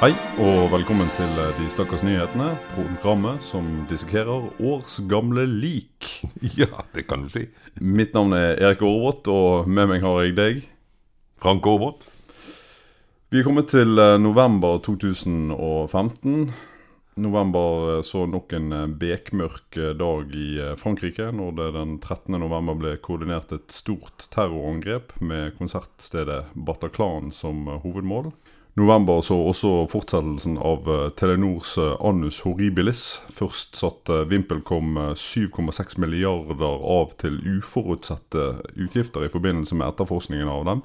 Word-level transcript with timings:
Hei 0.00 0.14
og 0.40 0.70
velkommen 0.72 1.10
til 1.12 1.28
eh, 1.36 1.50
De 1.58 1.66
stakkars 1.68 2.00
nyhetene, 2.00 2.46
programmet 2.72 3.42
som 3.44 3.66
dissekerer 3.90 4.46
årsgamle 4.64 5.42
lik. 5.44 6.06
Ja, 6.56 6.86
det 6.96 7.02
kan 7.04 7.26
du 7.26 7.28
si. 7.28 7.42
Mitt 7.84 8.14
navn 8.16 8.32
er 8.32 8.54
Erik 8.56 8.80
Aarvåt, 8.80 9.28
og 9.28 9.68
med 9.68 9.90
meg 9.90 10.00
har 10.00 10.22
jeg 10.22 10.32
deg. 10.38 10.62
Frank 11.44 11.68
Aarbrot. 11.68 12.06
Vi 13.28 13.42
er 13.42 13.44
kommet 13.44 13.68
til 13.74 14.00
eh, 14.00 14.16
november 14.16 14.80
2015. 14.86 16.48
November 17.20 17.98
eh, 17.98 18.00
så 18.00 18.24
nok 18.24 18.54
en 18.56 18.76
bekmørk 19.02 19.76
dag 20.00 20.32
i 20.32 20.48
Frankrike, 20.80 21.28
når 21.28 21.58
det 21.58 21.66
den 21.76 21.92
13. 21.98 22.38
november 22.40 22.80
ble 22.86 22.94
koordinert 23.04 23.52
et 23.52 23.68
stort 23.68 24.30
terrorangrep 24.32 25.12
med 25.20 25.58
konsertstedet 25.60 26.46
Bataclan 26.56 27.28
som 27.36 27.68
hovedmål. 27.84 28.32
November 28.78 29.20
så 29.20 29.34
også 29.50 29.70
fortsettelsen 29.90 30.54
av 30.62 30.86
eh, 30.86 31.06
Telenors 31.18 31.74
Anus 31.78 31.96
Annus 32.06 32.40
Horribilis. 32.44 33.04
Først 33.34 33.78
satte 33.80 34.24
VimpelCom 34.30 34.96
eh, 34.96 35.14
7,6 35.18 35.98
milliarder 35.98 36.76
av 36.78 37.16
til 37.18 37.40
uforutsette 37.58 38.44
utgifter 38.76 39.26
i 39.26 39.32
forbindelse 39.32 39.74
med 39.74 39.88
etterforskningen 39.90 40.52
av 40.52 40.68
dem. 40.68 40.84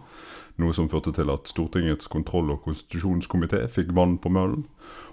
Noe 0.62 0.74
som 0.74 0.90
førte 0.90 1.14
til 1.14 1.30
at 1.30 1.52
Stortingets 1.52 2.10
kontroll- 2.10 2.54
og 2.56 2.64
konstitusjonskomité 2.66 3.66
fikk 3.70 3.94
vann 3.94 4.18
på 4.24 4.32
møllen. 4.34 4.66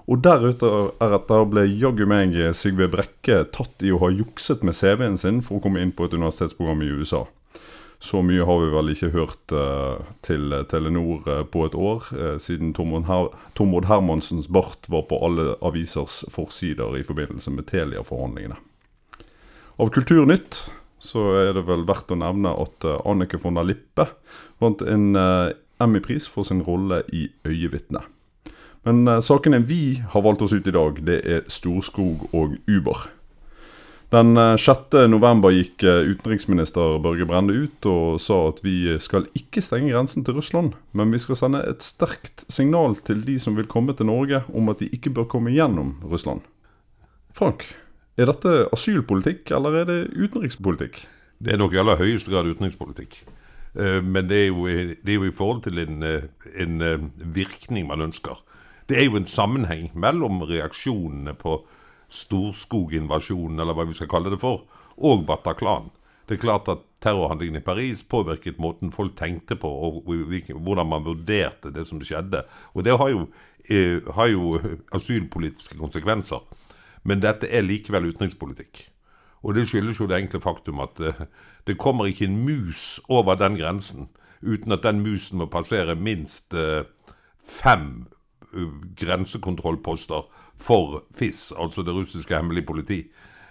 Og 0.09 0.23
deretter 0.25 1.45
ble 1.51 1.67
jaggu 1.69 2.07
meg 2.09 2.35
Sigve 2.57 2.89
Brekke 2.91 3.43
tatt 3.55 3.85
i 3.85 3.93
å 3.93 4.01
ha 4.03 4.11
jukset 4.15 4.65
med 4.67 4.79
CV-en 4.79 5.19
sin 5.19 5.43
for 5.45 5.59
å 5.59 5.65
komme 5.67 5.83
inn 5.83 5.93
på 5.95 6.07
et 6.07 6.17
universitetsprogram 6.17 6.83
i 6.87 6.93
USA. 6.95 7.27
Så 8.03 8.19
mye 8.27 8.43
har 8.43 8.59
vi 8.59 8.71
vel 8.73 8.91
ikke 8.91 9.13
hørt 9.15 9.53
eh, 9.55 10.01
til 10.27 10.51
Telenor 10.67 11.29
eh, 11.31 11.45
på 11.47 11.69
et 11.69 11.77
år, 11.79 12.09
eh, 12.17 12.35
siden 12.43 12.73
Tormod, 12.75 13.07
Her 13.07 13.31
Hermansens 13.87 14.49
bart 14.51 14.91
var 14.91 15.07
på 15.07 15.21
alle 15.23 15.53
avisers 15.63 16.25
forsider 16.35 16.99
i 16.99 17.05
forbindelse 17.07 17.55
med 17.55 17.69
Telia-forhandlingene. 17.71 18.59
Av 19.79 19.93
Kulturnytt 19.95 20.65
så 21.03 21.23
er 21.41 21.55
det 21.57 21.65
vel 21.67 21.87
verdt 21.89 22.13
å 22.15 22.19
nevne 22.19 22.53
at 22.63 22.87
eh, 22.87 23.01
Annike 23.09 23.41
von 23.43 23.59
der 23.59 23.67
Lippe 23.71 24.09
vant 24.63 24.83
en 24.83 25.15
eh, 25.19 25.55
Emmy-pris 25.83 26.29
for 26.31 26.47
sin 26.47 26.63
rolle 26.63 27.03
i 27.11 27.29
'Øyevitne'. 27.43 28.05
Men 28.87 29.09
eh, 29.09 29.23
sakene 29.23 29.63
vi 29.67 30.03
har 30.15 30.23
valgt 30.23 30.43
oss 30.43 30.55
ut 30.55 30.67
i 30.67 30.75
dag, 30.75 30.99
det 31.07 31.23
er 31.23 31.43
Storskog 31.51 32.29
og 32.35 32.59
Uber. 32.67 33.09
Den 34.13 34.37
eh, 34.37 34.57
6. 34.61 34.93
november 35.09 35.55
gikk 35.55 35.83
eh, 35.89 36.13
utenriksminister 36.13 36.99
Børge 37.05 37.27
Brende 37.29 37.57
ut 37.65 37.89
og 37.89 38.21
sa 38.21 38.39
at 38.51 38.61
vi 38.65 38.99
skal 39.01 39.25
ikke 39.39 39.65
stenge 39.65 39.93
grensen 39.95 40.27
til 40.27 40.37
Russland, 40.37 40.75
men 40.93 41.15
vi 41.15 41.21
skal 41.23 41.39
sende 41.41 41.63
et 41.65 41.85
sterkt 41.85 42.45
signal 42.53 42.99
til 43.01 43.25
de 43.25 43.39
som 43.41 43.57
vil 43.57 43.71
komme 43.73 43.97
til 43.97 44.11
Norge 44.13 44.43
om 44.53 44.69
at 44.69 44.85
de 44.85 44.91
ikke 44.93 45.15
bør 45.17 45.31
komme 45.33 45.55
gjennom 45.55 45.97
Russland. 46.05 46.45
Frank, 47.33 47.65
er 48.21 48.29
dette 48.29 48.67
asylpolitikk, 48.77 49.49
eller 49.57 49.81
er 49.81 49.89
det 49.89 50.01
utenrikspolitikk? 50.13 51.07
Det 51.43 51.55
er 51.55 51.61
nok 51.63 51.73
i 51.73 51.81
aller 51.81 51.97
høyeste 51.97 52.31
grad 52.31 52.51
utenrikspolitikk. 52.53 53.23
Eh, 53.75 54.03
Men 54.03 54.29
det 54.29 54.37
er, 54.37 54.49
jo, 54.53 54.67
det 54.67 55.09
er 55.09 55.17
jo 55.17 55.29
i 55.31 55.35
forhold 55.35 55.63
til 55.65 55.79
en, 55.79 56.03
eh, 56.03 56.29
en 56.61 56.81
eh, 56.81 56.99
virkning 57.35 57.89
man 57.89 58.05
ønsker. 58.05 58.45
Det 58.89 58.99
er 58.99 59.09
jo 59.09 59.17
en 59.17 59.27
sammenheng 59.27 59.91
mellom 59.95 60.43
reaksjonene 60.43 61.35
på 61.35 61.63
Storskog-invasjonen, 62.13 63.61
eller 63.61 63.77
hva 63.77 63.87
vi 63.89 63.97
skal 63.97 64.11
kalle 64.13 64.33
det 64.33 64.41
for, 64.43 64.67
og 65.01 65.27
Bataclan. 65.29 65.91
Det 66.29 66.37
er 66.37 66.43
klart 66.43 66.69
at 66.71 66.85
terrorhandlingen 67.03 67.59
i 67.59 67.65
Paris 67.65 68.05
påvirket 68.07 68.61
måten 68.63 68.93
folk 68.95 69.17
tenkte 69.19 69.57
på, 69.59 69.69
og 69.69 70.05
hvordan 70.07 70.89
man 70.89 71.05
vurderte 71.05 71.73
det 71.75 71.87
som 71.89 72.01
skjedde. 72.01 72.45
Og 72.75 72.85
det 72.87 72.97
har 72.99 73.11
jo, 73.11 73.27
eh, 73.69 74.01
har 74.15 74.31
jo 74.31 74.61
asylpolitiske 74.97 75.79
konsekvenser. 75.79 76.41
Men 77.03 77.21
dette 77.21 77.51
er 77.51 77.67
likevel 77.67 78.13
utenrikspolitikk. 78.13 78.87
Og 79.43 79.57
det 79.57 79.67
skyldes 79.69 79.99
jo 79.99 80.07
det 80.07 80.21
enkle 80.21 80.41
faktum 80.41 80.81
at 80.85 81.01
eh, 81.01 81.25
det 81.67 81.79
kommer 81.79 82.07
ikke 82.07 82.29
en 82.29 82.45
mus 82.47 83.01
over 83.09 83.35
den 83.35 83.59
grensen 83.59 84.09
uten 84.43 84.73
at 84.73 84.83
den 84.83 85.03
musen 85.03 85.39
må 85.39 85.47
passere 85.51 85.95
minst 85.95 86.55
eh, 86.55 86.85
fem 87.43 88.07
grensekontrollposter 88.97 90.25
for 90.57 91.03
FIS, 91.17 91.53
altså 91.59 91.83
det 91.83 91.95
russiske 91.95 92.37
hemmelige 92.37 92.67
politi. 92.67 93.03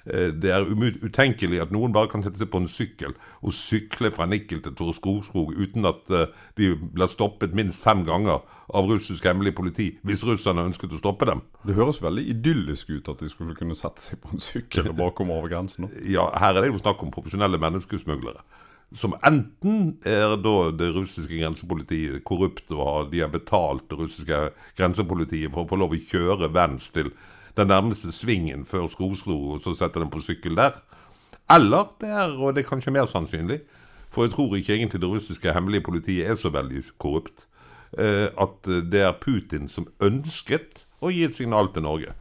Eh, 0.06 0.32
Det 0.34 0.50
er 0.52 0.66
utenkelig 1.06 1.62
at 1.62 1.72
noen 1.72 1.94
bare 1.94 2.10
kan 2.10 2.24
sette 2.24 2.40
seg 2.40 2.50
på 2.50 2.62
en 2.62 2.70
sykkel 2.72 3.14
og 3.42 3.54
sykle 3.54 4.12
fra 4.12 4.26
Nikkel 4.26 4.62
til 4.62 4.74
Tor 4.74 4.94
Skogskog 4.98 5.54
uten 5.54 5.86
at 5.86 6.10
eh, 6.10 6.32
de 6.58 6.72
blir 6.76 7.12
stoppet 7.12 7.54
minst 7.54 7.82
fem 7.82 8.06
ganger 8.06 8.42
av 8.74 8.88
russisk 8.90 9.26
hemmelig 9.28 9.54
politi, 9.56 9.92
hvis 10.08 10.24
russerne 10.24 10.66
ønsket 10.66 10.96
å 10.96 11.02
stoppe 11.02 11.28
dem. 11.28 11.44
Det 11.68 11.76
høres 11.76 12.02
veldig 12.02 12.24
idyllisk 12.34 12.90
ut 12.90 13.10
at 13.10 13.20
de 13.20 13.30
skulle 13.30 13.56
kunne 13.56 13.76
sette 13.76 14.02
seg 14.02 14.22
på 14.24 14.34
en 14.34 14.42
sykkel 14.42 14.90
og 14.90 14.98
bare 14.98 15.16
komme 15.18 15.36
over 15.36 15.52
grensen. 15.52 15.90
ja, 16.08 16.30
her 16.40 16.56
er 16.56 16.62
det 16.62 16.72
jo 16.72 16.82
snakk 16.82 17.04
om 17.04 17.12
profesjonelle 17.12 17.60
menneskesmuglere. 17.62 18.42
Som 18.98 19.14
enten 19.24 19.98
er 20.04 20.34
da 20.44 20.56
det 20.76 20.90
russiske 20.92 21.38
grensepolitiet 21.40 22.26
korrupt 22.28 22.74
og 22.76 23.12
de 23.14 23.22
har 23.24 23.32
betalt 23.32 23.86
det 23.90 24.00
russiske 24.00 24.40
grensepolitiet 24.80 25.54
for 25.54 25.64
å 25.64 25.70
få 25.70 25.80
lov 25.80 25.96
å 25.96 26.02
kjøre 26.10 26.52
vens 26.52 26.90
til 26.92 27.14
den 27.56 27.72
nærmeste 27.72 28.12
svingen 28.16 28.66
før 28.68 28.90
Skoslo, 28.92 29.38
og 29.54 29.64
så 29.64 29.74
setter 29.76 30.04
den 30.04 30.12
på 30.12 30.24
sykkel 30.24 30.56
der. 30.60 30.76
Eller 31.52 31.88
det 32.00 32.12
er, 32.12 32.36
og 32.36 32.56
det 32.56 32.64
er 32.64 32.70
kanskje 32.70 32.94
mer 32.96 33.08
sannsynlig, 33.12 33.62
for 34.12 34.28
jeg 34.28 34.36
tror 34.36 34.56
ikke 34.56 34.76
egentlig 34.76 35.02
det 35.04 35.12
russiske 35.12 35.56
hemmelige 35.56 35.88
politiet 35.88 36.28
er 36.28 36.40
så 36.40 36.52
veldig 36.52 36.84
korrupt, 37.00 37.48
eh, 37.98 38.28
at 38.28 38.72
det 38.92 39.04
er 39.08 39.20
Putin 39.20 39.72
som 39.72 39.88
ønsket 40.04 40.86
å 41.00 41.12
gi 41.12 41.24
et 41.28 41.36
signal 41.36 41.72
til 41.72 41.88
Norge 41.88 42.16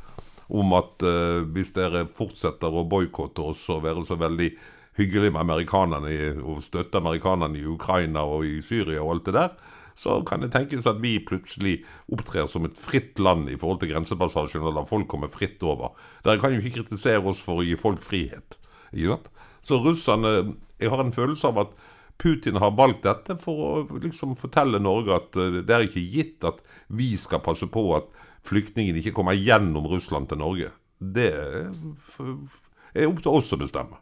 om 0.50 0.74
at 0.74 1.02
eh, 1.06 1.46
hvis 1.54 1.74
dere 1.76 2.06
fortsetter 2.14 2.74
å 2.74 2.86
boikotte 2.90 3.44
oss 3.52 3.62
og 3.70 3.84
være 3.86 4.02
så 4.08 4.18
veldig 4.18 4.50
hyggelige 4.98 5.34
med 5.34 5.44
amerikanerne 5.44 6.14
og 6.42 6.64
støtte 6.66 6.98
amerikanerne 6.98 7.60
i 7.60 7.66
Ukraina 7.68 8.24
og 8.26 8.46
i 8.46 8.60
Syria 8.64 9.02
og 9.02 9.14
alt 9.14 9.28
det 9.28 9.36
der, 9.36 9.52
så 10.00 10.20
kan 10.24 10.40
det 10.40 10.52
tenkes 10.54 10.88
at 10.88 11.00
vi 11.02 11.18
plutselig 11.26 11.80
opptrer 12.12 12.48
som 12.48 12.64
et 12.64 12.78
fritt 12.78 13.20
land 13.20 13.50
i 13.52 13.58
forhold 13.60 13.82
til 13.82 13.92
grensepassasjen, 13.92 14.64
og 14.64 14.76
lar 14.76 14.88
folk 14.88 15.08
komme 15.10 15.28
fritt 15.32 15.62
over. 15.66 15.92
Dere 16.24 16.40
kan 16.40 16.54
jo 16.54 16.62
ikke 16.62 16.80
kritisere 16.80 17.20
oss 17.20 17.42
for 17.44 17.60
å 17.60 17.66
gi 17.66 17.76
folk 17.80 18.00
frihet. 18.04 18.56
Ikke 18.94 19.16
sant? 19.16 19.30
Så 19.60 19.80
russerne 19.84 20.56
Jeg 20.80 20.88
har 20.88 21.02
en 21.02 21.12
følelse 21.12 21.44
av 21.44 21.58
at 21.60 21.72
Putin 22.16 22.56
har 22.56 22.70
valgt 22.72 23.02
dette 23.04 23.34
for 23.36 23.64
å 23.64 23.98
liksom 24.00 24.32
fortelle 24.40 24.80
Norge 24.80 25.12
at 25.12 25.36
eh, 25.36 25.58
det 25.60 25.74
er 25.74 25.84
ikke 25.84 26.04
gitt 26.08 26.46
at 26.48 26.62
vi 26.88 27.10
skal 27.20 27.42
passe 27.44 27.68
på 27.68 27.82
at 27.98 28.08
flyktningene 28.48 29.00
ikke 29.02 29.12
kommer 29.18 29.36
gjennom 29.36 29.84
Russland 29.92 30.30
til 30.30 30.40
Norge. 30.40 30.70
Det 31.00 31.28
er 31.28 33.08
opp 33.08 33.20
til 33.20 33.32
oss 33.32 33.52
å 33.52 33.60
bestemme. 33.60 34.00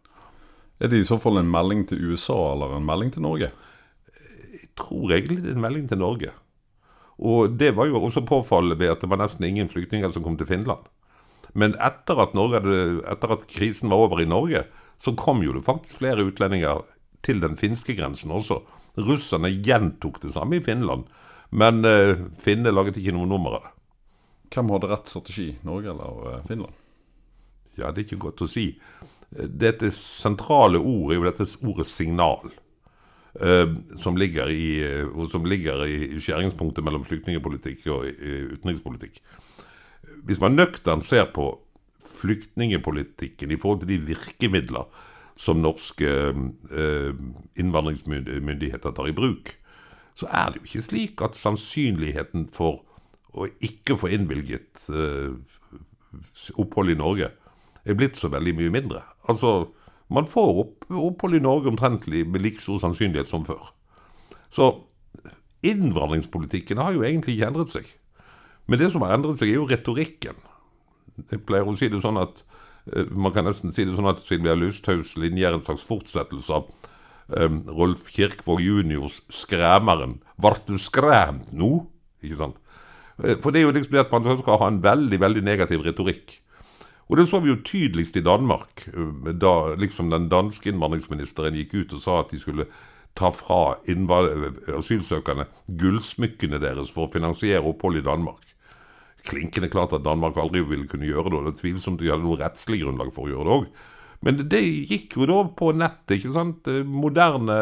Er 0.78 0.90
det 0.90 1.00
i 1.02 1.06
så 1.06 1.18
fall 1.18 1.40
en 1.40 1.50
melding 1.50 1.86
til 1.88 2.02
USA 2.12 2.36
eller 2.52 2.76
en 2.76 2.86
melding 2.86 3.10
til 3.14 3.24
Norge? 3.24 3.50
Jeg 4.52 4.68
tror 4.78 5.14
egentlig 5.14 5.42
det 5.42 5.52
er 5.52 5.58
en 5.58 5.64
melding 5.64 5.88
til 5.90 5.98
Norge. 5.98 6.30
Og 7.18 7.56
det 7.58 7.72
var 7.74 7.88
jo 7.90 7.98
også 7.98 8.22
påfallende 8.26 8.78
ved 8.78 8.92
at 8.92 9.02
det 9.02 9.10
var 9.10 9.18
nesten 9.18 9.44
ingen 9.48 9.68
flyktninger 9.68 10.12
som 10.14 10.22
kom 10.22 10.36
til 10.38 10.46
Finland. 10.46 10.86
Men 11.58 11.74
etter 11.82 12.20
at, 12.22 12.36
Norge 12.38 12.60
hadde, 12.60 12.76
etter 13.10 13.34
at 13.34 13.48
krisen 13.50 13.90
var 13.90 14.04
over 14.06 14.22
i 14.22 14.28
Norge, 14.28 14.64
så 14.98 15.14
kom 15.18 15.42
jo 15.42 15.54
det 15.56 15.66
faktisk 15.66 15.98
flere 15.98 16.26
utlendinger 16.26 16.84
til 17.26 17.42
den 17.42 17.56
finske 17.58 17.96
grensen 17.98 18.30
også. 18.34 18.60
Russerne 18.98 19.50
gjentok 19.50 20.20
det 20.22 20.34
samme 20.34 20.58
i 20.58 20.62
Finland, 20.62 21.06
men 21.50 21.82
eh, 21.86 22.18
finnene 22.38 22.74
laget 22.74 22.98
ikke 22.98 23.14
noe 23.16 23.26
nummer 23.30 23.58
av 23.58 23.66
det. 23.66 23.74
Hvem 24.54 24.72
hadde 24.74 24.90
rett 24.90 25.10
strategi, 25.10 25.48
Norge 25.66 25.90
eller 25.92 26.30
eh, 26.32 26.44
Finland? 26.48 26.74
Ja, 27.78 27.90
det 27.90 28.02
er 28.02 28.06
ikke 28.06 28.24
godt 28.28 28.42
å 28.42 28.50
si. 28.50 28.72
Dette 29.30 29.90
sentrale 29.92 30.80
ordet 30.80 31.14
er 31.14 31.20
jo 31.20 31.28
dette 31.28 31.46
ordet 31.66 31.86
signal. 31.86 32.50
eh, 33.40 33.68
som 34.00 34.16
ligger 34.16 34.50
i, 34.50 34.82
som 35.30 35.44
ligger 35.44 35.84
i 35.86 36.18
skjæringspunktet 36.18 36.84
mellom 36.84 37.04
flyktningepolitikk 37.04 37.86
og 37.92 38.06
eh, 38.08 38.48
utenrikspolitikk. 38.56 39.20
Hvis 40.26 40.40
man 40.40 40.56
nøkternt 40.56 41.04
ser 41.04 41.28
på 41.34 41.52
flyktningepolitikken 42.08 43.52
i 43.52 43.58
forhold 43.60 43.84
til 43.84 43.92
de 43.92 44.00
virkemidler 44.08 44.88
som 45.38 45.60
norske 45.62 46.08
eh, 46.08 47.12
innvandringsmyndigheter 47.60 48.96
tar 48.96 49.10
i 49.10 49.14
bruk, 49.14 49.52
så 50.18 50.26
er 50.34 50.50
det 50.50 50.62
jo 50.62 50.70
ikke 50.70 50.86
slik 50.88 51.22
at 51.22 51.38
sannsynligheten 51.38 52.48
for 52.50 52.82
å 53.38 53.46
ikke 53.62 53.98
få 54.00 54.10
innvilget 54.16 54.88
eh, 54.90 55.36
opphold 56.58 56.90
i 56.90 56.98
Norge 56.98 57.30
er 57.88 57.96
blitt 57.98 58.18
så 58.20 58.30
veldig 58.32 58.54
mye 58.58 58.72
mindre. 58.74 59.02
Altså, 59.28 59.70
man 60.12 60.28
får 60.28 60.60
opp, 60.62 60.88
opphold 60.88 61.36
i 61.38 61.44
Norge 61.44 61.70
omtrentlig 61.70 62.24
med 62.28 62.44
like 62.44 62.62
stor 62.62 62.80
sannsynlighet 62.82 63.28
som 63.30 63.44
før. 63.48 63.72
Så 64.52 64.70
innvandringspolitikken 65.66 66.80
har 66.80 66.94
jo 66.94 67.04
egentlig 67.04 67.36
ikke 67.36 67.50
endret 67.50 67.72
seg. 67.72 67.88
Men 68.68 68.80
det 68.80 68.90
som 68.92 69.04
har 69.04 69.16
endret 69.16 69.40
seg, 69.40 69.50
er 69.52 69.60
jo 69.60 69.68
retorikken. 69.68 70.38
Jeg 71.32 71.42
pleier 71.48 71.66
å 71.66 71.76
si 71.76 71.88
det 71.90 72.00
sånn 72.04 72.20
at 72.20 72.44
eh, 72.92 73.08
Man 73.10 73.32
kan 73.34 73.48
nesten 73.48 73.72
si 73.74 73.82
det 73.82 73.96
sånn 73.96 74.06
at 74.06 74.20
Sylvia 74.22 74.54
Lysthaus 74.54 75.16
linje 75.18 75.48
er 75.48 75.56
en 75.56 75.64
slags 75.66 75.82
fortsettelse 75.88 76.54
av 76.54 76.68
um, 77.34 77.64
Rolf 77.74 78.12
Kirkvaag 78.14 78.62
juniors 78.62 79.22
'Skremeren'. 79.26 80.20
Vart 80.38 80.68
du 80.70 80.78
skremt 80.78 81.50
nå? 81.52 81.88
Ikke 82.22 82.38
sant? 82.38 82.60
Eh, 83.24 83.36
For 83.42 83.50
det 83.50 83.62
er 83.62 83.66
jo 83.68 83.74
liksom 83.74 83.96
det 83.96 84.04
at 84.06 84.14
man 84.14 84.24
skal 84.24 84.62
ha 84.62 84.70
en 84.70 84.82
veldig, 84.84 85.20
veldig 85.20 85.44
negativ 85.44 85.82
retorikk. 85.86 86.38
Og 87.08 87.16
det 87.16 87.24
så 87.30 87.40
vi 87.40 87.52
jo 87.52 87.62
tydeligst 87.64 88.18
i 88.20 88.24
Danmark, 88.24 88.86
eh, 88.92 89.32
da 89.32 89.74
liksom 89.80 90.10
den 90.12 90.28
danske 90.28 90.70
innvandringsministeren 90.70 91.56
gikk 91.56 91.74
ut 91.74 91.96
og 91.96 92.04
sa 92.04 92.20
at 92.20 92.32
de 92.34 92.40
skulle 92.40 92.68
ta 93.18 93.30
fra 93.34 93.78
innvand- 93.88 94.60
asylsøkerne 94.78 95.48
gullsmykkene 95.80 96.60
deres 96.62 96.92
for 96.94 97.08
å 97.08 97.12
finansiere 97.12 97.64
opphold 97.64 97.98
i 97.98 98.06
Danmark. 98.06 98.44
Klinkende 99.26 99.70
klart 99.72 99.92
at 99.96 100.04
Danmark 100.04 100.36
aldri 100.36 100.62
ville 100.62 100.86
kunne 100.86 101.08
gjøre 101.08 101.32
det, 101.32 101.38
og 101.38 101.46
det 101.48 101.54
er 101.56 101.62
tvilsomt 101.62 102.00
de 102.00 102.12
hadde 102.12 102.22
noe 102.22 102.38
rettslig 102.38 102.82
grunnlag 102.84 103.10
for 103.16 103.26
å 103.26 103.32
gjøre 103.32 103.48
det 103.48 103.56
òg. 103.56 103.66
Men 104.22 104.48
det 104.50 104.62
gikk 104.90 105.16
jo 105.16 105.26
da 105.30 105.42
på 105.58 105.72
nettet, 105.78 106.18
ikke 106.18 106.34
sant. 106.34 106.68
Eh, 106.70 106.84
Moderne 106.84 107.58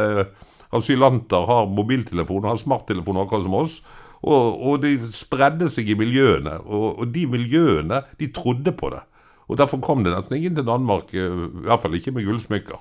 asylanter 0.74 1.46
har 1.48 1.68
mobiltelefon 1.70 2.48
har 2.48 2.58
smarttelefon 2.60 3.22
akkurat 3.22 3.46
som 3.46 3.58
oss. 3.62 3.80
Og, 4.26 4.62
og 4.66 4.80
de 4.82 4.96
spredde 5.14 5.68
seg 5.70 5.92
i 5.92 5.98
miljøene, 5.98 6.56
og, 6.64 7.02
og 7.02 7.12
de 7.14 7.26
miljøene 7.30 8.00
de 8.18 8.30
trodde 8.34 8.72
på 8.74 8.90
det. 8.94 9.02
Og 9.46 9.58
Derfor 9.60 9.80
kom 9.82 10.02
det 10.02 10.12
nesten 10.14 10.38
ingen 10.38 10.56
til 10.56 10.66
Danmark, 10.66 11.12
eh, 11.14 11.22
i 11.46 11.66
hvert 11.68 11.82
fall 11.82 11.94
ikke 11.94 12.14
med 12.14 12.26
gullsmykker. 12.26 12.80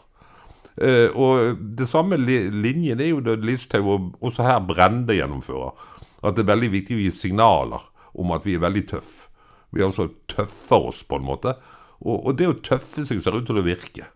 Eh, 0.82 1.10
og 1.16 1.62
det 1.78 1.88
samme 1.88 2.18
li 2.20 2.50
linjen 2.52 3.00
er 3.00 3.14
jo 3.14 3.22
det 3.24 3.38
Listhaug 3.46 3.88
og 3.88 4.10
også 4.20 4.44
her 4.44 4.60
Brende 4.66 5.16
gjennomfører. 5.16 5.72
At 6.26 6.36
det 6.36 6.44
er 6.44 6.52
veldig 6.56 6.72
viktig 6.74 6.98
å 6.98 7.04
gi 7.06 7.14
signaler 7.14 7.86
om 8.16 8.34
at 8.36 8.46
vi 8.48 8.58
er 8.58 8.66
veldig 8.66 8.84
tøffe. 8.96 9.30
Vi 9.76 9.84
altså 9.84 10.10
tøffer 10.32 10.90
oss, 10.90 11.04
på 11.04 11.20
en 11.20 11.28
måte. 11.28 11.56
Og, 12.02 12.28
og 12.28 12.38
det 12.40 12.48
å 12.48 12.60
tøffe 12.64 13.04
seg 13.06 13.22
ser 13.22 13.36
ut 13.36 13.48
til 13.48 13.60
å 13.60 13.66
virke. 13.66 14.08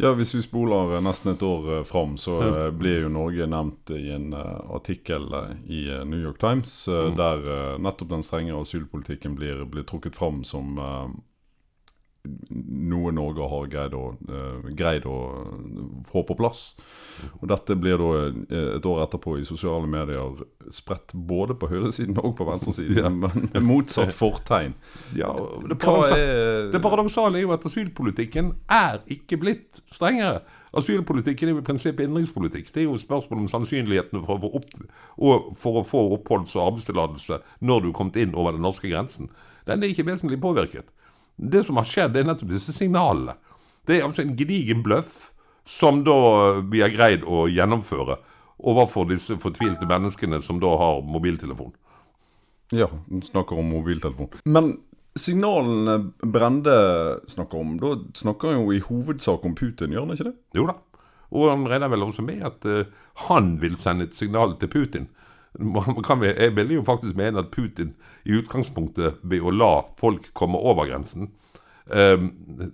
Ja, 0.00 0.12
Hvis 0.16 0.34
vi 0.34 0.42
spoler 0.42 0.96
eh, 0.96 1.02
nesten 1.04 1.34
et 1.34 1.42
år 1.42 1.70
eh, 1.78 1.84
fram, 1.84 2.16
så 2.16 2.36
ja. 2.42 2.68
blir 2.70 3.04
jo 3.04 3.12
Norge 3.12 3.46
nevnt 3.50 3.92
i 3.96 4.10
en 4.14 4.32
eh, 4.32 4.60
artikkel 4.74 5.28
eh, 5.34 5.56
i 5.68 5.80
eh, 5.90 6.04
New 6.04 6.20
York 6.20 6.40
Times, 6.40 6.72
mm. 6.88 7.16
der 7.18 7.50
eh, 7.56 7.74
nettopp 7.82 8.12
den 8.14 8.24
strenge 8.26 8.56
asylpolitikken 8.56 9.36
blir, 9.36 9.64
blir 9.68 9.84
trukket 9.88 10.16
fram 10.16 10.44
som 10.44 10.78
eh, 10.78 11.10
noe 12.24 13.12
Norge 13.16 13.46
har 13.48 13.68
greid 13.72 13.94
å, 13.96 14.02
eh, 14.28 14.70
greid 14.76 15.06
å 15.08 15.16
få 16.08 16.22
på 16.28 16.36
plass. 16.36 16.74
Og 17.40 17.48
Dette 17.48 17.76
blir 17.80 17.96
da 18.00 18.10
eh, 18.28 18.76
et 18.76 18.86
år 18.86 19.04
etterpå 19.06 19.38
i 19.40 19.46
sosiale 19.48 19.88
medier 19.88 20.42
spredt 20.74 21.14
både 21.14 21.56
på 21.56 21.70
høyresiden 21.70 22.18
og 22.20 22.34
på 22.36 22.46
venstresiden, 22.48 23.18
men 23.22 23.48
med 23.54 23.64
motsatt 23.64 24.12
fortegn. 24.16 24.76
Ja, 25.16 25.32
det, 25.64 25.78
paradoksale, 25.80 26.70
det 26.74 26.82
paradoksale 26.84 27.40
er 27.40 27.46
jo 27.46 27.54
at 27.56 27.66
asylpolitikken 27.70 28.54
er 28.68 29.00
ikke 29.08 29.40
blitt 29.40 29.82
strengere. 29.88 30.42
Asylpolitikken 30.76 31.48
er 31.48 31.56
jo 31.56 31.64
i 31.64 31.66
prinsippet 31.66 32.06
innenrikspolitikk. 32.06 32.68
Det 32.74 32.84
er 32.84 32.90
jo 32.90 33.00
spørsmål 33.00 33.46
om 33.46 33.50
sannsynligheten 33.50 34.22
for 34.26 34.36
å 34.36 34.44
få, 34.44 34.52
opp, 34.60 35.56
for 35.58 35.80
å 35.80 35.86
få 35.86 36.04
oppholds- 36.18 36.54
og 36.58 36.68
arbeidstillatelse 36.68 37.40
når 37.64 37.82
du 37.82 37.90
er 37.90 37.96
kommet 37.96 38.20
inn 38.20 38.36
over 38.36 38.54
den 38.54 38.62
norske 38.64 38.92
grensen. 38.92 39.32
Den 39.66 39.82
er 39.82 39.92
ikke 39.92 40.06
vesentlig 40.06 40.38
påvirket. 40.42 40.92
Det 41.40 41.62
som 41.64 41.78
har 41.80 41.88
skjedd, 41.88 42.16
er 42.16 42.26
nettopp 42.28 42.52
disse 42.52 42.74
signalene. 42.76 43.36
Det 43.88 43.96
er 43.96 44.04
altså 44.06 44.22
en 44.26 44.34
gedigen 44.36 44.82
bløff 44.84 45.30
som 45.64 46.02
da 46.04 46.16
vi 46.68 46.82
har 46.84 46.92
greid 46.92 47.24
å 47.24 47.46
gjennomføre 47.48 48.18
overfor 48.60 49.08
disse 49.08 49.38
fortvilte 49.40 49.88
menneskene 49.88 50.40
som 50.44 50.60
da 50.60 50.74
har 50.76 51.00
mobiltelefon. 51.06 51.72
Ja, 52.76 52.90
hun 53.08 53.22
snakker 53.24 53.58
om 53.58 53.72
mobiltelefon. 53.72 54.34
Men 54.44 54.74
signalene 55.18 56.12
Brende 56.22 56.76
snakker 57.30 57.58
om, 57.58 57.78
da 57.80 57.96
snakker 58.14 58.52
han 58.52 58.60
jo 58.60 58.74
i 58.76 58.82
hovedsak 58.84 59.44
om 59.46 59.56
Putin, 59.58 59.94
gjør 59.94 60.06
han 60.06 60.16
ikke 60.16 60.28
det? 60.28 60.36
Jo 60.60 60.68
da. 60.70 60.76
Og 61.30 61.48
han 61.50 61.66
regner 61.70 61.90
vel 61.90 62.04
også 62.04 62.24
med 62.26 62.44
at 62.46 62.66
uh, 62.66 62.84
han 63.26 63.56
vil 63.62 63.76
sende 63.78 64.08
et 64.08 64.16
signal 64.16 64.56
til 64.60 64.70
Putin. 64.70 65.08
Vi- 65.58 66.34
jeg 66.36 66.54
vil 66.56 66.70
jo 66.76 66.82
faktisk 66.86 67.16
mene 67.16 67.38
at 67.38 67.50
Putin 67.50 67.94
i 68.24 68.36
utgangspunktet 68.38 69.18
ved 69.22 69.40
å 69.42 69.50
la 69.50 69.82
folk 69.98 70.32
komme 70.34 70.58
over 70.58 70.86
grensen, 70.86 71.30
eh, 71.90 72.16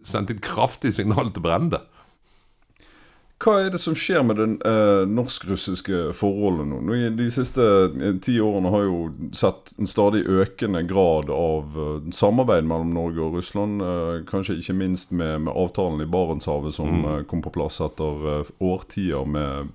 sendte 0.04 0.34
et 0.36 0.42
kraftig 0.42 0.92
signal 0.92 1.30
til 1.32 1.42
Brende. 1.42 1.80
Hva 3.36 3.58
er 3.60 3.66
det 3.68 3.82
som 3.84 3.92
skjer 3.92 4.22
med 4.24 4.38
det 4.40 4.44
eh, 4.64 5.02
norsk-russiske 5.12 6.14
forholdet 6.16 6.70
nå? 6.70 6.78
nå? 6.88 6.94
De 7.18 7.26
siste 7.28 7.60
eh, 7.60 8.14
ti 8.24 8.38
årene 8.40 8.70
har 8.72 8.86
jo 8.86 9.00
sett 9.36 9.74
en 9.76 9.90
stadig 9.90 10.22
økende 10.24 10.80
grad 10.88 11.28
av 11.34 11.76
eh, 11.76 12.08
samarbeid 12.16 12.64
mellom 12.64 12.94
Norge 12.96 13.20
og 13.26 13.36
Russland. 13.36 13.84
eh, 13.84 14.22
kanskje 14.30 14.56
ikke 14.62 14.78
minst 14.80 15.12
med, 15.12 15.44
med 15.44 15.52
avtalen 15.52 16.00
i 16.00 16.08
Barentshavet 16.08 16.78
som 16.78 17.04
eh, 17.04 17.20
kom 17.28 17.44
på 17.44 17.52
plass 17.52 17.76
etter 17.84 18.26
eh, 18.38 18.54
årtier 18.64 19.28
med 19.28 19.68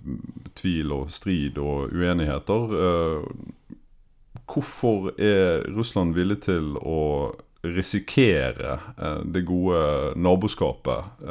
tvil 0.57 0.97
og 0.97 1.13
strid 1.13 1.61
og 1.61 1.93
uenigheter. 1.93 2.75
Eh, 2.81 3.29
hvorfor 4.49 5.13
er 5.21 5.69
Russland 5.77 6.17
villig 6.17 6.41
til 6.49 6.73
å 6.81 6.99
risikere 7.61 8.79
det 9.21 9.45
gode 9.45 10.15
naboskapet 10.17 11.21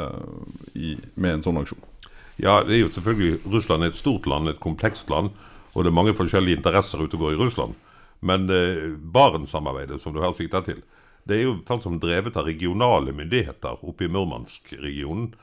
i, 0.79 0.95
med 1.19 1.41
en 1.41 1.43
sånn 1.43 1.59
aksjon? 1.59 1.90
Ja, 2.41 2.63
det 2.65 2.77
er 2.77 2.85
jo 2.85 2.93
selvfølgelig 2.95 3.43
Russland 3.53 3.85
er 3.85 3.93
et 3.93 3.99
stort 3.99 4.27
land, 4.31 4.49
et 4.49 4.61
komplekst 4.63 5.11
land, 5.13 5.29
og 5.75 5.85
det 5.85 5.91
er 5.91 5.97
mange 5.99 6.17
forskjellige 6.17 6.57
interesser 6.57 7.03
ute 7.03 7.19
og 7.19 7.27
går 7.27 7.35
i 7.35 7.41
Russland. 7.41 7.75
Men 8.25 8.49
eh, 8.49 8.97
Barentssamarbeidet, 8.97 10.01
som 10.01 10.15
du 10.15 10.23
her 10.25 10.33
sikter 10.37 10.65
til, 10.65 10.81
det 11.29 11.37
er 11.37 11.45
jo 11.45 11.59
først 11.69 11.85
som 11.85 11.99
drevet 12.01 12.39
av 12.41 12.49
regionale 12.49 13.13
myndigheter 13.17 13.85
oppe 13.85 14.07
i 14.07 14.13
Murmansk-regionen, 14.13 15.35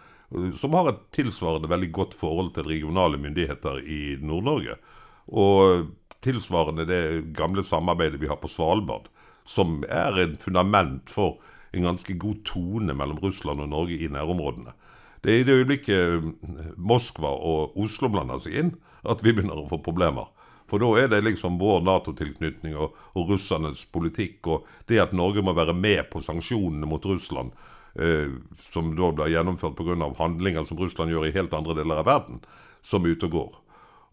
som 0.60 0.74
har 0.76 0.90
et 0.90 1.04
tilsvarende 1.16 1.70
veldig 1.72 1.92
godt 1.96 2.18
forhold 2.18 2.50
til 2.56 2.68
regionale 2.68 3.20
myndigheter 3.22 3.80
i 3.86 4.18
Nord-Norge. 4.20 4.76
Og 5.28 5.86
tilsvarende 6.26 6.88
det 6.90 7.04
gamle 7.38 7.64
samarbeidet 7.64 8.20
vi 8.20 8.28
har 8.28 8.42
på 8.42 8.50
Svalbard, 8.52 9.08
som 9.48 9.84
er 9.88 10.18
en 10.26 10.36
fundament 10.42 11.14
for 11.14 11.38
en 11.72 11.88
ganske 11.88 12.18
god 12.20 12.44
tone 12.48 12.96
mellom 12.98 13.22
Russland 13.24 13.62
og 13.64 13.70
Norge 13.72 14.02
i 14.02 14.10
nærområdene. 14.12 14.74
Det 15.24 15.34
er 15.34 15.42
i 15.42 15.46
det 15.48 15.56
øyeblikket 15.62 16.76
Moskva 16.78 17.32
og 17.34 17.78
Oslo 17.80 18.10
blander 18.14 18.42
seg 18.42 18.58
inn, 18.62 18.74
at 19.08 19.24
vi 19.26 19.34
begynner 19.34 19.60
å 19.60 19.70
få 19.70 19.82
problemer. 19.84 20.30
For 20.68 20.84
da 20.84 20.90
er 21.00 21.12
det 21.12 21.24
liksom 21.24 21.60
vår 21.62 21.84
Nato-tilknytning 21.88 22.76
og, 22.76 22.96
og 23.16 23.32
russernes 23.32 23.86
politikk 23.94 24.50
og 24.52 24.68
det 24.90 25.00
at 25.00 25.16
Norge 25.16 25.44
må 25.46 25.56
være 25.56 25.76
med 25.78 26.10
på 26.12 26.22
sanksjonene 26.26 26.90
mot 26.90 27.06
Russland, 27.08 27.54
eh, 27.96 28.36
som 28.74 28.92
da 28.98 29.14
blir 29.16 29.32
gjennomført 29.32 29.78
pga. 29.80 29.96
handlinger 30.20 30.68
som 30.68 30.80
Russland 30.80 31.12
gjør 31.12 31.30
i 31.30 31.36
helt 31.38 31.56
andre 31.56 31.78
deler 31.80 32.04
av 32.04 32.10
verden, 32.10 32.42
som 32.82 33.06
er 33.06 33.16
ute 33.16 33.30
og 33.32 33.38
går. 33.38 33.56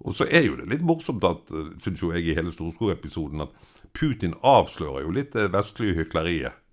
Og 0.04 0.14
så 0.14 0.26
er 0.30 0.46
jo 0.46 0.56
det 0.58 0.68
litt 0.70 0.82
morsomt 0.86 1.24
at, 1.26 1.50
syns 1.82 2.02
jo 2.02 2.12
jeg 2.12 2.26
i 2.26 2.34
hele 2.36 2.52
Storskog-episoden, 2.52 3.46
at 3.46 3.50
Putin 3.94 4.34
avslører 4.42 5.06
jo 5.06 5.14
litt 5.14 5.34
det 5.34 5.52
vestlige 5.54 6.02
hykleriet. 6.02 6.63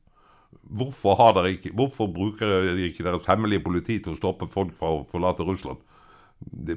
Hvorfor, 0.72 1.46
ikke, 1.52 1.74
hvorfor 1.76 2.08
bruker 2.08 2.48
dere 2.48 2.88
ikke 2.88 3.04
deres 3.04 3.28
hemmelige 3.28 3.64
politi 3.66 3.98
til 4.00 4.14
å 4.14 4.20
stoppe 4.20 4.48
folk 4.48 4.72
fra 4.78 4.94
å 4.96 5.02
forlate 5.12 5.44
Russland? 5.44 5.82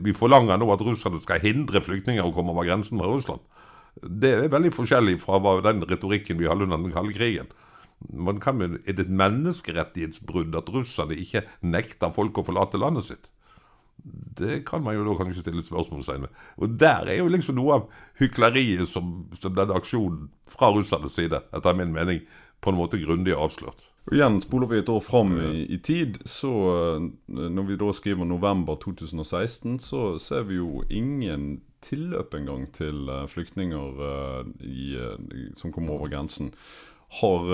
Vi 0.04 0.12
forlanger 0.16 0.58
nå 0.58 0.66
at 0.74 0.82
russerne 0.84 1.20
skal 1.22 1.42
hindre 1.44 1.80
flyktninger 1.80 2.26
å 2.26 2.32
komme 2.34 2.52
over 2.52 2.66
grensen 2.66 2.98
fra 3.00 3.12
Russland. 3.12 3.44
Det 4.02 4.32
er 4.34 4.50
veldig 4.50 4.72
forskjellig 4.74 5.20
fra 5.22 5.38
den 5.64 5.84
retorikken 5.86 6.40
vi 6.40 6.50
hadde 6.50 6.66
under 6.66 6.82
den 6.82 6.94
kalde 6.94 7.14
krigen. 7.14 7.52
Man 8.10 8.40
kan, 8.42 8.60
er 8.60 8.82
det 8.82 9.06
et 9.06 9.14
menneskerettighetsbrudd 9.14 10.56
at 10.58 10.68
russerne 10.74 11.16
ikke 11.16 11.44
nekter 11.62 12.12
folk 12.12 12.42
å 12.42 12.44
forlate 12.50 12.80
landet 12.82 13.06
sitt? 13.06 13.30
Det 14.04 14.64
kan 14.68 14.82
man 14.84 14.98
jo 14.98 15.04
da 15.06 15.14
kanskje 15.16 15.44
stille 15.46 15.62
spørsmålstegn 15.64 16.26
ved. 16.26 16.40
Og 16.58 16.74
der 16.82 17.06
er 17.08 17.20
jo 17.22 17.30
liksom 17.30 17.56
noe 17.56 17.78
av 17.78 17.84
hykleriet 18.18 18.90
som, 18.90 19.28
som 19.40 19.54
denne 19.54 19.78
aksjonen 19.78 20.26
fra 20.50 20.72
russernes 20.74 21.14
side, 21.16 21.40
etter 21.54 21.78
min 21.78 21.94
mening, 21.94 22.20
på 22.64 22.72
en 22.72 22.78
måte 22.78 23.00
grundig 23.02 23.36
avslørt. 23.36 23.90
Og 24.08 24.16
igjen 24.16 24.40
spoler 24.44 24.70
vi 24.70 24.80
et 24.82 24.90
år 24.92 25.02
fram 25.04 25.36
i, 25.40 25.64
i 25.72 25.78
tid, 25.84 26.18
så 26.28 26.52
eh, 26.72 27.04
når 27.28 27.68
vi 27.70 27.78
da 27.80 27.92
skriver 27.96 28.28
november 28.28 28.76
2016, 28.82 29.78
så 29.84 30.16
ser 30.20 30.48
vi 30.48 30.58
jo 30.60 30.82
ingen 30.92 31.62
tilløp 31.84 32.36
engang 32.36 32.66
til 32.76 33.08
eh, 33.12 33.24
flyktninger 33.28 34.02
eh, 34.08 34.50
i, 34.64 34.88
som 35.56 35.72
kommer 35.72 35.96
over 35.98 36.12
grensen. 36.12 36.52
Har 37.20 37.44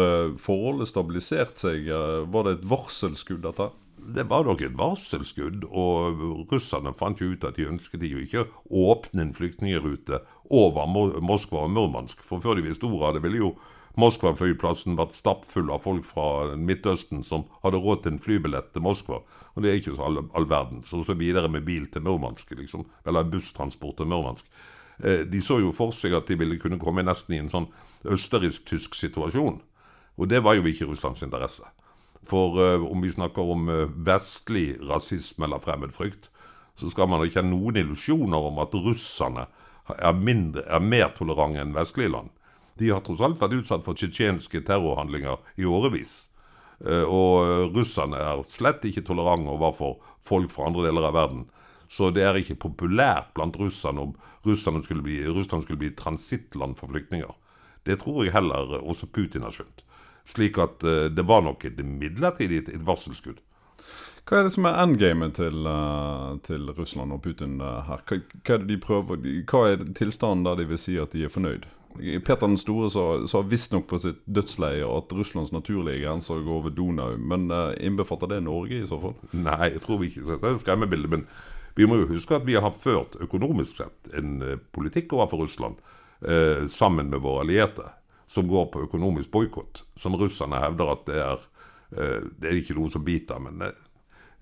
forholdet 0.41 0.89
stabilisert 0.89 1.59
seg? 1.61 1.85
Var 2.33 2.47
det 2.47 2.53
et 2.55 2.63
varselskudd, 2.71 3.43
dette? 3.45 3.67
Det 4.01 4.23
var 4.31 4.47
nok 4.47 4.63
et 4.65 4.79
varselskudd, 4.79 5.67
og 5.69 6.23
russerne 6.49 6.95
fant 6.97 7.21
jo 7.21 7.35
ut 7.35 7.45
at 7.45 7.59
de 7.59 7.67
ønsket 7.69 8.07
jo 8.09 8.23
ikke 8.23 8.47
å 8.47 8.87
åpne 8.95 9.27
en 9.27 9.35
flyktningerute 9.37 10.23
over 10.49 10.89
Moskva 11.21 11.67
og 11.67 11.75
Murmansk. 11.77 12.25
For 12.25 12.41
før 12.41 12.57
de 12.57 12.65
visste 12.71 12.89
ordet 12.89 13.11
av 13.11 13.19
det, 13.19 13.23
ville 13.27 13.43
jo 13.43 13.53
Moskva-flyplassen 13.99 14.99
vært 14.99 15.17
stappfull 15.17 15.71
av 15.75 15.83
folk 15.83 16.05
fra 16.07 16.55
Midtøsten 16.55 17.25
som 17.27 17.47
hadde 17.65 17.81
råd 17.83 18.05
til 18.05 18.15
en 18.15 18.23
flybillett 18.23 18.71
til 18.75 18.85
Moskva. 18.87 19.23
Og 19.55 19.65
det 19.65 19.73
er 19.73 19.81
ikke 19.81 19.97
så 19.97 20.07
all, 20.07 20.23
all 20.37 20.47
verden. 20.51 20.85
Så 20.87 21.03
så 21.07 21.17
videre 21.19 21.51
med 21.51 21.67
bil 21.67 21.89
til 21.91 22.05
Murmansk, 22.07 22.53
liksom. 22.55 22.87
Eller 23.07 23.27
busstransport 23.27 23.99
til 23.99 24.11
Murmansk. 24.13 24.47
Eh, 25.03 25.27
de 25.27 25.43
så 25.43 25.59
jo 25.61 25.73
for 25.75 25.95
seg 25.97 26.15
at 26.17 26.31
de 26.31 26.39
ville 26.39 26.59
kunne 26.63 26.81
komme 26.81 27.05
nesten 27.07 27.35
i 27.35 27.43
en 27.43 27.53
sånn 27.53 27.71
østerriksk-tysk 28.09 28.95
situasjon. 28.99 29.61
Og 30.21 30.29
det 30.29 30.43
var 30.45 30.59
jo 30.59 30.67
ikke 30.69 30.89
Russlands 30.91 31.25
interesse. 31.27 31.65
For 32.29 32.61
eh, 32.61 32.85
om 32.85 33.01
vi 33.03 33.13
snakker 33.13 33.55
om 33.55 33.71
eh, 33.73 33.87
vestlig 34.07 34.75
rasisme 34.87 35.49
eller 35.49 35.63
fremmedfrykt, 35.63 36.31
så 36.79 36.91
skal 36.93 37.09
man 37.11 37.25
ikke 37.27 37.43
ha 37.43 37.47
noen 37.47 37.81
illusjoner 37.81 38.51
om 38.51 38.61
at 38.63 38.77
russerne 38.77 39.49
er, 39.91 40.13
mindre, 40.17 40.65
er 40.69 40.85
mer 40.85 41.11
tolerante 41.17 41.61
enn 41.65 41.75
vestlige 41.77 42.13
land. 42.15 42.31
De 42.81 42.91
har 42.91 43.05
tross 43.05 43.21
alt 43.25 43.41
vært 43.41 43.59
utsatt 43.61 43.85
for 43.85 43.99
tsjetsjenske 43.99 44.63
terrorhandlinger 44.65 45.41
i 45.61 45.69
årevis. 45.69 46.31
Eh, 46.81 47.05
og 47.05 47.75
russerne 47.77 48.21
er 48.21 48.45
slett 48.49 48.87
ikke 48.89 49.05
tolerante 49.05 49.53
overfor 49.53 49.99
folk 50.25 50.53
fra 50.53 50.71
andre 50.71 50.87
deler 50.89 51.11
av 51.11 51.17
verden. 51.19 51.45
Så 51.91 52.13
det 52.15 52.25
er 52.25 52.39
ikke 52.39 52.61
populært 52.63 53.33
blant 53.37 53.59
russerne 53.59 54.07
om 54.07 54.17
Russland 54.47 54.87
skulle 54.87 55.05
bli, 55.05 55.19
Russland 55.27 55.67
skulle 55.67 55.81
bli 55.83 55.93
transittland 55.99 56.79
for 56.79 56.93
flyktninger. 56.93 57.33
Det 57.85 57.99
tror 58.01 58.25
jeg 58.25 58.35
heller 58.37 58.79
også 58.81 59.11
Putin 59.11 59.45
har 59.45 59.55
skjønt. 59.57 59.83
Slik 60.29 60.61
at 60.63 60.85
uh, 60.87 61.09
det 61.11 61.25
var 61.27 61.43
nok 61.43 61.65
et 61.67 61.81
midlertidig 61.83 62.61
et 62.69 62.87
varselskudd. 62.87 63.41
Hva 64.29 64.39
er 64.39 64.47
det 64.47 64.53
som 64.55 64.69
er 64.69 64.79
endgamet 64.79 65.35
til, 65.41 65.67
til 66.47 66.71
Russland 66.77 67.17
og 67.17 67.23
Putin 67.25 67.59
her? 67.59 68.05
Hva, 68.07 68.21
hva, 68.47 68.59
er 68.61 68.83
prøver, 68.85 69.25
hva 69.51 69.63
er 69.73 69.85
tilstanden 69.97 70.47
der 70.47 70.61
de 70.61 70.69
vil 70.71 70.79
si 70.79 70.95
at 71.01 71.17
de 71.17 71.25
er 71.27 71.33
fornøyd? 71.33 71.67
Peter 71.99 72.47
den 72.47 72.59
store 72.61 72.91
sa, 72.93 73.05
sa 73.29 73.43
visstnok 73.45 73.89
på 73.91 73.99
sitt 74.01 74.21
dødsleie 74.31 74.87
at 74.87 75.13
Russlands 75.13 75.51
naturlige 75.53 76.05
grenser 76.05 76.45
går 76.47 76.61
over 76.63 76.75
Donau. 76.75 77.17
Men 77.19 77.49
uh, 77.51 77.73
innbefatter 77.81 78.31
det 78.31 78.43
Norge 78.47 78.79
i 78.79 78.89
så 78.89 79.01
fall? 79.03 79.17
Nei, 79.35 79.73
jeg 79.75 79.83
tror 79.85 80.01
vi 80.01 80.11
ikke. 80.13 80.27
Det 80.29 80.39
er 80.39 80.55
et 80.55 80.63
skremmebilde. 80.63 81.11
Men 81.11 81.27
vi 81.77 81.89
må 81.91 82.01
jo 82.01 82.11
huske 82.13 82.39
at 82.39 82.47
vi 82.47 82.59
har 82.59 82.77
ført 82.79 83.19
økonomisk 83.21 83.83
sett 83.83 84.13
en 84.17 84.39
politikk 84.75 85.13
overfor 85.19 85.45
Russland 85.45 85.81
eh, 86.27 86.67
sammen 86.73 87.11
med 87.11 87.23
våre 87.25 87.45
allierte 87.45 87.87
som 88.31 88.49
går 88.49 88.67
på 88.67 88.83
økonomisk 88.83 89.31
boikott. 89.31 89.83
Som 89.99 90.15
russerne 90.15 90.61
hevder 90.63 90.93
at 90.93 91.07
det 91.09 91.17
er, 91.19 91.47
eh, 91.97 92.27
det 92.39 92.51
er 92.51 92.61
ikke 92.61 92.77
noe 92.79 92.91
som 92.91 93.05
biter. 93.05 93.41
Men 93.43 93.59
det, 93.59 93.73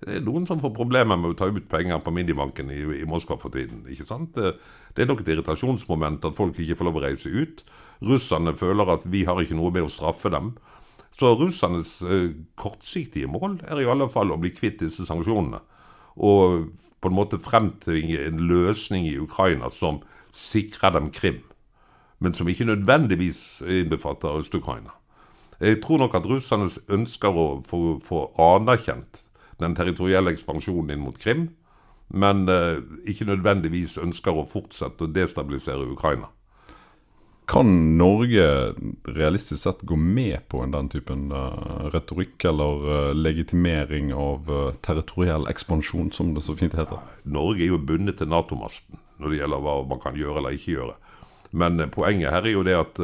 det, 0.03 0.15
er 0.17 0.25
noen 0.25 0.47
som 0.47 0.61
får 0.61 0.73
problemer 0.75 1.19
med 1.19 1.33
å 1.33 1.37
ta 1.39 1.49
ut 1.51 1.69
penger 1.71 2.01
på 2.03 2.13
minibanken 2.15 2.71
i, 2.73 2.81
i 2.99 3.07
Moskva 3.09 3.39
for 3.41 3.53
tiden. 3.53 3.85
ikke 3.91 4.07
sant? 4.07 4.33
Det, 4.35 4.55
det, 4.95 5.03
er 5.03 5.11
nok 5.11 5.23
et 5.23 5.31
irritasjonsmoment 5.35 6.27
at 6.27 6.37
folk 6.37 6.59
ikke 6.59 6.79
får 6.79 6.89
lov 6.89 6.99
å 7.01 7.05
reise 7.05 7.31
ut. 7.31 7.63
Russerne 8.05 8.55
føler 8.57 8.93
at 8.95 9.03
vi 9.09 9.25
har 9.27 9.41
ikke 9.41 9.57
noe 9.59 9.73
med 9.75 9.87
å 9.87 9.93
straffe 9.93 10.31
dem. 10.33 10.53
Så 11.19 11.33
russernes 11.35 11.97
eh, 12.07 12.31
kortsiktige 12.59 13.27
mål 13.27 13.59
er 13.67 13.81
i 13.81 13.89
alle 13.91 14.07
fall 14.11 14.31
å 14.31 14.39
bli 14.39 14.53
kvitt 14.55 14.79
disse 14.85 15.03
sanksjonene. 15.07 15.59
Og 16.15 16.71
på 16.99 17.11
en 17.11 17.15
måte 17.15 17.39
fremtvinge 17.43 18.23
en 18.23 18.39
løsning 18.47 19.07
i 19.07 19.19
Ukraina 19.19 19.67
som 19.71 19.99
sikrer 20.35 20.95
dem 20.95 21.11
Krim 21.15 21.43
men 22.19 22.33
som 22.33 22.47
ikke 22.47 22.67
nødvendigvis 22.67 23.61
innbefatter 23.61 24.39
Øst-Ukraina. 24.39 24.89
Jeg 25.59 25.81
tror 25.83 25.97
nok 25.97 26.15
at 26.15 26.25
russernes 26.27 26.79
ønsker 26.89 27.35
å 27.35 27.47
få 27.67 28.21
anerkjent 28.39 29.25
den 29.59 29.75
territorielle 29.77 30.33
ekspansjonen 30.33 30.95
inn 30.95 31.03
mot 31.03 31.17
Krim, 31.19 31.49
men 32.09 32.47
eh, 32.49 32.81
ikke 33.09 33.27
nødvendigvis 33.29 33.97
ønsker 34.01 34.35
å 34.35 34.47
fortsette 34.49 35.05
å 35.05 35.13
destabilisere 35.13 35.89
Ukraina. 35.89 36.31
Kan 37.49 37.97
Norge 37.97 38.75
realistisk 39.09 39.63
sett 39.63 39.79
gå 39.81 39.95
med 39.97 40.43
på 40.53 40.61
den 40.69 40.89
typen 40.93 41.31
uh, 41.33 41.87
retorikk 41.89 42.45
eller 42.45 42.83
uh, 42.85 43.13
legitimering 43.17 44.11
av 44.13 44.51
uh, 44.53 44.75
territoriell 44.85 45.49
ekspansjon, 45.49 46.11
som 46.13 46.35
det 46.35 46.43
så 46.45 46.53
fint 46.59 46.75
heter? 46.77 47.01
Norge 47.25 47.65
er 47.65 47.71
jo 47.71 47.81
bundet 47.81 48.19
til 48.21 48.29
Nato-masten 48.29 49.01
når 49.17 49.33
det 49.33 49.39
gjelder 49.41 49.65
hva 49.65 49.73
man 49.89 50.03
kan 50.03 50.19
gjøre 50.19 50.43
eller 50.43 50.59
ikke 50.59 50.75
gjøre. 50.75 50.95
Men 51.57 51.81
poenget 51.89 52.35
her 52.35 52.45
er 52.45 52.53
jo 52.53 52.61
det 52.67 52.77
at 52.77 53.01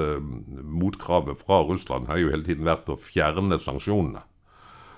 motkravet 0.62 1.42
fra 1.42 1.64
Russland 1.66 2.06
har 2.06 2.22
jo 2.22 2.30
hele 2.30 2.46
tiden 2.46 2.70
vært 2.70 2.92
å 2.94 3.00
fjerne 3.02 3.58
sanksjonene. 3.58 4.22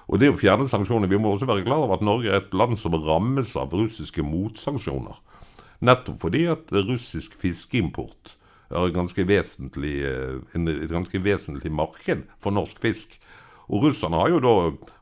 Og 0.08 0.22
det 0.22 0.32
å 0.32 0.38
fjerne 0.40 0.70
sanksjoner 0.72 1.12
Vi 1.12 1.20
må 1.20 1.34
også 1.34 1.50
være 1.50 1.66
klar 1.66 1.84
over 1.84 1.98
at 1.98 2.06
Norge 2.06 2.32
er 2.32 2.42
et 2.42 2.54
land 2.56 2.80
som 2.80 2.96
rammes 2.96 3.56
av 3.60 3.76
russiske 3.76 4.24
motsanksjoner. 4.24 5.20
Nettopp 5.84 6.22
fordi 6.24 6.48
at 6.50 6.72
russisk 6.74 7.36
fiskeimport 7.42 8.38
er 8.68 8.88
et 8.88 8.96
ganske 8.96 9.24
vesentlig, 9.28 9.98
uh, 10.04 10.40
et 10.58 10.92
ganske 10.92 11.22
vesentlig 11.24 11.72
marked 11.72 12.26
for 12.44 12.56
norsk 12.56 12.80
fisk. 12.84 13.20
Og 13.68 13.84
russerne 13.84 14.20
har 14.20 14.32
jo 14.32 14.40
da 14.44 14.56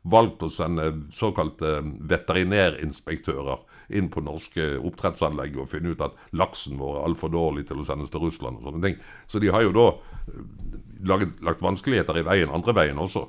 valgt 0.10 0.44
å 0.46 0.50
sende 0.54 0.90
såkalte 1.14 1.78
veterinærinspektører 2.10 3.62
inn 3.94 4.10
på 4.10 4.24
norske 4.26 4.72
oppdrettsanlegg 4.82 5.60
og 5.62 5.70
finne 5.70 5.94
ut 5.94 6.02
at 6.02 6.18
laksen 6.34 6.80
vår 6.82 6.98
er 6.98 7.08
altfor 7.12 7.34
dårlig 7.34 7.68
til 7.70 7.82
å 7.82 7.86
sendes 7.86 8.10
til 8.14 8.26
Russland 8.26 8.58
og 8.58 8.70
sånne 8.70 8.82
ting. 8.88 8.98
Så 9.30 9.42
de 9.42 9.54
har 9.54 9.66
jo 9.66 9.74
da 9.76 9.88
eh, 9.94 10.40
laget, 11.06 11.38
lagt 11.46 11.62
vanskeligheter 11.62 12.18
i 12.18 12.26
veien 12.26 12.54
andre 12.54 12.74
veien 12.74 13.02
også. 13.02 13.28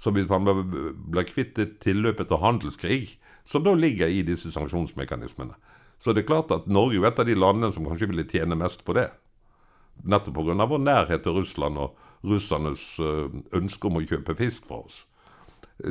Så 0.00 0.12
hvis 0.16 0.28
man 0.30 0.46
blir 0.48 1.26
kvitt 1.28 1.58
et 1.60 1.76
tilløpet 1.84 2.30
til 2.30 2.40
handelskrig, 2.40 3.02
som 3.44 3.64
da 3.64 3.74
ligger 3.76 4.08
i 4.08 4.22
disse 4.24 4.52
sanksjonsmekanismene, 4.54 5.56
så 6.00 6.14
det 6.16 6.22
er 6.22 6.30
klart 6.30 6.52
at 6.54 6.70
Norge 6.70 6.96
er 6.96 7.10
et 7.10 7.20
av 7.20 7.28
de 7.28 7.36
landene 7.36 7.68
som 7.74 7.84
kanskje 7.84 8.08
ville 8.08 8.24
tjene 8.28 8.56
mest 8.56 8.86
på 8.86 8.96
det. 8.96 9.10
Nettopp 10.08 10.38
pga. 10.38 10.64
vår 10.64 10.80
nærhet 10.80 11.22
til 11.22 11.36
Russland 11.36 11.76
og 11.76 11.98
russernes 12.24 12.84
eh, 13.00 13.28
ønske 13.56 13.88
om 13.88 13.98
å 14.00 14.04
kjøpe 14.06 14.36
fisk 14.38 14.68
fra 14.70 14.80
oss. 14.86 15.02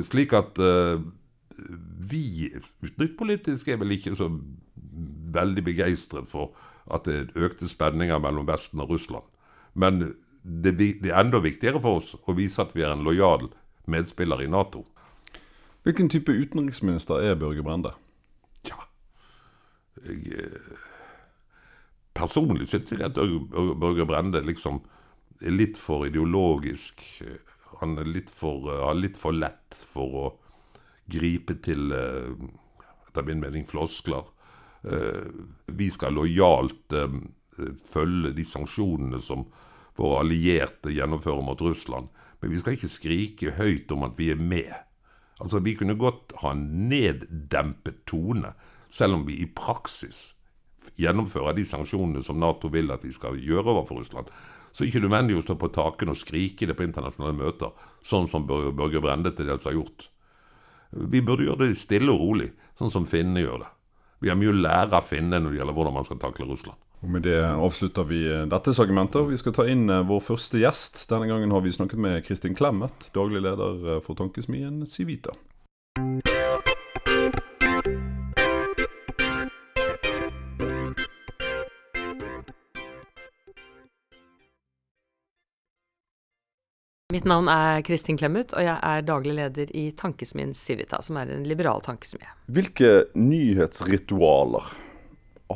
Slik 0.06 0.34
at 0.38 0.58
uh, 0.62 1.02
vi 2.10 2.50
utenrikspolitisk 2.82 3.68
er 3.68 3.80
vel 3.80 3.96
ikke 3.96 4.14
så 4.18 4.28
veldig 5.34 5.64
begeistret 5.66 6.30
for 6.30 6.54
at 6.90 7.06
det 7.06 7.34
økte 7.38 7.66
spenninger 7.70 8.18
mellom 8.22 8.46
Vesten 8.46 8.82
og 8.82 8.94
Russland. 8.94 9.26
Men 9.74 9.98
det, 10.42 10.76
det, 10.78 11.10
er 11.10 11.18
enda 11.20 11.42
viktigere 11.42 11.82
for 11.82 12.00
oss 12.00 12.14
å 12.22 12.36
vise 12.38 12.62
at 12.62 12.70
vi 12.74 12.86
er 12.86 12.94
en 12.94 13.04
lojal 13.06 13.50
medspiller 13.90 14.42
i 14.44 14.50
Nato. 14.50 14.84
Hvilken 15.84 16.10
type 16.12 16.32
utenriksminister 16.32 17.24
er 17.24 17.38
Børge 17.40 17.64
Brende? 17.64 17.94
Ja, 18.68 18.78
jeg, 20.04 20.38
eh, 20.38 20.86
Personlig 22.14 22.66
syns 22.68 22.90
jeg 22.92 23.04
at 23.06 23.16
Børge 23.16 24.04
Brende 24.06 24.42
liksom 24.44 24.82
er 25.40 25.54
litt 25.54 25.78
for 25.80 26.04
ideologisk. 26.08 27.02
Han 27.80 27.96
er 27.98 28.08
litt 28.08 28.30
for, 28.34 28.66
har 28.68 28.98
litt 28.98 29.16
for 29.16 29.32
lett 29.32 29.78
for 29.92 30.16
å 30.20 30.26
gripe 31.10 31.56
til, 31.64 31.92
eh, 31.92 32.34
etter 33.08 33.26
min 33.26 33.40
mening, 33.40 33.64
floskler. 33.66 34.24
Eh, 34.84 35.26
vi 35.66 35.90
skal 35.90 36.14
lojalt 36.14 36.92
eh, 36.92 37.18
følge 37.92 38.34
de 38.36 38.44
sanksjonene 38.44 39.20
som 39.22 39.46
våre 39.98 40.22
allierte 40.24 40.92
gjennomfører 40.94 41.44
mot 41.44 41.60
Russland. 41.60 42.08
Men 42.40 42.52
vi 42.52 42.60
skal 42.60 42.76
ikke 42.76 42.90
skrike 42.90 43.54
høyt 43.58 43.92
om 43.92 44.06
at 44.06 44.16
vi 44.18 44.30
er 44.32 44.40
med. 44.40 44.72
Altså, 45.40 45.60
Vi 45.60 45.74
kunne 45.74 45.98
godt 45.98 46.32
ha 46.42 46.52
en 46.52 46.88
neddempet 46.88 48.04
tone, 48.06 48.54
selv 48.90 49.14
om 49.14 49.26
vi 49.26 49.40
i 49.40 49.46
praksis 49.46 50.34
gjennomfører 51.00 51.54
de 51.56 51.64
sanksjonene 51.68 52.22
som 52.24 52.40
Nato 52.40 52.68
vil 52.72 52.90
at 52.90 53.04
vi 53.04 53.12
skal 53.12 53.38
gjøre 53.38 53.70
overfor 53.72 54.00
Russland. 54.00 54.30
Så 54.72 54.86
ikke 54.86 55.02
nødvendig 55.02 55.36
å 55.38 55.42
stå 55.44 55.56
på 55.58 55.70
takene 55.74 56.14
og 56.14 56.20
skrike 56.20 56.66
det 56.66 56.76
på 56.78 56.84
internasjonale 56.86 57.36
møter, 57.36 57.72
sånn 58.06 58.28
som 58.30 58.46
Børge 58.46 59.02
Brende 59.02 59.32
til 59.34 59.50
dels 59.50 59.66
har 59.66 59.76
gjort. 59.76 60.08
Vi 60.90 61.22
burde 61.22 61.46
gjøre 61.46 61.68
det 61.68 61.78
stille 61.78 62.10
og 62.12 62.22
rolig, 62.22 62.50
sånn 62.78 62.92
som 62.92 63.06
finnene 63.06 63.44
gjør 63.44 63.64
det. 63.64 63.70
Vi 64.20 64.30
har 64.30 64.38
mye 64.38 64.52
å 64.52 64.60
lære 64.60 64.98
av 64.98 65.06
finnene 65.06 65.40
når 65.40 65.52
det 65.52 65.60
gjelder 65.60 65.76
hvordan 65.78 65.96
man 65.96 66.06
skal 66.08 66.20
takle 66.22 66.48
Russland. 66.50 66.78
Og 67.00 67.08
Med 67.08 67.22
det 67.24 67.40
avslutter 67.40 68.04
vi 68.04 68.20
eh, 68.28 68.44
dette 68.50 68.74
segmentet. 68.76 69.24
Vi 69.30 69.38
skal 69.40 69.54
ta 69.56 69.64
inn 69.64 69.88
eh, 69.88 70.02
vår 70.04 70.20
første 70.20 70.60
gjest. 70.60 71.06
Denne 71.08 71.30
gangen 71.30 71.52
har 71.54 71.62
vi 71.64 71.72
snakket 71.72 72.00
med 72.00 72.24
Kristin 72.26 72.56
Clemet, 72.56 73.08
daglig 73.16 73.40
leder 73.40 73.94
eh, 73.94 74.02
for 74.04 74.18
tankesmien 74.18 74.82
Civita. 74.84 75.32
Mitt 87.10 87.24
navn 87.24 87.48
er 87.50 87.80
Kristin 87.82 88.20
Clemet, 88.20 88.52
og 88.52 88.62
jeg 88.62 88.76
er 88.76 89.08
daglig 89.08 89.32
leder 89.40 89.72
i 89.74 89.88
Tankesmien 89.96 90.52
Civita, 90.54 91.00
som 91.02 91.16
er 91.18 91.32
en 91.32 91.48
liberal 91.48 91.80
tankesmie. 91.82 92.28
Hvilke 92.52 93.08
nyhetsritualer 93.16 94.68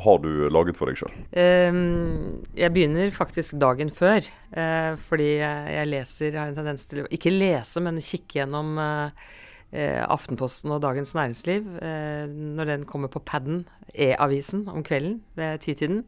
har 0.03 0.19
du 0.23 0.47
laget 0.51 0.77
for 0.79 0.89
deg 0.89 0.99
sjøl? 0.99 1.15
Um, 1.35 2.43
jeg 2.57 2.73
begynner 2.75 3.13
faktisk 3.15 3.57
dagen 3.61 3.91
før. 3.93 4.27
Uh, 4.55 4.93
fordi 5.07 5.35
jeg 5.39 5.89
leser, 5.89 6.37
har 6.39 6.51
en 6.51 6.57
tendens 6.57 6.87
til 6.91 7.03
å 7.03 7.09
ikke 7.15 7.33
lese, 7.33 7.83
men 7.83 8.03
kikke 8.03 8.41
gjennom 8.41 8.75
uh, 8.81 9.27
Aftenposten 9.75 10.71
og 10.71 10.83
Dagens 10.85 11.11
Næringsliv 11.17 11.65
når 12.31 12.67
den 12.69 12.83
kommer 12.87 13.09
på 13.11 13.19
paden, 13.27 13.65
E-avisen, 13.91 14.61
om 14.71 14.85
kvelden 14.87 15.17
ved 15.35 15.59
titiden. 15.65 16.05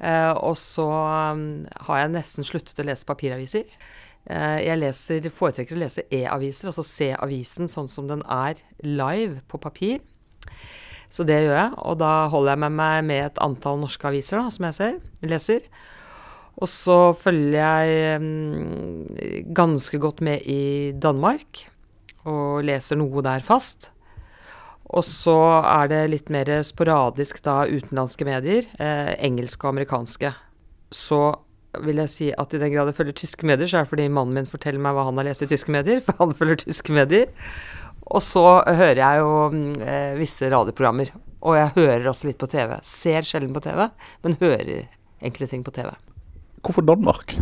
og 0.00 0.56
så 0.58 0.88
har 0.90 2.00
jeg 2.00 2.10
nesten 2.16 2.48
sluttet 2.48 2.80
å 2.82 2.86
lese 2.88 3.06
papiraviser. 3.06 3.68
Eh, 4.24 4.60
jeg 4.64 4.80
leser, 4.80 5.26
foretrekker 5.28 5.76
å 5.76 5.82
lese 5.82 6.06
e-aviser, 6.12 6.70
altså 6.70 6.84
se 6.86 7.10
avisen 7.12 7.68
sånn 7.68 7.90
som 7.92 8.08
den 8.08 8.22
er 8.24 8.60
live 8.80 9.42
på 9.50 9.60
papir. 9.60 10.00
Så 11.12 11.26
det 11.28 11.40
gjør 11.44 11.56
jeg, 11.56 11.74
og 11.78 11.98
da 12.00 12.12
holder 12.32 12.54
jeg 12.54 12.62
med 12.64 12.78
meg 12.78 13.04
med 13.10 13.26
et 13.28 13.42
antall 13.44 13.80
norske 13.82 14.08
aviser 14.08 14.40
da, 14.40 14.48
som 14.52 14.68
jeg 14.68 14.78
ser, 14.78 14.96
leser. 15.24 15.68
Og 16.54 16.70
så 16.70 16.98
følger 17.18 17.58
jeg 17.58 18.20
um, 18.22 19.06
ganske 19.56 19.98
godt 19.98 20.22
med 20.22 20.46
i 20.46 20.92
Danmark, 21.02 21.66
og 22.24 22.62
leser 22.66 22.98
noe 22.98 23.22
der 23.26 23.44
fast. 23.44 23.90
Og 24.94 25.02
så 25.06 25.34
er 25.64 25.88
det 25.90 26.02
litt 26.12 26.30
mer 26.32 26.50
sporadisk 26.66 27.40
da 27.44 27.64
utenlandske 27.66 28.26
medier, 28.28 28.68
eh, 28.78 29.14
engelske 29.26 29.66
og 29.66 29.74
amerikanske. 29.74 30.30
Så 30.94 31.20
vil 31.82 31.98
jeg 32.04 32.12
si 32.12 32.28
at 32.30 32.54
i 32.54 32.60
den 32.60 32.70
grad 32.74 32.90
jeg 32.90 32.98
følger 32.98 33.16
tyske 33.18 33.48
medier, 33.48 33.66
så 33.66 33.80
er 33.80 33.86
det 33.86 33.90
fordi 33.90 34.06
mannen 34.12 34.36
min 34.36 34.46
forteller 34.46 34.82
meg 34.82 34.94
hva 34.94 35.08
han 35.08 35.18
har 35.18 35.26
lest 35.30 35.42
i 35.42 35.50
tyske 35.50 35.72
medier, 35.74 36.02
for 36.04 36.14
han 36.20 36.36
følger 36.36 36.62
tyske 36.62 36.94
medier. 36.94 37.32
Og 38.04 38.22
så 38.24 38.44
hører 38.66 39.00
jeg 39.00 39.22
jo 39.22 39.36
eh, 39.80 40.16
visse 40.18 40.48
radioprogrammer. 40.52 41.12
Og 41.44 41.58
jeg 41.58 41.74
hører 41.76 42.08
også 42.08 42.28
litt 42.28 42.40
på 42.40 42.48
TV. 42.50 42.76
Ser 42.84 43.26
sjelden 43.28 43.54
på 43.54 43.62
TV, 43.64 43.86
men 44.24 44.40
hører 44.40 44.88
enkle 45.24 45.48
ting 45.48 45.64
på 45.64 45.72
TV. 45.74 45.92
Hvorfor 46.64 46.84
Danmark? 46.88 47.34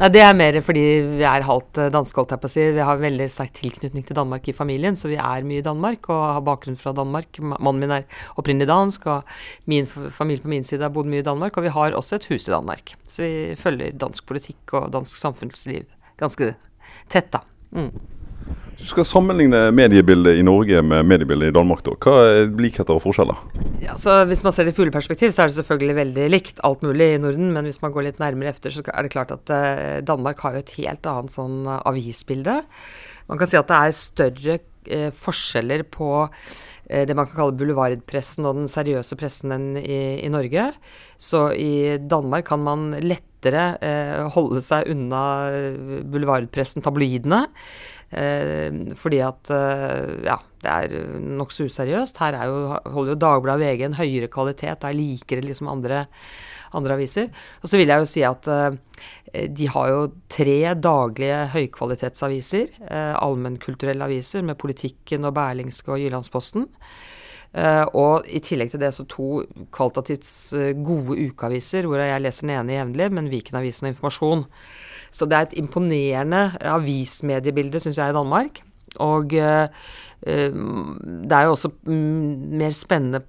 Nei, 0.00 0.08
Det 0.08 0.22
er 0.24 0.32
mer 0.36 0.56
fordi 0.64 0.82
vi 1.18 1.24
er 1.28 1.44
halvt 1.44 1.80
eh, 1.82 1.90
danske, 1.92 2.16
holdt 2.16 2.32
jeg 2.32 2.40
på 2.40 2.48
å 2.48 2.52
si. 2.54 2.64
Vi 2.72 2.86
har 2.88 3.00
veldig 3.00 3.26
sterk 3.28 3.52
tilknytning 3.58 4.06
til 4.08 4.16
Danmark 4.16 4.48
i 4.48 4.56
familien, 4.56 4.96
så 4.96 5.10
vi 5.10 5.18
er 5.20 5.44
mye 5.48 5.60
i 5.60 5.66
Danmark 5.66 6.08
og 6.08 6.22
har 6.38 6.46
bakgrunn 6.46 6.80
fra 6.80 6.94
Danmark. 6.96 7.40
Mannen 7.40 7.82
min 7.82 7.92
er 7.98 8.08
opprinnelig 8.40 8.70
dansk, 8.70 9.04
og 9.12 9.68
min 9.68 9.88
familie 9.88 10.44
på 10.44 10.52
min 10.54 10.64
side 10.64 10.86
har 10.86 10.94
bodd 10.94 11.10
mye 11.12 11.20
i 11.20 11.28
Danmark. 11.28 11.56
Og 11.56 11.68
vi 11.68 11.74
har 11.76 11.98
også 11.98 12.16
et 12.16 12.30
hus 12.32 12.48
i 12.48 12.54
Danmark, 12.54 12.96
så 13.04 13.26
vi 13.26 13.60
følger 13.60 13.92
dansk 14.00 14.24
politikk 14.28 14.76
og 14.80 14.88
dansk 14.96 15.20
samfunnsliv 15.20 15.84
ganske 16.22 16.54
tett, 17.12 17.28
da. 17.34 17.44
Mm. 17.76 17.92
Du 18.82 18.88
skal 18.90 19.06
sammenligne 19.06 19.68
mediebildet 19.70 20.40
i 20.40 20.42
Norge 20.42 20.80
med 20.82 21.06
mediebildet 21.06 21.52
i 21.52 21.54
Danmark. 21.54 21.84
da. 21.86 21.92
Hva 22.02 22.14
er 22.26 22.48
likheter 22.58 22.96
og 22.96 23.04
forskjeller? 23.04 23.38
Ja, 23.84 23.94
Hvis 24.26 24.42
man 24.42 24.52
ser 24.52 24.66
det 24.66 24.72
i 24.74 24.78
fugleperspektiv, 24.80 25.30
så 25.30 25.44
er 25.44 25.52
det 25.52 25.58
selvfølgelig 25.60 25.94
veldig 26.00 26.26
likt 26.30 26.58
alt 26.66 26.82
mulig 26.82 27.12
i 27.14 27.20
Norden. 27.22 27.52
Men 27.52 27.64
hvis 27.64 27.80
man 27.82 27.92
går 27.92 28.08
litt 28.08 28.18
nærmere 28.18 28.50
efter, 28.50 28.74
så 28.74 28.82
er 28.82 29.02
det 29.02 29.12
klart 29.12 29.30
at 29.30 29.54
uh, 29.54 30.02
Danmark 30.02 30.40
har 30.40 30.54
jo 30.54 30.64
et 30.64 30.74
helt 30.80 31.06
annet 31.06 31.30
sånn 31.30 31.62
uh, 31.68 31.78
avisbilde. 31.86 32.62
Man 33.30 33.38
kan 33.38 33.46
si 33.46 33.56
at 33.60 33.70
det 33.70 33.78
er 33.78 33.94
større 33.94 34.58
eh, 34.90 35.10
forskjeller 35.14 35.86
på 35.86 36.28
det 36.92 37.14
man 37.14 37.24
kan 37.24 37.38
kalle 37.38 37.54
boulevardpressen 37.56 38.44
og 38.44 38.56
den 38.58 38.66
seriøse 38.68 39.16
pressen 39.16 39.54
enn 39.54 39.68
i, 39.78 40.18
i 40.26 40.28
Norge. 40.28 40.66
Så 41.16 41.46
i 41.54 41.96
Danmark 42.02 42.50
kan 42.50 42.60
man 42.60 42.90
lettere 43.00 43.62
holde 44.34 44.60
seg 44.60 44.90
unna 44.90 45.22
boulevardpressen, 46.10 46.84
tabloidene. 46.84 47.46
Eh, 48.12 48.92
fordi 48.98 49.22
at 49.24 49.50
eh, 49.54 50.24
ja, 50.26 50.36
det 50.62 50.72
er 50.72 51.20
nokså 51.40 51.66
useriøst. 51.70 52.20
Her 52.20 52.38
jo, 52.44 52.56
holder 52.92 53.14
jo 53.14 53.20
Dagbladet 53.24 53.64
VG 53.64 53.84
en 53.86 53.96
høyere 53.98 54.30
kvalitet 54.32 54.84
og 54.84 54.90
er 54.90 54.98
likere 54.98 55.44
liksom 55.46 55.70
andre, 55.72 56.04
andre 56.76 56.98
aviser. 56.98 57.30
Og 57.62 57.70
så 57.70 57.80
vil 57.80 57.92
jeg 57.92 58.04
jo 58.04 58.10
si 58.10 58.24
at 58.28 58.50
eh, 58.52 59.46
de 59.48 59.70
har 59.72 59.88
jo 59.88 60.02
tre 60.32 60.58
daglige 60.76 61.38
høykvalitetsaviser. 61.54 62.76
Allmennkulturelle 62.92 64.04
aviser 64.04 64.44
med 64.44 64.60
Politikken 64.60 65.24
og 65.28 65.34
Berlingske 65.38 65.94
og 65.94 66.02
Jyllandsposten. 66.02 66.68
Uh, 67.52 67.84
og 68.00 68.28
i 68.32 68.40
tillegg 68.40 68.70
til 68.72 68.80
det 68.80 68.88
så 68.96 69.04
to 69.04 69.42
kvalitativt 69.76 70.24
gode 70.80 71.18
ukeaviser, 71.20 71.84
hvor 71.84 72.00
jeg 72.00 72.22
leser 72.24 72.46
den 72.46 72.54
ene 72.54 72.78
jevnlig, 72.78 73.08
men 73.12 73.28
Viken-avisen 73.28 73.90
og 73.90 73.92
Informasjon. 73.92 74.46
Så 75.12 75.28
det 75.28 75.36
er 75.36 75.48
et 75.48 75.58
imponerende 75.60 76.46
avismediebilde, 76.60 77.80
syns 77.82 78.00
jeg, 78.00 78.12
i 78.12 78.16
Danmark. 78.16 78.62
Og 79.04 79.36
uh, 79.36 79.66
det 80.22 81.36
er 81.36 81.46
jo 81.46 81.54
også 81.54 81.70
mer 81.86 82.74
spennende 82.76 83.22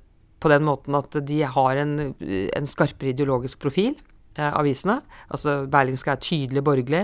på 0.43 0.51
den 0.51 0.65
måten 0.67 0.95
at 0.99 1.15
de 1.27 1.37
har 1.47 1.79
en, 1.79 1.93
en 2.19 2.67
skarpere 2.67 3.13
ideologisk 3.13 3.61
profil. 3.63 3.95
Eh, 4.33 4.53
avisene. 4.57 4.97
Altså 5.29 5.67
Berlingske 5.69 6.09
er 6.09 6.21
tydelig 6.21 6.63
borgerlig. 6.65 7.03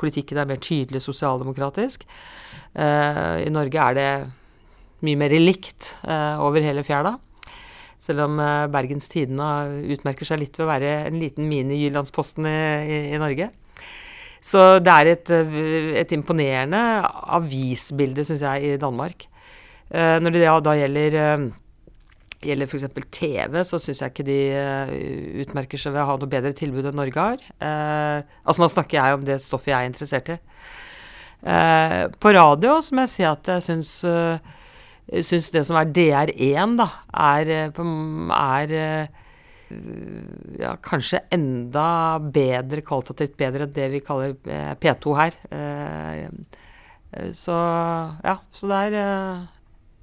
Politikken 0.00 0.38
er 0.40 0.48
mer 0.48 0.60
tydelig 0.64 1.02
sosialdemokratisk. 1.04 2.06
Eh, 2.72 3.34
I 3.44 3.50
Norge 3.52 3.82
er 3.84 3.98
det 3.98 4.12
mye 5.04 5.18
mer 5.20 5.34
likt 5.36 5.94
eh, 6.08 6.40
over 6.40 6.64
hele 6.64 6.84
fjæra. 6.86 7.18
Selv 8.00 8.24
om 8.24 8.40
eh, 8.40 8.68
Bergens 8.72 9.12
Tidende 9.12 9.50
utmerker 9.92 10.24
seg 10.24 10.40
litt 10.40 10.56
ved 10.56 10.64
å 10.64 10.70
være 10.70 10.94
en 11.10 11.20
liten 11.20 11.50
mini-Jyllandsposten 11.52 12.48
i, 12.48 12.56
i, 12.80 13.00
i 13.12 13.20
Norge. 13.20 13.50
Så 14.40 14.80
det 14.80 14.92
er 14.92 15.10
et, 15.12 15.32
eh, 15.36 15.96
et 16.00 16.12
imponerende 16.16 16.80
avisbilde, 17.36 18.24
syns 18.24 18.44
jeg, 18.46 18.74
i 18.74 18.80
Danmark. 18.80 19.26
Uh, 19.90 20.20
når 20.22 20.30
det 20.30 20.42
da, 20.46 20.72
gjelder 20.78 21.16
uh, 21.18 21.50
gjelder 22.46 22.68
f.eks. 22.68 22.86
TV, 23.12 23.60
så 23.66 23.78
syns 23.80 24.00
jeg 24.00 24.12
ikke 24.12 24.26
de 24.26 24.38
uh, 24.56 24.92
utmerker 25.44 25.80
seg 25.80 25.94
ved 25.94 26.02
å 26.02 26.08
ha 26.08 26.16
noe 26.20 26.32
bedre 26.32 26.52
tilbud 26.56 26.88
enn 26.88 26.96
Norge 26.96 27.24
har. 27.24 27.42
Uh, 27.60 28.36
altså 28.44 28.64
nå 28.64 28.70
snakker 28.72 29.00
jeg 29.00 29.18
om 29.18 29.26
det 29.28 29.40
stoffet 29.44 29.74
jeg 29.74 29.78
er 29.80 29.90
interessert 29.90 30.32
i. 30.32 30.38
Uh, 31.40 32.08
på 32.20 32.32
radio 32.36 32.78
så 32.84 32.96
må 32.96 33.04
jeg 33.04 33.14
si 33.14 33.26
at 33.28 33.50
jeg 33.54 33.66
syns, 33.66 33.92
syns 35.30 35.50
det 35.52 35.64
som 35.68 35.78
er 35.80 35.92
DR1, 35.96 36.78
da, 36.80 36.88
er, 37.28 37.52
er 37.68 38.74
ja, 40.58 40.74
kanskje 40.82 41.22
enda 41.34 42.18
bedre, 42.32 42.82
kvalitativt 42.86 43.36
bedre 43.38 43.66
enn 43.66 43.74
det 43.76 43.86
vi 43.92 44.02
kaller 44.04 44.34
eh, 44.50 44.72
P2 44.80 45.14
her. 45.18 45.38
Eh, 45.54 46.24
eh, 47.14 47.30
så 47.36 47.56
ja, 48.24 48.38
så 48.52 48.70
det 48.70 48.82
er 49.00 49.48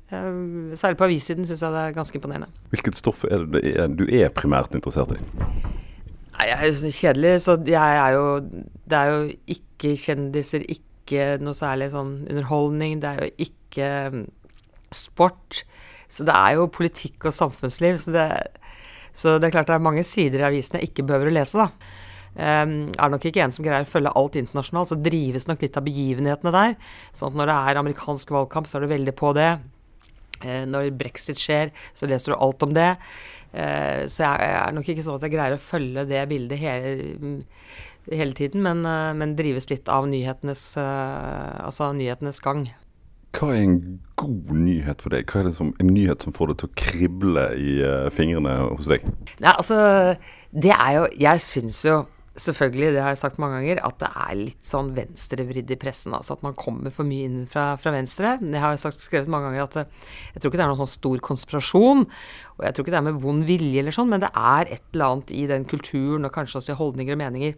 Særlig 0.08 0.96
på 0.96 1.04
avissiden 1.04 1.44
syns 1.44 1.60
jeg 1.60 1.74
det 1.74 1.80
er 1.82 1.96
ganske 1.98 2.16
imponerende. 2.16 2.48
Hvilket 2.72 2.96
stoff 2.96 3.26
er 3.28 3.42
det 3.52 3.90
du 4.00 4.06
er 4.08 4.30
primært 4.32 4.72
interessert 4.72 5.12
i? 5.12 5.18
Nei, 6.38 6.46
Jeg 6.48 6.56
er 6.56 6.70
jo 6.70 6.92
kjedelig, 6.96 7.34
så 7.44 7.58
jeg 7.68 7.98
er 7.98 8.14
jo 8.16 8.40
Det 8.40 8.98
er 8.98 9.12
jo 9.12 9.34
ikke 9.52 9.98
kjendiser, 10.00 10.64
ikke 10.64 11.26
noe 11.44 11.58
særlig 11.58 11.90
sånn 11.92 12.22
underholdning. 12.30 13.02
Det 13.04 13.10
er 13.10 13.20
jo 13.26 13.50
ikke 13.50 13.90
mm, 14.14 14.24
sport. 14.96 15.66
Så 16.08 16.24
det 16.24 16.36
er 16.36 16.56
jo 16.56 16.70
politikk 16.72 17.28
og 17.28 17.36
samfunnsliv. 17.36 18.00
Så 18.00 18.16
det, 18.16 18.28
så 19.18 19.38
det 19.42 19.50
er 19.50 19.56
klart 19.56 19.72
det 19.72 19.78
er 19.78 19.88
mange 19.88 20.04
sider 20.06 20.44
i 20.44 20.50
avisen 20.52 20.78
jeg 20.78 20.92
ikke 20.92 21.08
behøver 21.10 21.32
å 21.32 21.38
lese, 21.40 21.66
da. 21.66 21.96
Um, 22.38 22.92
er 22.94 23.10
nok 23.10 23.24
ikke 23.26 23.42
en 23.42 23.54
som 23.54 23.66
greier 23.66 23.82
å 23.82 23.90
følge 23.90 24.14
alt 24.20 24.36
internasjonalt, 24.38 24.92
så 24.92 25.00
drives 25.02 25.48
nok 25.50 25.64
litt 25.66 25.80
av 25.80 25.88
begivenhetene 25.88 26.54
der. 26.54 26.76
Sånn 27.18 27.34
at 27.34 27.40
når 27.40 27.50
det 27.50 27.56
er 27.58 27.80
amerikansk 27.82 28.34
valgkamp, 28.36 28.70
så 28.70 28.78
er 28.78 28.86
du 28.86 28.92
veldig 28.92 29.16
på 29.18 29.34
det. 29.38 29.50
Uh, 30.44 30.64
når 30.70 30.92
brexit 31.00 31.42
skjer, 31.42 31.74
så 31.98 32.10
leser 32.10 32.36
du 32.36 32.38
alt 32.38 32.68
om 32.68 32.78
det. 32.78 32.92
Uh, 33.56 34.06
så 34.06 34.28
jeg, 34.28 34.44
jeg, 34.46 34.54
er 34.62 34.78
nok 34.78 34.92
ikke 34.94 35.08
sånn 35.08 35.18
at 35.18 35.26
jeg 35.26 35.34
greier 35.34 35.58
å 35.58 35.64
følge 35.66 36.06
det 36.12 36.26
bildet 36.30 36.62
hele, 36.62 37.40
hele 38.12 38.38
tiden, 38.38 38.62
men, 38.68 38.86
uh, 38.86 39.16
men, 39.18 39.34
drives 39.40 39.72
litt 39.74 39.90
av 39.90 40.06
nyhetenes, 40.12 40.68
altså 40.78 41.90
nyhetenes 41.98 42.44
gang. 42.46 42.68
Hva 43.36 43.52
er 43.54 43.64
en 43.64 43.80
god 44.18 44.52
nyhet 44.56 45.04
for 45.04 45.14
deg? 45.14 45.28
Hva 45.30 45.42
er 45.42 45.50
det 45.50 45.56
som, 45.58 45.74
en 45.82 45.90
nyhet 45.94 46.24
som 46.26 46.36
får 46.36 46.52
deg 46.52 46.60
til 46.62 46.70
å 46.70 46.78
krible 46.80 47.48
i 47.60 47.74
uh, 47.84 48.12
fingrene 48.14 48.54
hos 48.72 48.90
deg? 48.90 49.06
Nei, 49.44 49.54
altså, 49.54 49.80
det 50.56 50.74
er 50.74 50.94
jo 50.96 51.10
Jeg 51.22 51.44
syns 51.46 51.82
jo 51.86 51.98
selvfølgelig, 52.38 52.92
det 52.94 53.02
har 53.02 53.14
jeg 53.14 53.20
sagt 53.22 53.40
mange 53.42 53.58
ganger, 53.58 53.80
at 53.86 53.98
det 54.02 54.10
er 54.22 54.34
litt 54.38 54.68
sånn 54.68 54.92
venstrevridd 54.98 55.72
i 55.74 55.78
pressen. 55.82 56.14
Altså 56.14 56.36
at 56.36 56.44
man 56.46 56.56
kommer 56.58 56.94
for 56.94 57.08
mye 57.08 57.26
inn 57.26 57.40
fra, 57.50 57.72
fra 57.82 57.94
venstre. 57.96 58.36
Jeg 58.42 58.62
har 58.62 58.76
jo 58.76 58.82
sagt, 58.82 59.02
skrevet 59.02 59.32
mange 59.32 59.50
ganger 59.50 59.66
at 59.66 59.80
eh, 59.82 60.12
jeg 60.36 60.44
tror 60.44 60.52
ikke 60.52 60.62
det 60.62 60.66
er 60.68 60.72
noen 60.72 60.84
sånn 60.84 60.94
stor 60.94 61.24
konspirasjon. 61.26 62.06
Og 62.58 62.68
jeg 62.68 62.78
tror 62.78 62.86
ikke 62.86 62.94
det 62.94 63.02
er 63.02 63.08
med 63.10 63.22
vond 63.24 63.48
vilje 63.48 63.82
eller 63.82 63.96
sånn, 63.96 64.12
men 64.14 64.22
det 64.22 64.30
er 64.30 64.70
et 64.78 64.86
eller 64.94 65.08
annet 65.10 65.34
i 65.34 65.48
den 65.50 65.66
kulturen 65.70 66.30
og 66.30 66.36
kanskje 66.36 66.62
også 66.62 66.76
i 66.76 66.80
holdninger 66.84 67.18
og 67.18 67.22
meninger. 67.24 67.58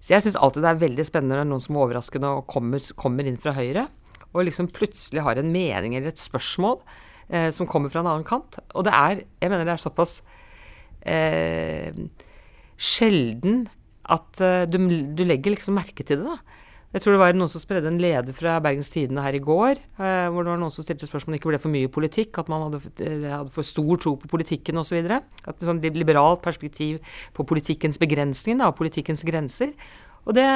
Så 0.00 0.16
jeg 0.16 0.24
syns 0.24 0.40
alltid 0.40 0.64
det 0.64 0.72
er 0.72 0.82
veldig 0.86 1.06
spennende 1.08 1.42
når 1.42 1.52
noen 1.52 1.66
som 1.66 1.76
er 1.76 1.84
overraskende 1.84 2.32
og 2.38 2.48
kommer, 2.48 2.92
kommer 2.96 3.28
inn 3.28 3.40
fra 3.40 3.56
Høyre 3.56 3.88
og 4.36 4.46
liksom 4.46 4.70
plutselig 4.76 5.24
har 5.24 5.40
en 5.40 5.52
mening 5.52 5.96
eller 5.96 6.12
et 6.12 6.20
spørsmål 6.20 6.78
eh, 7.30 7.48
som 7.54 7.68
kommer 7.68 7.92
fra 7.92 8.02
en 8.04 8.10
annen 8.12 8.28
kant. 8.28 8.60
Og 8.74 8.86
det 8.86 8.92
er 8.94 9.24
Jeg 9.40 9.50
mener 9.50 9.64
det 9.64 9.74
er 9.74 9.82
såpass 9.82 10.20
eh, 11.06 11.96
sjelden 12.76 13.66
at 14.06 14.40
eh, 14.44 14.68
du, 14.68 14.78
du, 15.16 15.24
legger 15.26 15.56
liksom 15.56 15.76
merke 15.78 16.04
til 16.06 16.22
det, 16.22 16.36
da. 16.36 16.62
Jeg 16.94 17.02
tror 17.02 17.16
det 17.16 17.20
var 17.20 17.34
noen 17.36 17.50
som 17.50 17.60
spredde 17.60 17.90
en 17.90 17.98
leder 18.00 18.32
fra 18.32 18.54
Bergens 18.62 18.88
Tidende 18.88 19.20
her 19.20 19.36
i 19.36 19.42
går, 19.42 19.80
eh, 19.98 20.28
hvor 20.32 20.46
det 20.46 20.52
var 20.52 20.60
noen 20.62 20.72
som 20.72 20.86
stilte 20.86 21.08
spørsmål 21.08 21.32
om 21.32 21.34
det 21.34 21.40
ikke 21.42 21.50
ble 21.50 21.60
for 21.60 21.74
mye 21.74 21.90
politikk, 21.92 22.38
at 22.40 22.48
man 22.52 22.62
hadde, 22.64 22.92
eh, 23.04 23.26
hadde 23.32 23.52
for 23.52 23.66
stor 23.66 24.00
tro 24.00 24.14
på 24.22 24.30
politikken 24.30 24.80
osv. 24.80 25.02
Et 25.02 25.66
sånn 25.66 25.82
liberalt 25.82 26.44
perspektiv 26.46 27.02
på 27.36 27.44
politikkens 27.44 27.98
begrensninger 28.00 28.64
og 28.64 28.78
politikkens 28.78 29.26
grenser. 29.26 29.74
Og 30.24 30.38
det 30.38 30.46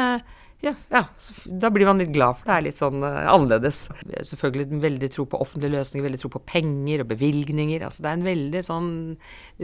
ja, 0.61 0.75
ja, 0.93 1.05
da 1.47 1.71
blir 1.73 1.89
man 1.89 2.01
litt 2.03 2.13
glad, 2.13 2.37
for 2.37 2.51
det 2.51 2.57
er 2.57 2.65
litt 2.67 2.81
sånn 2.81 3.01
uh, 3.01 3.31
annerledes. 3.33 3.87
Selvfølgelig 4.29 4.81
veldig 4.83 5.09
tro 5.15 5.25
på 5.31 5.41
offentlige 5.41 5.73
løsninger, 5.79 6.05
veldig 6.05 6.21
tro 6.21 6.33
på 6.35 6.43
penger 6.53 7.05
og 7.05 7.11
bevilgninger. 7.15 7.85
Altså 7.87 8.05
det 8.05 8.11
er 8.11 8.19
en 8.19 8.27
veldig 8.29 8.63
sånn 8.67 8.91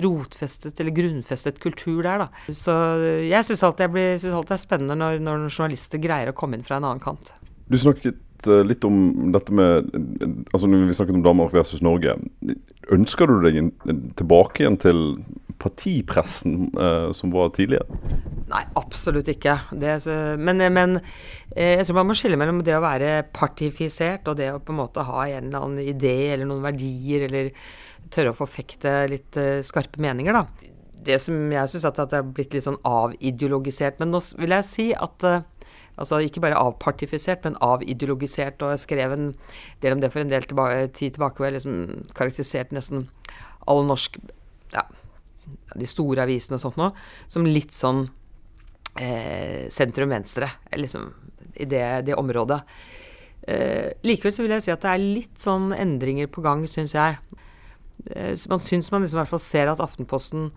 rotfestet 0.06 0.80
eller 0.80 0.96
grunnfestet 0.96 1.60
kultur 1.60 2.00
der, 2.06 2.24
da. 2.24 2.28
Så 2.48 2.76
jeg 3.26 3.48
syns 3.48 3.64
alltid, 3.68 3.90
alltid, 3.92 4.30
det 4.48 4.56
er 4.56 4.62
spennende 4.62 4.96
når, 4.96 5.20
når 5.26 5.48
journalister 5.50 6.00
greier 6.00 6.32
å 6.32 6.36
komme 6.36 6.56
inn 6.56 6.64
fra 6.64 6.80
en 6.80 6.88
annen 6.88 7.04
kant. 7.04 7.34
Du 7.68 7.76
snakket 7.80 8.48
uh, 8.48 8.62
litt 8.64 8.84
om 8.86 9.32
dette 9.34 9.52
med 9.52 9.92
Altså 10.54 10.68
når 10.70 10.88
vi 10.88 10.96
snakket 10.96 11.18
om 11.18 11.26
Danmark 11.26 11.52
versus 11.56 11.84
Norge. 11.84 12.16
Ønsker 12.94 13.30
du 13.30 13.40
deg 13.42 13.58
en, 13.58 13.72
tilbake 14.18 14.62
igjen 14.62 14.78
til 14.78 15.00
partipressen 15.58 16.68
eh, 16.76 17.08
som 17.16 17.32
var 17.34 17.50
tidligere? 17.56 17.86
Nei, 18.50 18.62
absolutt 18.78 19.30
ikke. 19.32 19.56
Det, 19.72 19.96
men, 20.38 20.62
men 20.74 20.98
eh, 21.00 21.78
jeg 21.80 21.88
tror 21.88 22.00
man 22.00 22.10
må 22.10 22.16
skille 22.18 22.38
mellom 22.38 22.62
det 22.66 22.76
å 22.76 22.84
være 22.84 23.24
partifisert 23.34 24.28
og 24.30 24.38
det 24.38 24.52
å 24.52 24.62
på 24.62 24.74
en 24.74 24.80
måte 24.82 25.06
ha 25.08 25.26
en 25.26 25.48
eller 25.48 25.66
annen 25.66 25.82
idé 25.96 26.16
eller 26.34 26.48
noen 26.48 26.66
verdier 26.66 27.26
eller 27.26 27.50
tørre 28.12 28.32
å 28.32 28.38
forfekte 28.38 28.94
litt 29.10 29.38
eh, 29.40 29.64
skarpe 29.66 30.00
meninger, 30.02 30.36
da. 30.36 30.70
det 31.06 31.18
som 31.22 31.50
jeg 31.52 31.72
syns 31.72 31.88
at, 31.88 32.00
det 32.10 32.20
har 32.20 32.30
blitt 32.36 32.54
litt 32.54 32.66
sånn 32.66 32.80
avideologisert. 32.86 33.98
Men 34.02 34.14
nå 34.14 34.22
vil 34.38 34.54
jeg 34.58 34.68
si 34.68 34.86
at 34.94 35.26
uh, 35.26 35.42
Altså 35.96 36.20
ikke 36.24 36.42
bare 36.44 36.58
avpartifisert, 36.60 37.44
men 37.46 37.58
avideologisert. 37.64 38.60
Og 38.62 38.74
jeg 38.74 38.84
skrev 38.84 39.14
en 39.14 39.30
del 39.82 39.96
om 39.96 40.02
det 40.02 40.12
for 40.12 40.22
en 40.22 40.32
del 40.32 40.44
tilba 40.44 40.68
tid 40.88 41.16
tilbake, 41.16 41.40
hvor 41.40 41.48
jeg 41.48 41.56
liksom 41.58 42.06
karakteriserte 42.16 42.76
nesten 42.76 43.08
all 43.66 43.82
norsk 43.88 44.18
ja, 44.74 44.84
de 45.74 45.88
store 45.88 46.26
avisene 46.26 46.58
og 46.58 46.64
sånt 46.66 46.78
nå, 46.80 46.90
som 47.32 47.48
litt 47.48 47.74
sånn 47.74 48.04
eh, 49.00 49.66
sentrum-venstre. 49.72 50.50
Liksom 50.76 51.08
i 51.56 51.64
det, 51.64 51.84
det 52.06 52.16
området. 52.18 52.60
Eh, 53.46 53.92
likevel 54.06 54.34
så 54.34 54.44
vil 54.44 54.56
jeg 54.56 54.66
si 54.66 54.72
at 54.74 54.84
det 54.84 54.92
er 54.92 55.02
litt 55.02 55.42
sånn 55.42 55.70
endringer 55.76 56.30
på 56.32 56.44
gang, 56.44 56.64
syns 56.70 56.96
jeg. 56.96 57.18
Eh, 58.10 58.34
man 58.50 58.62
syns 58.62 58.90
man 58.92 59.04
liksom 59.04 59.20
i 59.20 59.22
hvert 59.22 59.32
fall 59.32 59.42
ser 59.42 59.72
at 59.72 59.82
Aftenposten 59.84 60.50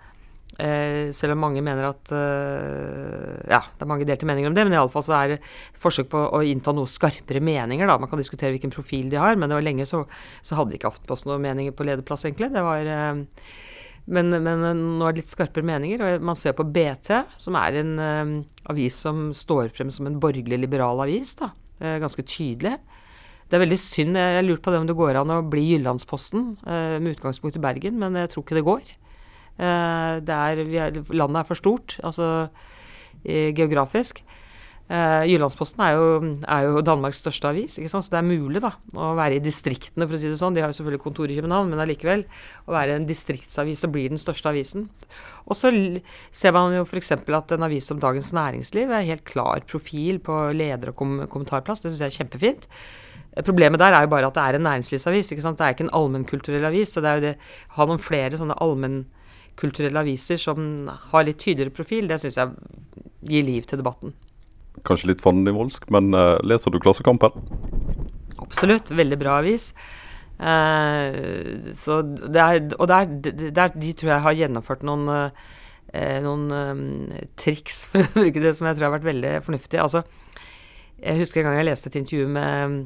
selv 1.16 1.36
om 1.36 1.44
mange 1.46 1.62
mener 1.64 1.88
at 1.88 2.12
eh, 2.16 3.38
Ja, 3.48 3.62
det 3.64 3.86
er 3.86 3.90
mange 3.90 4.08
delte 4.08 4.28
meninger 4.28 4.52
om 4.52 4.58
det, 4.58 4.66
men 4.68 4.76
iallfall 4.76 5.06
så 5.06 5.16
er 5.16 5.34
det 5.34 5.40
forsøk 5.80 6.10
på 6.12 6.22
å 6.36 6.42
innta 6.44 6.74
noe 6.76 6.90
skarpere 6.90 7.42
meninger, 7.44 7.88
da. 7.88 7.98
Man 8.02 8.12
kan 8.12 8.20
diskutere 8.20 8.52
hvilken 8.56 8.74
profil 8.74 9.08
de 9.12 9.22
har, 9.22 9.40
men 9.40 9.48
det 9.48 9.60
var 9.60 9.66
lenge 9.66 9.88
så, 9.90 10.04
så 10.44 10.60
hadde 10.60 10.76
ikke 10.76 10.92
Aftenposten 10.92 11.32
noen 11.32 11.46
meninger 11.46 11.76
på 11.76 11.88
lederplass, 11.88 12.28
egentlig. 12.28 12.52
Det 12.56 12.66
var 12.66 12.92
eh, 12.92 13.24
men, 14.10 14.34
men, 14.34 14.64
nå 14.98 15.06
er 15.06 15.14
det 15.14 15.22
litt 15.24 15.32
skarpere 15.32 15.66
meninger, 15.70 16.02
og 16.02 16.24
man 16.26 16.38
ser 16.38 16.56
på 16.58 16.66
BT, 16.66 17.12
som 17.38 17.58
er 17.60 17.80
en 17.84 17.92
um, 18.00 18.32
avis 18.72 18.98
som 19.06 19.28
står 19.36 19.70
frem 19.76 19.92
som 19.94 20.10
en 20.10 20.18
borgerlig-liberal 20.22 21.04
avis. 21.06 21.36
da, 21.38 21.52
uh, 21.84 21.98
Ganske 22.02 22.26
tydelig. 22.26 22.80
Det 23.50 23.58
er 23.58 23.64
veldig 23.64 23.78
synd. 23.82 24.18
Jeg 24.18 24.48
lurte 24.48 24.66
på 24.66 24.74
det 24.74 24.82
om 24.82 24.90
det 24.90 24.98
går 24.98 25.20
an 25.22 25.36
å 25.36 25.44
bli 25.46 25.68
Jyllandsposten 25.68 26.56
uh, 26.64 26.98
med 26.98 27.14
utgangspunkt 27.16 27.60
i 27.60 27.64
Bergen, 27.64 28.02
men 28.02 28.18
jeg 28.18 28.34
tror 28.34 28.46
ikke 28.46 28.58
det 28.58 28.66
går. 28.66 28.92
Det 29.60 30.36
er, 30.36 30.62
er, 30.64 31.00
landet 31.12 31.42
er 31.42 31.48
for 31.48 31.60
stort, 31.60 31.98
altså 32.00 32.48
geografisk. 33.26 34.24
Uh, 34.90 35.22
Jyllandsposten 35.30 35.84
er 35.86 35.92
jo, 35.94 36.06
er 36.50 36.64
jo, 36.66 36.80
Danmarks 36.82 37.20
største 37.22 37.46
avis, 37.52 37.76
så 37.78 38.00
det 38.10 38.18
er 38.18 38.26
mulig 38.26 38.58
da, 38.64 38.72
å 38.98 39.12
være 39.20 39.38
i 39.38 39.44
distriktene, 39.44 40.08
for 40.08 40.18
å 40.18 40.20
si 40.22 40.32
det 40.32 40.40
sånn. 40.40 40.56
De 40.58 40.64
har 40.64 40.72
jo 40.72 40.78
selvfølgelig 40.80 41.04
kontor 41.04 41.30
i 41.30 41.36
København, 41.38 41.70
men 41.70 41.84
allikevel. 41.84 42.24
Å 42.66 42.74
være 42.74 42.96
en 42.98 43.06
distriktsavis 43.06 43.86
og 43.86 43.94
blir 43.94 44.10
den 44.10 44.22
største 44.22 44.50
avisen. 44.50 44.88
Og 45.46 45.54
så 45.60 45.70
ser 46.34 46.56
man 46.58 46.74
jo 46.74 46.88
f.eks. 46.88 47.14
at 47.14 47.54
en 47.54 47.68
avis 47.68 47.92
som 47.92 48.02
Dagens 48.02 48.32
Næringsliv 48.34 48.90
er 48.90 49.06
helt 49.12 49.28
klar 49.30 49.62
profil 49.70 50.18
på 50.26 50.40
leder- 50.58 50.90
og 50.90 50.98
kom 50.98 51.14
kommentarplass. 51.30 51.86
Det 51.86 51.92
syns 51.92 52.02
jeg 52.08 52.16
er 52.16 52.20
kjempefint. 52.24 52.68
Problemet 53.46 53.78
der 53.78 53.94
er 53.94 54.08
jo 54.08 54.14
bare 54.16 54.34
at 54.34 54.42
det 54.42 54.48
er 54.48 54.58
en 54.58 54.68
næringslivsavis. 54.72 55.30
Det 55.38 55.54
er 55.54 55.78
ikke 55.78 55.86
en 55.86 55.98
allmennkulturell 56.02 56.66
avis. 56.66 56.98
Så 56.98 57.06
det 57.06 57.14
er 57.14 57.22
jo 57.22 57.28
det 57.28 57.36
ha 57.78 57.86
noen 57.86 58.02
flere 58.02 58.42
sånne 58.42 58.58
allmenn 58.58 59.04
kulturelle 59.60 60.02
aviser 60.04 60.40
som 60.40 60.90
har 61.12 61.28
litt 61.28 61.42
tydeligere 61.42 61.76
profil, 61.76 62.10
det 62.10 62.20
syns 62.22 62.40
jeg 62.40 62.54
gir 63.30 63.46
liv 63.46 63.68
til 63.68 63.82
debatten. 63.82 64.16
Kanskje 64.88 65.12
litt 65.12 65.24
fandenivoldsk, 65.24 65.90
men 65.94 66.14
uh, 66.16 66.38
leser 66.48 66.72
du 66.72 66.80
Klassekampen? 66.82 67.36
Absolutt. 68.40 68.94
Veldig 68.96 69.18
bra 69.20 69.40
avis. 69.42 69.74
Uh, 70.40 71.74
så 71.76 72.00
det 72.06 72.44
er, 72.44 72.62
og 72.78 72.88
der, 72.88 73.10
der, 73.52 73.74
de 73.76 73.92
tror 73.98 74.14
jeg 74.14 74.26
har 74.28 74.38
gjennomført 74.40 74.86
noen, 74.88 75.10
uh, 75.10 75.58
noen 76.24 76.48
um, 76.54 76.86
triks, 77.40 77.84
for 77.92 78.06
å 78.06 78.14
bruke 78.16 78.44
det, 78.44 78.56
som 78.56 78.70
jeg 78.70 78.80
tror 78.80 78.90
har 78.90 78.96
vært 79.00 79.10
veldig 79.10 79.36
fornuftig. 79.48 79.82
Altså, 79.84 80.06
jeg 81.00 81.20
husker 81.20 81.42
en 81.42 81.50
gang 81.50 81.60
jeg 81.60 81.70
leste 81.72 81.92
et 81.92 82.00
intervju 82.00 82.32
med 82.32 82.80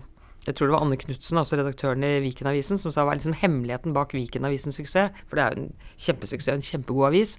jeg 0.47 0.55
tror 0.55 0.67
det 0.67 0.75
var 0.75 0.85
Anne 0.85 0.99
Knutsen, 0.99 1.39
altså 1.39 1.59
redaktøren 1.59 2.03
i 2.03 2.19
Vikenavisen, 2.25 2.79
som 2.81 2.91
sa 2.91 3.05
var 3.07 3.15
liksom 3.15 3.37
hemmeligheten 3.39 3.95
bak 3.95 4.13
Vikenavisens 4.15 4.79
suksess. 4.79 5.23
For 5.27 5.39
det 5.39 5.43
er 5.43 5.53
jo 5.55 5.63
en 5.63 5.73
kjempesuksess, 6.05 6.55
en 6.57 6.65
kjempegod 6.67 7.09
avis. 7.13 7.37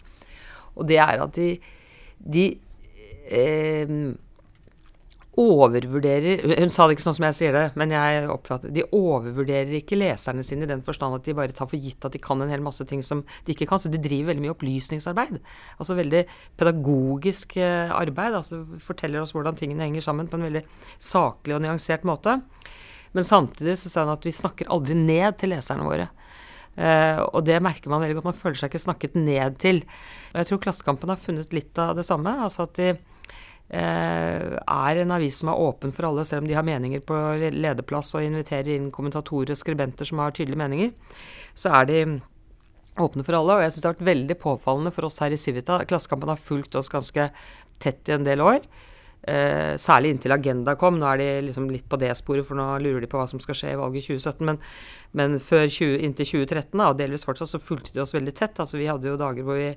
Og 0.75 0.88
det 0.88 0.99
er 1.03 1.21
at 1.23 1.37
de, 1.37 1.51
de 2.19 2.47
eh, 3.29 3.93
overvurderer 5.40 6.45
Hun 6.61 6.71
sa 6.71 6.87
det 6.87 6.97
ikke 6.97 7.05
sånn 7.09 7.17
som 7.17 7.27
jeg 7.27 7.37
sier 7.38 7.57
det, 7.57 7.64
men 7.79 7.93
jeg 7.95 8.27
oppfatter 8.31 8.73
De 8.75 8.85
overvurderer 8.95 9.73
ikke 9.81 9.99
leserne 9.99 10.45
sine 10.47 10.67
i 10.67 10.71
den 10.71 10.85
forstand 10.87 11.17
at 11.17 11.27
de 11.27 11.35
bare 11.37 11.55
tar 11.57 11.69
for 11.71 11.81
gitt 11.81 12.07
at 12.07 12.14
de 12.14 12.23
kan 12.23 12.40
en 12.43 12.53
hel 12.53 12.62
masse 12.64 12.85
ting 12.88 13.03
som 13.05 13.25
de 13.47 13.55
ikke 13.55 13.69
kan. 13.71 13.83
Så 13.83 13.90
de 13.93 14.01
driver 14.03 14.33
veldig 14.33 14.45
mye 14.45 14.55
opplysningsarbeid. 14.55 15.40
Altså 15.79 15.99
veldig 15.99 16.23
pedagogisk 16.61 17.57
eh, 17.59 17.93
arbeid. 17.95 18.38
Altså 18.38 18.62
forteller 18.85 19.25
oss 19.25 19.35
hvordan 19.35 19.59
tingene 19.59 19.88
henger 19.88 20.07
sammen 20.07 20.31
på 20.31 20.38
en 20.38 20.49
veldig 20.49 20.64
saklig 21.03 21.59
og 21.59 21.64
nyansert 21.67 22.07
måte. 22.09 22.38
Men 23.14 23.27
samtidig 23.27 23.79
så 23.79 23.90
sa 23.90 24.05
han 24.05 24.14
at 24.16 24.27
vi 24.27 24.35
snakker 24.35 24.70
aldri 24.74 24.96
ned 24.98 25.38
til 25.40 25.55
leserne 25.55 25.87
våre. 25.87 26.11
Uh, 26.74 27.22
og 27.31 27.44
det 27.46 27.61
merker 27.62 27.90
man 27.92 28.03
veldig 28.03 28.18
godt. 28.18 28.31
Man 28.33 28.38
føler 28.38 28.59
seg 28.59 28.72
ikke 28.72 28.83
snakket 28.83 29.18
ned 29.18 29.59
til. 29.62 29.83
Og 30.33 30.40
jeg 30.40 30.50
tror 30.50 30.62
Klassekampen 30.66 31.12
har 31.12 31.20
funnet 31.22 31.55
litt 31.55 31.79
av 31.79 31.94
det 31.98 32.07
samme. 32.07 32.33
Altså 32.42 32.66
at 32.66 32.74
de 32.81 32.90
uh, 32.94 34.59
er 34.59 35.03
en 35.05 35.14
avis 35.14 35.38
som 35.38 35.53
er 35.53 35.62
åpen 35.62 35.94
for 35.94 36.11
alle, 36.11 36.27
selv 36.27 36.42
om 36.42 36.50
de 36.50 36.59
har 36.59 36.66
meninger 36.66 37.05
på 37.07 37.20
lederplass 37.55 38.14
og 38.18 38.27
inviterer 38.27 38.74
inn 38.74 38.90
kommentatorer 38.94 39.55
og 39.55 39.61
skribenter 39.61 40.11
som 40.11 40.22
har 40.24 40.35
tydelige 40.35 40.62
meninger. 40.64 41.20
Så 41.55 41.70
er 41.79 41.90
de 41.90 42.00
åpne 42.98 43.27
for 43.27 43.38
alle. 43.38 43.59
Og 43.61 43.62
jeg 43.62 43.74
syns 43.74 43.85
det 43.85 43.90
har 43.90 43.96
vært 43.96 44.11
veldig 44.11 44.38
påfallende 44.42 44.94
for 44.94 45.07
oss 45.07 45.22
her 45.22 45.35
i 45.35 45.38
Civita. 45.38 45.79
Klassekampen 45.87 46.35
har 46.35 46.42
fulgt 46.42 46.74
oss 46.79 46.90
ganske 46.90 47.31
tett 47.83 48.11
i 48.11 48.16
en 48.18 48.27
del 48.27 48.42
år. 48.42 48.66
Uh, 49.25 49.73
særlig 49.81 50.11
inntil 50.13 50.35
Agenda 50.35 50.75
kom. 50.77 50.99
Nå 51.01 51.07
er 51.09 51.21
de 51.21 51.29
liksom 51.47 51.71
litt 51.73 51.87
på 51.89 51.97
det 52.01 52.11
sporet, 52.19 52.45
for 52.45 52.59
nå 52.59 52.67
lurer 52.85 53.05
de 53.05 53.09
på 53.09 53.17
hva 53.17 53.25
som 53.31 53.41
skal 53.41 53.57
skje 53.57 53.73
i 53.73 53.79
valget 53.81 54.05
i 54.05 54.19
2017. 54.19 54.45
Men, 54.51 54.61
men 55.17 55.39
før 55.41 55.65
20, 55.65 55.97
inntil 56.05 56.29
2013, 56.29 56.75
da, 56.77 56.91
og 56.91 57.01
delvis 57.01 57.25
fortsatt, 57.25 57.55
så 57.55 57.63
fulgte 57.63 57.95
de 57.95 58.03
oss 58.05 58.15
veldig 58.17 58.35
tett. 58.37 58.61
Altså 58.61 58.81
Vi 58.81 58.91
hadde 58.91 59.09
jo 59.09 59.19
dager 59.21 59.47
hvor 59.47 59.61
vi, 59.61 59.71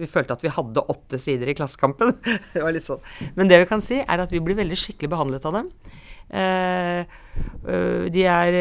vi 0.00 0.10
følte 0.10 0.36
at 0.36 0.44
vi 0.44 0.52
hadde 0.52 0.86
åtte 0.92 1.20
sider 1.22 1.48
i 1.48 1.56
Klassekampen. 1.56 2.12
det 2.54 2.64
var 2.64 2.76
litt 2.76 2.86
sånn. 2.86 3.00
Men 3.38 3.48
det 3.48 3.62
vi 3.64 3.70
kan 3.72 3.84
si, 3.84 4.02
er 4.04 4.24
at 4.24 4.34
vi 4.34 4.42
blir 4.44 4.60
veldig 4.60 4.80
skikkelig 4.84 5.14
behandlet 5.16 5.48
av 5.48 5.60
dem. 5.60 5.74
Uh, 6.30 7.20
de 8.12 8.26
er 8.28 8.54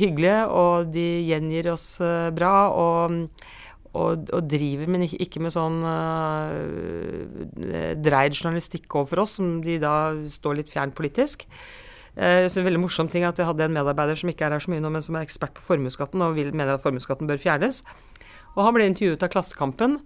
hyggelige, 0.00 0.38
og 0.48 0.88
de 0.94 1.08
gjengir 1.28 1.68
oss 1.74 1.90
bra. 2.34 2.56
og 2.72 3.28
og, 3.92 4.30
og, 4.32 4.46
driver, 4.48 4.88
men 4.88 5.04
ikke 5.04 5.40
med 5.44 5.52
sånn 5.52 5.82
uh, 5.84 6.52
dreid 8.00 8.32
journalistikk 8.32 8.88
overfor 8.96 9.24
oss, 9.24 9.36
som 9.36 9.58
de 9.64 9.76
da 9.82 10.12
står 10.32 10.60
litt 10.60 10.72
fjernt 10.72 10.96
politisk. 10.96 11.44
Uh, 12.16 12.48
så 12.48 12.60
en 12.60 12.68
veldig 12.68 12.80
morsom 12.82 13.08
ting 13.12 13.24
at 13.24 13.38
Vi 13.40 13.46
hadde 13.48 13.64
en 13.68 13.76
medarbeider 13.76 14.16
som 14.20 14.32
ikke 14.32 14.48
er 14.48 14.56
her 14.56 14.64
så 14.64 14.72
mye 14.72 14.84
nå, 14.84 14.92
men 14.92 15.04
som 15.04 15.16
er 15.16 15.26
ekspert 15.26 15.54
på 15.56 15.64
formuesskatten 15.66 16.24
og 16.24 16.36
vil, 16.38 16.52
mener 16.56 16.76
at 16.76 16.84
formuesskatten 16.84 17.28
bør 17.28 17.40
fjernes. 17.40 17.82
Og 18.56 18.64
Han 18.64 18.76
ble 18.76 18.88
intervjuet 18.88 19.24
av 19.24 19.32
Klassekampen 19.32 19.98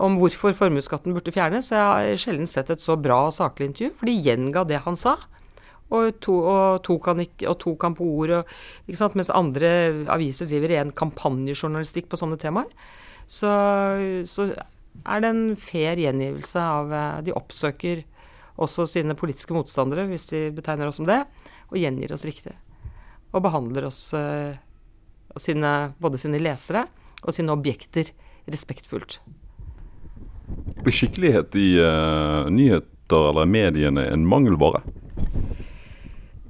om 0.00 0.16
hvorfor 0.18 0.54
formuesskatten 0.56 1.14
burde 1.14 1.34
fjernes. 1.34 1.70
Jeg 1.74 1.78
har 1.78 2.18
sjelden 2.18 2.50
sett 2.50 2.70
et 2.70 2.82
så 2.82 2.96
bra 2.98 3.26
og 3.28 3.36
saklig 3.36 3.70
intervju, 3.70 3.92
for 3.98 4.10
de 4.10 4.14
gjenga 4.26 4.64
det 4.66 4.82
han 4.86 4.98
sa. 4.98 5.16
Og, 5.90 6.14
to, 6.22 6.36
og, 6.46 6.82
tok 6.86 7.10
han 7.10 7.22
ikke, 7.24 7.50
og 7.50 7.94
på 7.98 8.06
ordet, 8.06 8.44
mens 9.18 9.32
andre 9.34 9.70
aviser 10.14 10.46
driver 10.46 10.70
ren 10.70 10.92
kampanjejournalistikk 10.94 12.06
på 12.10 12.18
sånne 12.20 12.38
temaer 12.38 12.70
så, 13.30 13.50
så 14.26 14.48
er 15.06 15.22
det 15.22 15.28
en 15.30 15.44
fair 15.58 16.00
gjengivelse 16.02 16.62
av 16.62 16.94
eh, 16.94 17.20
De 17.28 17.34
oppsøker 17.36 18.02
også 18.60 18.88
sine 18.90 19.14
politiske 19.16 19.54
motstandere, 19.56 20.08
hvis 20.10 20.26
de 20.32 20.48
betegner 20.52 20.90
oss 20.90 20.98
som 21.00 21.06
det, 21.08 21.22
og 21.70 21.78
gjengir 21.80 22.12
oss 22.12 22.26
riktig. 22.28 22.52
Og 23.30 23.40
behandler 23.46 23.86
oss, 23.88 24.00
uh, 24.12 24.52
sine, 25.40 25.70
både 26.02 26.18
sine 26.20 26.40
lesere 26.42 26.82
og 27.22 27.32
sine 27.32 27.54
objekter, 27.54 28.10
respektfullt. 28.50 29.16
Skikkelighet 30.90 31.56
i 31.56 31.70
uh, 31.80 32.50
nyheter 32.52 33.30
eller 33.30 33.48
mediene 33.48 34.04
en 34.10 34.26
mangelvare? 34.28 34.82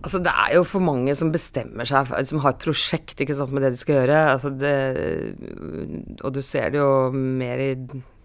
Altså, 0.01 0.21
det 0.25 0.33
er 0.33 0.55
jo 0.57 0.63
for 0.65 0.81
mange 0.81 1.13
som 1.19 1.33
bestemmer 1.33 1.89
seg, 1.89 2.09
som 2.25 2.41
har 2.41 2.55
et 2.55 2.63
prosjekt 2.63 3.21
sant, 3.21 3.53
med 3.53 3.67
det 3.67 3.75
de 3.75 3.81
skal 3.81 3.99
gjøre. 3.99 4.21
Altså, 4.33 4.53
det, 4.57 4.77
og 6.25 6.33
du 6.33 6.41
ser 6.47 6.73
det 6.73 6.81
jo 6.81 7.11
mer 7.13 7.61
i, 7.61 7.75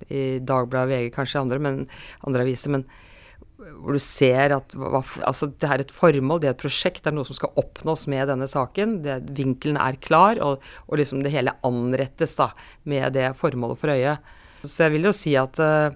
i 0.08 0.24
Dagbladet, 0.40 0.94
VG, 0.94 1.10
kanskje 1.18 1.42
andre, 1.44 1.60
men, 1.60 1.82
andre 2.28 2.46
aviser. 2.48 2.78
men 2.78 2.88
hvor 3.56 3.96
du 3.96 4.02
ser 4.04 4.54
at 4.56 4.74
hva, 4.78 5.02
altså, 5.26 5.50
det 5.50 5.70
er 5.70 5.84
et 5.84 5.94
formål, 5.94 6.42
det 6.42 6.50
er 6.50 6.56
et 6.56 6.64
prosjekt, 6.64 7.04
det 7.04 7.12
er 7.12 7.18
noe 7.18 7.28
som 7.28 7.38
skal 7.38 7.56
oppnås 7.60 8.06
med 8.12 8.30
denne 8.30 8.48
saken. 8.52 9.00
Det, 9.06 9.18
vinkelen 9.38 9.80
er 9.82 10.00
klar, 10.04 10.40
og, 10.44 10.64
og 10.88 11.02
liksom 11.02 11.24
det 11.26 11.34
hele 11.34 11.56
anrettes 11.66 12.38
da, 12.40 12.52
med 12.90 13.16
det 13.18 13.32
formålet 13.40 13.82
for 13.82 13.96
øye. 13.96 14.16
Så 14.66 14.86
jeg 14.86 14.96
vil 14.96 15.10
jo 15.10 15.16
si 15.16 15.36
at 15.40 15.60
uh, 15.62 15.90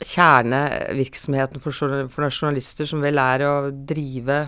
kjernevirksomheten 0.00 1.62
for, 1.62 1.74
for 2.10 2.28
journalister, 2.30 2.88
som 2.88 3.04
vel 3.04 3.20
er 3.20 3.44
å 3.46 3.54
drive 3.70 4.46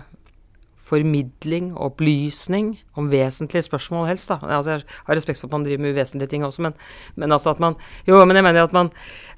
formidling 0.85 1.71
og 1.73 1.93
opplysning 1.93 2.75
om 2.99 3.07
vesentlige 3.09 3.65
spørsmål, 3.65 4.05
helst. 4.11 4.29
da. 4.29 4.37
Altså, 4.43 4.75
jeg 4.75 4.83
har 5.07 5.17
respekt 5.17 5.41
for 5.41 5.49
at 5.49 5.55
man 5.55 5.65
driver 5.65 5.81
med 5.81 5.95
uvesentlige 5.95 6.29
ting 6.29 6.45
også, 6.45 6.61
men, 6.65 6.75
men 7.15 7.31
altså 7.31 7.55
at 7.55 7.59
man 7.63 7.77
Jo, 8.07 8.19
men 8.25 8.37
jeg 8.37 8.45
mener 8.45 8.63
at 8.63 8.73
man, 8.73 8.91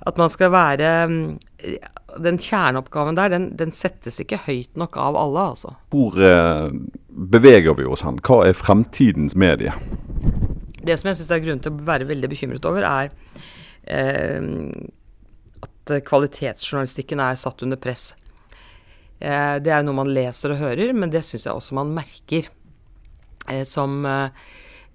at 0.07 0.17
man 0.17 0.29
skal 0.29 0.51
være 0.51 0.89
Den 2.19 2.37
kjerneoppgaven 2.37 3.15
der, 3.15 3.29
den, 3.29 3.49
den, 3.57 3.71
settes 3.71 4.19
ikke 4.19 4.41
høyt 4.47 4.75
nok 4.75 4.97
av 4.97 5.15
alle, 5.15 5.47
altså. 5.53 5.73
Hvor 5.93 6.17
eh, 6.19 6.71
beveger 7.07 7.77
vi 7.77 7.85
oss 7.85 8.03
hen? 8.03 8.19
Hva 8.23 8.41
er 8.47 8.57
fremtidens 8.57 9.35
medie? 9.35 9.73
Det 10.83 10.97
som 10.99 11.11
jeg 11.11 11.19
syns 11.19 11.31
er 11.31 11.43
grunn 11.43 11.61
til 11.63 11.75
å 11.75 11.87
være 11.87 12.07
veldig 12.07 12.29
bekymret 12.31 12.65
over, 12.65 12.83
er 12.87 13.11
eh, 13.85 14.41
at 15.63 15.93
kvalitetsjournalistikken 16.07 17.21
er 17.23 17.39
satt 17.39 17.63
under 17.65 17.79
press. 17.79 18.11
Eh, 19.19 19.55
det 19.63 19.73
er 19.73 19.83
noe 19.85 19.97
man 19.97 20.13
leser 20.13 20.53
og 20.53 20.61
hører, 20.61 20.93
men 20.93 21.11
det 21.13 21.23
syns 21.25 21.47
jeg 21.47 21.57
også 21.57 21.77
man 21.77 21.93
merker. 21.95 22.49
Eh, 23.49 23.63
som 23.67 24.03
eh, 24.05 24.31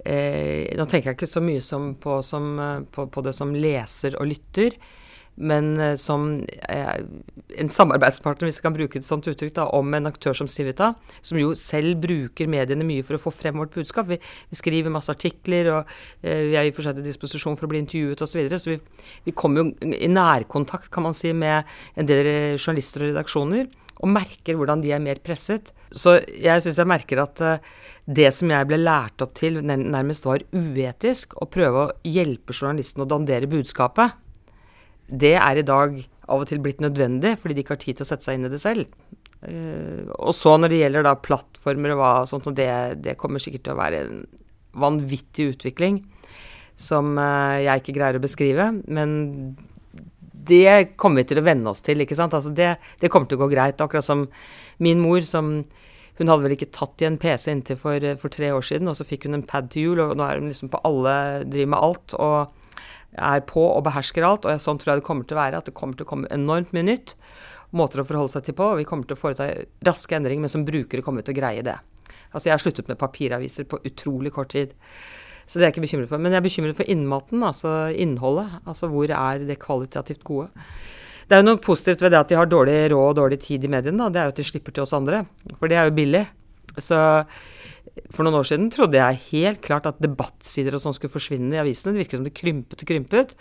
Nå 0.03 0.85
tenker 0.91 1.13
jeg 1.13 1.15
ikke 1.15 1.31
så 1.31 1.43
mye 1.45 1.63
som 1.63 1.93
på, 2.03 2.17
som, 2.27 2.57
på, 2.91 3.07
på, 3.07 3.23
det 3.23 3.37
som 3.37 3.53
leser 3.55 4.17
og 4.19 4.27
lytter, 4.33 4.75
men 5.37 5.73
eh, 5.81 5.95
som 6.01 6.27
en 6.43 7.71
samarbeidspartner, 7.73 8.49
hvis 8.49 8.61
jeg 8.61 8.67
kan 8.67 8.77
bruke 8.77 9.01
et 9.01 9.07
sånt 9.07 9.29
uttrykk, 9.31 9.55
da, 9.57 9.67
om 9.77 9.95
en 9.97 10.11
aktør 10.11 10.37
som 10.37 10.51
Civita, 10.51 10.93
som 11.25 11.41
jo 11.41 11.53
selv 11.59 12.01
bruker 12.05 12.51
mediene 12.51 12.87
mye 12.87 13.05
for 13.07 13.17
å 13.19 13.23
få 13.23 13.33
frem 13.35 13.61
vårt 13.61 13.75
budskap. 13.77 14.11
Vi, 14.11 14.21
vi 14.21 14.61
skriver 14.61 14.93
masse 14.93 15.13
artikler, 15.13 15.71
og 15.73 15.93
vi 16.23 16.57
er 16.59 16.69
i 16.69 16.75
for 16.75 16.87
seg 16.87 16.99
til 16.99 17.09
disposisjon 17.09 17.57
for 17.59 17.69
å 17.69 17.73
bli 17.73 17.83
intervjuet 17.85 18.25
osv. 18.25 18.33
Så, 18.33 18.41
videre, 18.41 18.61
så 18.61 18.73
vi, 18.73 18.79
vi 19.27 19.37
kommer 19.37 19.63
jo 19.63 19.93
i 19.93 20.11
nærkontakt, 20.11 20.91
kan 20.93 21.09
man 21.09 21.17
si, 21.17 21.35
med 21.37 21.69
en 21.97 22.09
del 22.09 22.29
journalister 22.59 23.05
og 23.05 23.13
redaksjoner 23.13 23.71
og 24.03 24.11
merker 24.11 24.57
hvordan 24.59 24.83
de 24.83 24.93
er 24.95 25.03
mer 25.03 25.21
presset. 25.23 25.71
Så 25.95 26.17
jeg 26.27 26.65
syns 26.65 26.81
jeg 26.81 26.91
merker 26.91 27.23
at 27.23 27.43
det 28.05 28.31
som 28.35 28.51
jeg 28.51 28.67
ble 28.69 28.81
lært 28.81 29.23
opp 29.23 29.37
til, 29.39 29.61
nærmest 29.63 30.27
var 30.27 30.43
uetisk, 30.51 31.37
å 31.39 31.47
prøve 31.51 31.85
å 31.85 31.93
hjelpe 32.09 32.57
journalisten 32.57 33.05
å 33.05 33.09
dandere 33.09 33.51
budskapet, 33.51 34.19
det 35.13 35.35
er 35.37 35.61
i 35.61 35.67
dag 35.67 35.99
av 36.33 36.43
og 36.43 36.49
til 36.49 36.63
blitt 36.65 36.81
nødvendig, 36.83 37.37
fordi 37.41 37.57
de 37.57 37.65
ikke 37.65 37.77
har 37.77 37.83
tid 37.83 37.99
til 37.99 38.07
å 38.07 38.09
sette 38.09 38.27
seg 38.27 38.39
inn 38.39 38.49
i 38.49 38.53
det 38.53 38.61
selv. 38.63 38.89
Uh, 39.43 40.07
og 40.23 40.33
så 40.39 40.55
når 40.57 40.73
det 40.73 40.81
gjelder 40.85 41.07
da 41.07 41.17
plattformer 41.19 41.95
og 41.95 42.01
hva 42.01 42.13
sånt, 42.31 42.49
og 42.49 42.57
det, 42.57 42.71
det 43.03 43.19
kommer 43.21 43.43
sikkert 43.43 43.67
til 43.67 43.75
å 43.75 43.81
være 43.81 44.05
en 44.07 44.23
vanvittig 44.79 45.51
utvikling 45.57 46.01
som 46.79 47.17
uh, 47.19 47.59
jeg 47.61 47.83
ikke 47.83 47.97
greier 47.99 48.19
å 48.19 48.23
beskrive, 48.23 48.71
men 48.87 49.13
det 50.43 50.97
kommer 50.99 51.23
vi 51.23 51.31
til 51.31 51.43
å 51.43 51.47
venne 51.47 51.71
oss 51.71 51.85
til. 51.85 52.03
ikke 52.03 52.19
sant? 52.19 52.35
Altså 52.35 52.51
det, 52.55 52.75
det, 53.03 53.11
kommer 53.13 53.31
til 53.31 53.39
å 53.39 53.45
gå 53.45 53.53
greit. 53.53 53.83
Akkurat 53.83 54.07
som 54.07 54.25
min 54.83 55.03
mor, 55.03 55.21
som 55.27 55.61
hun 56.19 56.31
hadde 56.31 56.45
vel 56.45 56.57
ikke 56.57 56.73
tatt 56.75 57.03
i 57.03 57.07
en 57.07 57.19
PC 57.21 57.53
inntil 57.53 57.79
for, 57.79 58.03
for, 58.19 58.33
tre 58.33 58.51
år 58.55 58.65
siden, 58.67 58.91
og 58.91 58.99
så 58.99 59.07
fikk 59.07 59.29
hun 59.29 59.39
en 59.39 59.47
pad 59.47 59.71
til 59.73 59.91
jul, 59.91 60.03
og 60.03 60.17
nå 60.19 60.27
er 60.27 60.41
hun 60.41 60.51
liksom 60.51 60.73
på 60.73 60.83
alle, 60.89 61.15
driver 61.47 61.71
med 61.75 61.87
alt 61.87 62.17
og 62.19 62.62
er 63.19 63.45
på 63.49 63.63
og 63.65 63.85
behersker 63.87 64.27
alt. 64.27 64.47
Og 64.49 64.61
sånn 64.63 64.81
tror 64.81 64.95
jeg 64.95 65.03
det 65.03 65.09
kommer 65.09 65.29
til 65.29 65.39
å 65.39 65.43
være, 65.43 65.63
at 65.63 65.69
det 65.69 65.77
kommer 65.79 65.99
til 65.99 66.07
å 66.07 66.13
komme 66.13 66.31
enormt 66.35 66.73
mye 66.77 66.87
nytt. 66.89 67.17
Måter 67.77 68.03
å 68.03 68.07
forholde 68.07 68.35
seg 68.35 68.47
til 68.49 68.57
på, 68.59 68.73
og 68.73 68.81
vi 68.81 68.87
kommer 68.89 69.09
til 69.09 69.17
å 69.17 69.21
foreta 69.21 69.49
raske 69.87 70.17
endringer, 70.17 70.45
men 70.45 70.53
som 70.53 70.67
brukere 70.69 71.05
kommer 71.05 71.23
vi 71.23 71.31
til 71.31 71.37
å 71.37 71.41
greie 71.41 71.65
det. 71.65 71.79
Altså 72.33 72.49
jeg 72.49 72.55
har 72.55 72.63
sluttet 72.63 72.89
med 72.89 73.01
papiraviser 73.01 73.69
på 73.69 73.81
utrolig 73.89 74.33
kort 74.35 74.53
tid. 74.53 74.75
Så 75.47 75.59
det 75.59 75.65
er 75.65 75.71
jeg 75.71 75.77
ikke 75.77 75.87
bekymret 75.87 76.11
for. 76.11 76.23
Men 76.23 76.33
jeg 76.33 76.41
er 76.41 76.47
bekymret 76.47 76.79
for 76.79 76.89
innmaten, 76.93 77.45
altså 77.45 77.73
innholdet. 77.93 78.61
Altså 78.69 78.89
hvor 78.93 79.11
er 79.13 79.47
det 79.49 79.61
kvalitativt 79.61 80.23
gode. 80.25 80.49
Det 81.29 81.37
er 81.37 81.43
jo 81.43 81.49
noe 81.49 81.63
positivt 81.65 82.03
ved 82.05 82.13
det 82.15 82.21
at 82.21 82.31
de 82.31 82.39
har 82.39 82.49
dårlig 82.51 82.77
råd 82.93 83.11
og 83.11 83.19
dårlig 83.21 83.41
tid 83.45 83.65
i 83.65 83.71
mediene. 83.73 84.05
Da. 84.05 84.13
Det 84.13 84.21
er 84.21 84.29
jo 84.29 84.35
at 84.35 84.41
de 84.41 84.47
slipper 84.47 84.75
til 84.77 84.85
oss 84.85 84.95
andre. 84.97 85.25
For 85.59 85.71
det 85.71 85.79
er 85.81 85.89
jo 85.89 85.97
billig. 85.97 86.25
Så 86.81 86.99
for 88.13 88.25
noen 88.25 88.39
år 88.39 88.47
siden 88.49 88.71
trodde 88.73 88.97
jeg 88.97 89.21
helt 89.29 89.61
klart 89.65 89.87
at 89.89 90.01
debattsider 90.01 90.77
og 90.77 90.81
sånn 90.81 90.95
skulle 90.97 91.13
forsvinne 91.13 91.57
i 91.57 91.61
avisene. 91.61 91.93
Det 91.93 92.05
virket 92.05 92.21
som 92.21 92.29
det 92.29 92.35
krympet 92.39 92.85
og 92.85 92.89
krympet. 92.89 93.35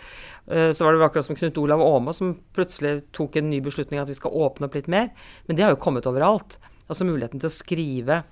Eh, 0.48 0.70
så 0.76 0.84
var 0.84 0.92
det 0.92 1.06
akkurat 1.06 1.28
som 1.28 1.38
Knut 1.38 1.60
Olav 1.62 1.80
Åmås 1.84 2.20
som 2.20 2.34
plutselig 2.56 3.06
tok 3.16 3.38
en 3.40 3.48
ny 3.48 3.62
beslutning 3.64 4.02
at 4.02 4.10
vi 4.10 4.18
skal 4.18 4.36
åpne 4.36 4.68
opp 4.68 4.76
litt 4.76 4.90
mer. 4.92 5.08
Men 5.48 5.56
det 5.56 5.64
har 5.64 5.72
jo 5.72 5.80
kommet 5.80 6.08
overalt. 6.10 6.58
Altså 6.84 7.08
muligheten 7.08 7.40
til 7.40 7.48
å 7.48 7.54
skrive 7.54 8.22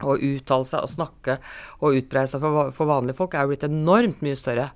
og 0.00 0.22
uttale 0.24 0.64
seg 0.64 0.86
og 0.86 0.92
snakke 0.92 1.36
og 1.80 1.98
utbreie 1.98 2.30
seg 2.30 2.40
for, 2.40 2.86
vanlige 2.88 3.18
folk 3.18 3.34
er 3.34 3.44
jo 3.44 3.52
blitt 3.52 3.66
enormt 3.66 4.22
mye 4.24 4.38
større. 4.38 4.70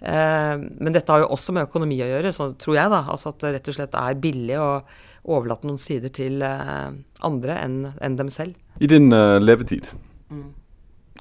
Eh, 0.00 0.54
men 0.56 0.94
dette 0.94 1.10
har 1.12 1.24
jo 1.24 1.32
også 1.34 1.54
med 1.56 1.66
økonomi 1.68 1.98
å 2.04 2.10
gjøre, 2.10 2.32
så 2.34 2.52
tror 2.60 2.78
jeg. 2.78 2.92
da, 2.92 3.02
altså 3.14 3.32
At 3.32 3.42
det 3.42 3.54
rett 3.56 3.70
og 3.72 3.78
slett 3.78 3.98
er 3.98 4.20
billig 4.22 4.58
å 4.62 4.70
overlate 5.28 5.68
noen 5.68 5.80
sider 5.82 6.12
til 6.14 6.42
eh, 6.46 6.90
andre 7.26 7.58
enn 7.64 7.78
en 7.92 8.18
dem 8.18 8.30
selv. 8.32 8.56
I 8.78 8.88
din 8.90 9.10
uh, 9.10 9.40
levetid, 9.42 9.88
mm. 10.30 10.50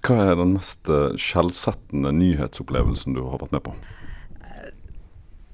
hva 0.06 0.18
er 0.28 0.36
den 0.38 0.54
mest 0.60 0.92
skjellsettende 1.18 2.14
nyhetsopplevelsen 2.14 3.18
du 3.18 3.24
har 3.26 3.42
vært 3.42 3.56
med 3.58 3.66
på? 3.66 3.74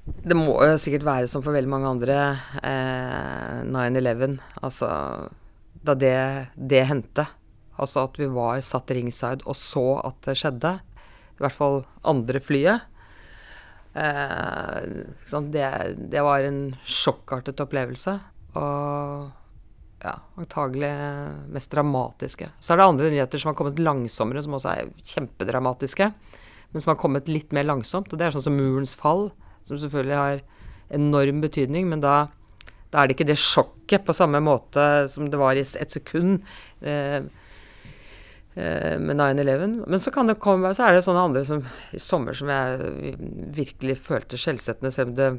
Det 0.03 0.35
må 0.35 0.57
jo 0.67 0.75
sikkert 0.79 1.05
være 1.07 1.29
som 1.31 1.43
for 1.43 1.55
veldig 1.55 1.71
mange 1.71 1.91
andre 1.95 2.17
eh, 2.59 3.61
9-11. 3.63 4.35
Altså 4.59 4.89
da 5.83 5.95
det, 5.95 6.15
det 6.55 6.83
hendte. 6.89 7.25
Altså 7.79 8.03
at 8.03 8.19
vi 8.19 8.27
var 8.31 8.59
satt 8.63 8.91
ringside 8.93 9.47
og 9.47 9.55
så 9.57 9.85
at 10.03 10.19
det 10.27 10.35
skjedde. 10.39 10.73
I 11.33 11.43
hvert 11.43 11.55
fall 11.55 11.79
andre 12.07 12.43
flyet. 12.43 12.83
Eh, 13.93 15.41
det, 15.53 15.95
det, 16.09 16.21
var 16.21 16.43
en 16.43 16.75
sjokkartet 16.83 17.61
opplevelse. 17.63 18.17
Og 18.57 19.31
ja, 20.03 20.13
antagelig 20.37 20.91
mest 21.53 21.71
dramatiske. 21.71 22.49
Så 22.59 22.73
er 22.73 22.81
det 22.81 22.87
andre 22.89 23.11
nyheter 23.13 23.41
som 23.41 23.51
har 23.51 23.57
kommet 23.59 23.81
langsommere, 23.81 24.43
som 24.43 24.57
også 24.57 24.73
er 24.73 24.91
kjempedramatiske. 25.13 26.09
Men 26.73 26.83
som 26.83 26.93
har 26.93 27.01
kommet 27.01 27.29
litt 27.31 27.53
mer 27.55 27.67
langsomt. 27.69 28.11
Og 28.11 28.19
det 28.19 28.27
er 28.27 28.35
sånn 28.35 28.47
som 28.49 28.57
murens 28.57 28.95
fall, 28.97 29.29
som 29.63 29.79
selvfølgelig 29.79 30.19
har 30.19 30.41
enorm 30.93 31.39
betydning. 31.43 31.87
Men 31.91 32.03
da, 32.03 32.27
da 32.91 33.01
er 33.01 33.09
det 33.09 33.17
ikke 33.17 33.29
det 33.29 33.39
sjokket 33.41 34.07
på 34.07 34.17
samme 34.17 34.41
måte 34.43 35.07
som 35.11 35.29
det 35.31 35.39
var 35.39 35.55
i 35.55 35.63
et 35.63 35.93
sekund. 35.93 36.41
Eh, 36.81 37.21
med 38.55 39.17
9-11. 39.17 39.79
Men 39.89 40.01
så, 40.01 40.11
kan 40.13 40.27
det 40.29 40.35
komme, 40.43 40.69
så 40.77 40.85
er 40.85 40.97
det 40.97 41.05
sånne 41.07 41.23
andre 41.25 41.41
som 41.47 41.63
i 41.89 42.01
sommer 42.01 42.37
som 42.37 42.51
jeg 42.53 43.15
virkelig 43.57 43.95
følte 44.05 44.37
skjellsettende, 44.37 44.91
selv 44.93 45.09
om 45.09 45.15
det 45.17 45.29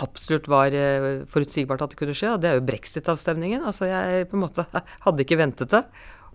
absolutt 0.00 0.48
var 0.50 0.74
eh, 0.76 1.22
forutsigbart 1.30 1.84
at 1.84 1.94
det 1.94 2.00
kunne 2.00 2.16
skje. 2.16 2.34
Og 2.34 2.42
det 2.42 2.50
er 2.50 2.58
jo 2.58 2.66
brexit-avstemningen. 2.68 3.64
Altså 3.66 3.88
jeg 3.90 4.28
på 4.30 4.38
en 4.38 4.44
måte 4.44 4.66
hadde 5.06 5.26
ikke 5.26 5.40
ventet 5.40 5.74
det. 5.74 5.84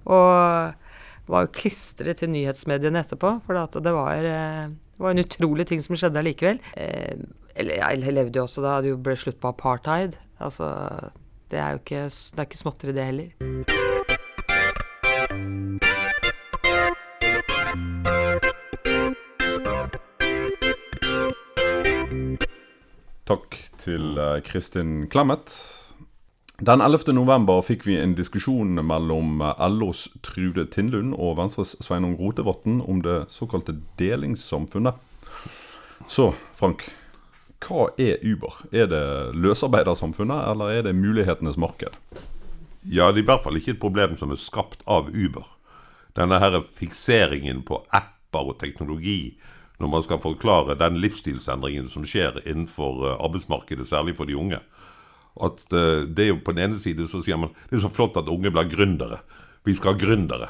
Og 0.05 0.75
var 1.25 1.47
jo 1.47 1.53
klistret 1.57 2.21
til 2.21 2.29
nyhetsmediene 2.33 3.01
etterpå. 3.01 3.39
For 3.45 3.57
det 3.81 3.95
var, 3.95 4.29
eh, 4.29 4.67
det 4.69 5.05
var 5.07 5.15
en 5.15 5.25
utrolig 5.25 5.67
ting 5.71 5.81
som 5.85 5.97
skjedde 5.97 6.21
allikevel. 6.21 6.61
Jeg 7.55 8.13
levde 8.13 8.41
jo 8.41 8.45
også 8.45 8.65
da 8.65 8.79
det 8.83 8.97
ble 9.03 9.15
slutt 9.19 9.41
på 9.41 9.53
apartheid. 9.53 10.19
Altså 10.43 10.69
det 11.53 11.61
er 11.61 11.73
jo 11.73 11.81
ikke, 11.83 12.05
det 12.09 12.41
er 12.41 12.49
ikke 12.49 12.63
småtteri, 12.65 12.95
det 12.95 13.09
heller. 13.09 13.84
Takk 23.25 23.55
til 23.81 24.19
eh, 24.21 24.37
Kristin 24.45 25.07
Clemet. 25.09 25.49
Den 26.61 26.81
11. 26.81 27.09
november 27.17 27.63
fikk 27.65 27.87
vi 27.87 27.95
en 27.97 28.13
diskusjon 28.13 28.77
mellom 28.85 29.41
eh, 29.41 29.63
LOs 29.65 30.03
Trude 30.21 30.67
Tindlund 30.69 31.15
og 31.17 31.39
Venstres 31.39 31.73
Sveinung 31.81 32.13
Rotevatn 32.19 32.83
om 32.85 32.99
det 33.01 33.23
såkalte 33.33 33.79
delingssamfunnet. 33.97 35.01
Så, 36.05 36.35
Frank. 36.53 36.85
Hva 37.65 37.87
er 37.97 38.21
Uber? 38.21 38.59
Er 38.69 38.91
det 38.91 39.01
løsarbeidersamfunnet, 39.41 40.45
eller 40.51 40.75
er 40.75 40.85
det 40.85 40.93
mulighetenes 40.93 41.57
marked? 41.57 41.97
Ja, 42.85 43.09
det 43.09 43.23
er 43.23 43.23
i 43.23 43.29
hvert 43.31 43.41
fall 43.47 43.57
ikke 43.57 43.73
et 43.73 43.81
problem 43.81 44.13
som 44.19 44.29
er 44.29 44.37
skapt 44.37 44.85
av 44.85 45.09
Uber. 45.09 45.49
Denne 46.13 46.37
her 46.43 46.59
fikseringen 46.77 47.65
på 47.65 47.81
apper 47.89 48.53
og 48.53 48.59
teknologi 48.61 49.33
når 49.79 49.91
man 49.91 50.03
skal 50.05 50.21
forklare 50.23 50.77
den 50.79 50.99
livsstilsendringen 51.03 51.89
som 51.91 52.05
skjer 52.07 52.39
innenfor 52.45 53.03
eh, 53.09 53.17
arbeidsmarkedet, 53.25 53.87
særlig 53.89 54.15
for 54.17 54.29
de 54.29 54.37
unge. 54.39 54.61
At 55.35 55.65
eh, 55.75 56.05
det 56.07 56.25
er 56.27 56.31
jo 56.31 56.41
På 56.45 56.55
den 56.55 56.69
ene 56.69 56.79
side 56.79 57.09
så 57.11 57.21
sier 57.23 57.39
man 57.39 57.53
det 57.69 57.79
er 57.79 57.85
så 57.85 57.91
flott 57.91 58.17
at 58.19 58.31
unge 58.31 58.51
blir 58.53 58.71
gründere. 58.71 59.19
Vi 59.65 59.75
skal 59.75 59.93
ha 59.93 59.99
gründere. 59.99 60.49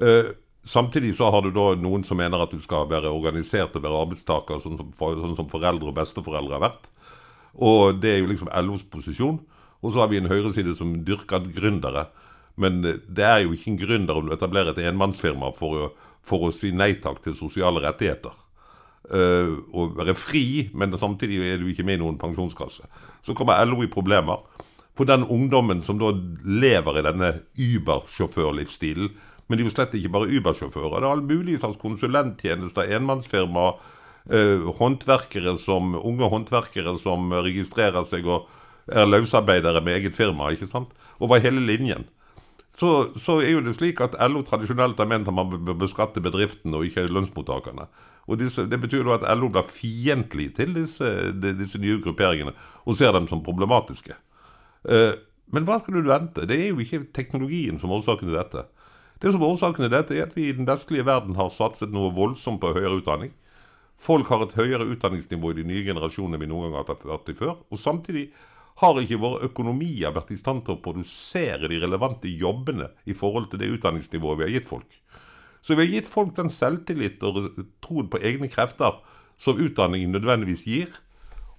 Eh, 0.00 0.32
samtidig 0.64 1.16
så 1.16 1.30
har 1.32 1.42
du 1.42 1.52
da 1.56 1.72
noen 1.80 2.04
som 2.04 2.20
mener 2.20 2.42
at 2.42 2.52
du 2.52 2.60
skal 2.60 2.88
være 2.90 3.12
organisert 3.12 3.76
og 3.76 3.84
være 3.84 4.02
arbeidstaker, 4.04 4.60
sånn 4.60 4.80
som, 4.80 4.90
sånn 4.98 5.38
som 5.38 5.48
foreldre 5.48 5.88
og 5.88 5.96
besteforeldre 5.96 6.58
har 6.58 6.66
vært. 6.68 6.90
Og 7.56 7.96
det 8.02 8.14
er 8.14 8.20
jo 8.20 8.28
liksom 8.30 8.52
LOs 8.66 8.84
posisjon. 8.84 9.40
Og 9.80 9.94
så 9.94 10.02
har 10.02 10.10
vi 10.10 10.20
en 10.20 10.28
høyreside 10.28 10.74
som 10.76 10.92
dyrker 11.06 11.48
gründere. 11.54 12.10
Men 12.60 12.82
det 12.84 13.24
er 13.24 13.46
jo 13.46 13.54
ikke 13.56 13.70
en 13.72 13.80
gründer 13.80 14.18
om 14.20 14.28
du 14.28 14.34
etablerer 14.34 14.74
et 14.74 14.90
enmannsfirma 14.90 15.48
for 15.56 15.86
å, 15.86 15.88
for 16.20 16.44
å 16.44 16.52
si 16.52 16.74
nei 16.76 16.92
takk 17.00 17.22
til 17.24 17.38
sosiale 17.38 17.80
rettigheter 17.80 18.36
uh, 19.08 19.56
å 19.72 19.86
være 19.96 20.16
fri, 20.18 20.68
men 20.76 20.96
samtidig 20.98 21.40
er 21.46 21.60
du 21.60 21.70
ikke 21.70 21.86
med 21.86 21.98
i 21.98 22.02
noen 22.02 22.18
pensjonskasse. 22.20 22.86
Så 23.24 23.36
kommer 23.38 23.62
LO 23.64 23.82
i 23.84 23.90
problemer. 23.92 24.44
For 24.98 25.08
den 25.08 25.24
ungdommen 25.24 25.80
som 25.86 26.00
da 26.00 26.10
lever 26.44 26.98
i 27.00 27.04
denne 27.06 27.30
Uber-sjåførlivsstilen 27.56 29.12
Men 29.48 29.58
de 29.58 29.64
er 29.64 29.66
jo 29.66 29.72
slett 29.72 29.94
ikke 29.98 30.12
bare 30.14 30.30
Uber-sjåfører. 30.30 31.00
Det 31.00 31.06
er 31.08 31.10
all 31.10 31.24
mulig 31.26 31.56
slags 31.58 31.78
konsulenttjenester, 31.80 32.92
enmannsfirma, 32.94 33.64
uh, 34.30 34.68
håndverkere 34.78 35.56
som, 35.58 35.96
unge 35.98 36.28
håndverkere 36.30 36.94
som 37.02 37.32
registrerer 37.34 38.06
seg 38.06 38.28
og 38.30 38.46
er 38.86 39.08
løsarbeidere 39.10 39.82
med 39.82 39.98
eget 39.98 40.14
firma. 40.14 40.52
ikke 40.52 40.70
sant? 40.70 40.94
Over 41.18 41.42
hele 41.42 41.60
linjen. 41.66 42.06
så, 42.78 43.10
så, 43.18 43.40
er 43.40 43.50
jo 43.50 43.60
det 43.60 43.74
slik 43.76 44.00
at 44.00 44.14
LO 44.30 44.40
tradisjonelt 44.46 44.98
har 44.98 45.08
ment 45.10 45.28
at 45.28 45.34
man 45.34 45.50
bør 45.50 45.74
beskatte 45.82 46.22
bedriftene 46.22 46.78
og 46.78 46.86
ikke 46.86 47.10
lønnsmottakerne. 47.10 47.88
Og 48.28 48.38
disse, 48.38 48.66
Det 48.66 48.80
betyr 48.80 49.04
da 49.04 49.18
at 49.18 49.38
LO 49.38 49.48
blir 49.48 49.66
fiendtlig 49.66 50.54
til 50.56 50.74
disse, 50.74 51.32
disse, 51.40 51.78
nye 51.78 52.00
grupperingene 52.02 52.52
og 52.84 52.96
ser 52.96 53.12
dem 53.12 53.28
som 53.28 53.42
problematiske. 53.42 54.14
Eh, 54.84 55.14
men 55.50 55.66
hva 55.66 55.80
skal 55.80 55.98
du 55.98 56.08
vente? 56.08 56.46
Det 56.46 56.58
er 56.58 56.70
jo 56.70 56.82
ikke 56.82 57.08
teknologien 57.12 57.78
som 57.80 57.90
er 57.90 57.98
årsaken 57.98 58.28
til 58.28 58.38
dette. 58.38 58.66
Det 59.20 59.32
som 59.32 59.42
er 59.42 59.52
årsaken 59.52 59.84
til 59.84 59.92
dette, 59.92 60.16
er 60.16 60.28
at 60.28 60.36
vi 60.36 60.48
i 60.48 60.56
den 60.56 60.68
vestlige 60.68 61.04
verden 61.04 61.34
har 61.36 61.50
satset 61.52 61.90
noe 61.92 62.12
voldsomt 62.16 62.60
på 62.62 62.72
høyere 62.76 63.00
utdanning. 63.00 63.34
Folk 64.00 64.30
har 64.32 64.46
et 64.46 64.54
høyere 64.56 64.86
utdanningsnivå 64.94 65.50
i 65.50 65.58
de 65.58 65.66
nye 65.68 65.84
generasjonene 65.84 66.40
vi 66.40 66.48
noen 66.48 66.70
gang 66.70 66.78
har 66.80 66.88
vært 66.88 67.28
i 67.28 67.36
før. 67.36 67.58
Og 67.68 67.82
samtidig 67.82 68.30
har 68.80 68.96
ikke 69.02 69.20
våre 69.20 69.44
økonomier 69.50 70.14
vært 70.16 70.32
i 70.32 70.38
stand 70.40 70.64
til 70.64 70.78
å 70.78 70.80
produsere 70.80 71.68
de 71.68 71.80
relevante 71.82 72.30
jobbene 72.32 72.88
i 73.04 73.16
forhold 73.16 73.50
til 73.50 73.60
det 73.60 73.68
utdanningsnivået 73.74 74.40
vi 74.40 74.46
har 74.46 74.54
gitt 74.54 74.70
folk. 74.70 74.96
Så 75.62 75.76
vi 75.76 75.84
har 75.84 75.94
gitt 75.94 76.08
folk 76.08 76.34
den 76.36 76.50
selvtillit 76.52 77.22
og 77.26 77.50
troen 77.84 78.08
på 78.10 78.20
egne 78.24 78.48
krefter 78.48 79.00
som 79.40 79.60
utdanningen 79.60 80.12
nødvendigvis 80.12 80.66
gir. 80.68 80.94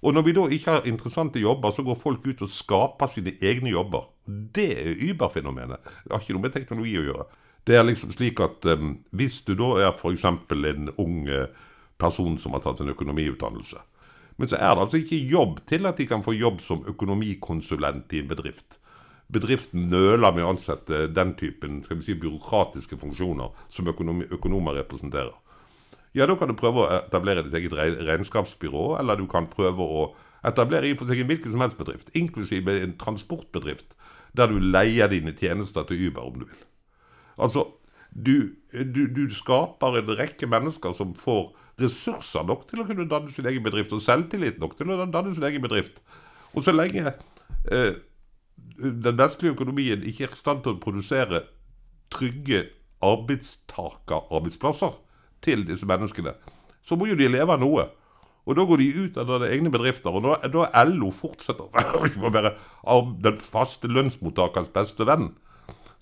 Og 0.02 0.14
når 0.14 0.24
vi 0.26 0.34
da 0.34 0.46
ikke 0.50 0.70
har 0.70 0.88
interessante 0.90 1.38
jobber, 1.38 1.70
så 1.70 1.84
går 1.86 1.98
folk 1.98 2.26
ut 2.26 2.42
og 2.42 2.50
skaper 2.50 3.10
sine 3.10 3.36
egne 3.42 3.70
jobber. 3.70 4.08
Det 4.26 4.70
er 4.74 4.98
Uber-fenomenet. 5.10 5.78
Det 6.02 6.10
har 6.10 6.22
ikke 6.22 6.34
noe 6.34 6.46
med 6.46 6.54
teknologi 6.56 6.96
å 6.98 7.06
gjøre. 7.06 7.28
Det 7.66 7.78
er 7.78 7.86
liksom 7.86 8.10
slik 8.14 8.40
at 8.42 8.66
um, 8.74 8.96
Hvis 9.14 9.44
du 9.46 9.54
da 9.54 9.68
er 9.78 9.92
f.eks. 9.94 10.24
en 10.26 10.90
ung 10.98 11.28
uh, 11.30 11.46
person 11.98 12.34
som 12.38 12.56
har 12.56 12.64
tatt 12.64 12.82
en 12.82 12.90
økonomiutdannelse, 12.90 13.78
men 14.36 14.48
så 14.48 14.56
er 14.58 14.74
det 14.74 14.82
altså 14.82 14.98
ikke 14.98 15.22
jobb 15.30 15.60
til 15.68 15.86
at 15.86 15.98
de 16.00 16.06
kan 16.08 16.24
få 16.24 16.32
jobb 16.34 16.62
som 16.64 16.82
økonomikonsulent 16.88 18.12
i 18.16 18.22
en 18.24 18.30
bedrift. 18.30 18.80
Bedriften 19.32 19.86
nøler 19.92 20.34
med 20.34 20.44
å 20.44 20.50
ansette 20.52 21.06
den 21.12 21.36
typen 21.38 21.80
skal 21.84 22.00
vi 22.00 22.08
si, 22.08 22.16
byråkratiske 22.18 22.98
funksjoner 23.00 23.54
som 23.72 23.88
økonomer 23.88 24.78
representerer. 24.80 25.36
Ja, 26.12 26.26
da 26.28 26.36
kan 26.36 26.50
du 26.50 26.56
prøve 26.58 26.82
å 26.82 26.90
etablere 26.98 27.44
ditt 27.46 27.54
eget 27.56 27.72
regnskapsbyrå, 28.04 28.98
eller 29.00 29.16
du 29.16 29.24
kan 29.30 29.46
prøve 29.48 29.84
å 29.84 30.02
etablere 30.44 30.90
i 30.90 30.96
en 30.96 31.28
hvilken 31.28 31.54
som 31.54 31.62
helst 31.64 31.78
bedrift, 31.78 32.10
inklusiv 32.18 32.68
en 32.68 32.98
transportbedrift, 33.00 33.96
der 34.36 34.50
du 34.50 34.58
leier 34.60 35.08
dine 35.08 35.32
tjenester 35.32 35.86
til 35.88 36.08
Uber, 36.08 36.26
om 36.28 36.42
du 36.42 36.44
vil. 36.44 36.66
Altså, 37.38 37.64
du, 38.12 38.52
du, 38.72 39.06
du, 39.08 39.22
skaper 39.32 39.96
en 40.02 40.12
rekke 40.18 40.46
mennesker 40.46 40.92
som 40.92 41.14
får 41.16 41.54
ressurser 41.80 42.44
nok 42.44 42.66
til 42.68 42.82
å 42.82 42.86
kunne 42.88 43.08
danne 43.08 43.32
sin 43.32 43.48
egen 43.48 43.64
bedrift, 43.64 43.94
og 43.96 44.04
selvtillit 44.04 44.60
nok 44.60 44.76
til 44.76 44.92
å 44.92 45.06
danne 45.06 45.32
sin 45.32 45.48
egen 45.48 45.64
bedrift. 45.64 46.02
Og 46.52 46.66
så 46.66 46.74
lenge 46.76 47.14
eh, 47.72 47.94
den 48.82 49.18
vestlige 49.18 49.54
økonomien 49.54 50.02
ikke 50.02 50.26
er 50.26 50.34
i 50.34 50.38
stand 50.38 50.62
til 50.64 50.76
å 50.76 50.82
produsere 50.82 51.44
trygge 52.12 52.66
arbeidstakerarbeidsplasser 53.02 54.98
til 55.42 55.64
disse 55.66 55.88
menneskene, 55.88 56.34
så 56.82 56.98
må 56.98 57.08
jo 57.10 57.18
de 57.18 57.30
leve 57.30 57.54
av 57.54 57.62
noe. 57.62 57.88
Og 58.42 58.58
da 58.58 58.64
går 58.66 58.80
de 58.82 58.88
ut 59.04 59.18
av 59.22 59.28
deres 59.30 59.54
egne 59.54 59.70
bedrifter. 59.70 60.10
Og 60.10 60.24
da, 60.24 60.50
da 60.50 60.84
LO 60.88 61.12
fortsetter 61.14 61.68
å 62.26 62.30
være 62.34 62.56
den 63.22 63.38
faste 63.42 63.90
lønnsmottakerens 63.90 64.72
beste 64.74 65.06
venn, 65.06 65.30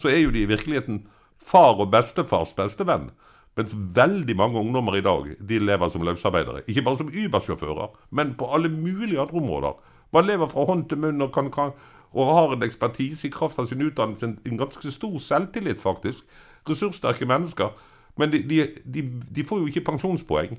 så 0.01 0.09
er 0.09 0.23
jo 0.23 0.33
de 0.33 0.47
i 0.47 0.49
virkeligheten 0.49 1.03
far 1.41 1.81
og 1.81 1.91
bestefars 1.93 2.55
bestevenn. 2.57 3.11
Mens 3.59 3.75
veldig 3.75 4.37
mange 4.39 4.61
ungdommer 4.61 4.97
i 4.97 5.05
dag 5.05 5.33
de 5.37 5.59
lever 5.61 5.93
som 5.93 6.05
løsarbeidere. 6.07 6.65
Ikke 6.71 6.85
bare 6.87 7.01
som 7.03 7.11
Uber-sjåfører, 7.13 7.97
men 8.17 8.35
på 8.39 8.49
alle 8.55 8.71
mulige 8.73 9.21
andre 9.21 9.41
områder. 9.43 9.81
Man 10.15 10.27
lever 10.27 10.49
fra 10.51 10.65
hånd 10.67 10.87
til 10.89 11.03
munn 11.03 11.23
og, 11.23 11.33
kan, 11.35 11.51
kan, 11.53 11.75
og 12.13 12.35
har 12.35 12.55
en 12.55 12.63
ekspertise 12.67 13.29
i 13.29 13.31
kraft 13.31 13.59
av 13.59 13.67
sin 13.71 13.83
utdannelse. 13.83 14.27
En, 14.47 14.59
ganske 14.59 14.91
stor 14.91 15.19
selvtillit, 15.19 15.81
faktisk. 15.81 16.25
Ressurssterke 16.69 17.27
mennesker. 17.27 17.71
Men 18.19 18.33
de, 18.33 18.43
de, 18.43 18.67
de, 18.85 19.05
de, 19.37 19.45
får 19.45 19.59
jo 19.59 19.67
ikke 19.67 19.85
pensjonspoeng. 19.87 20.59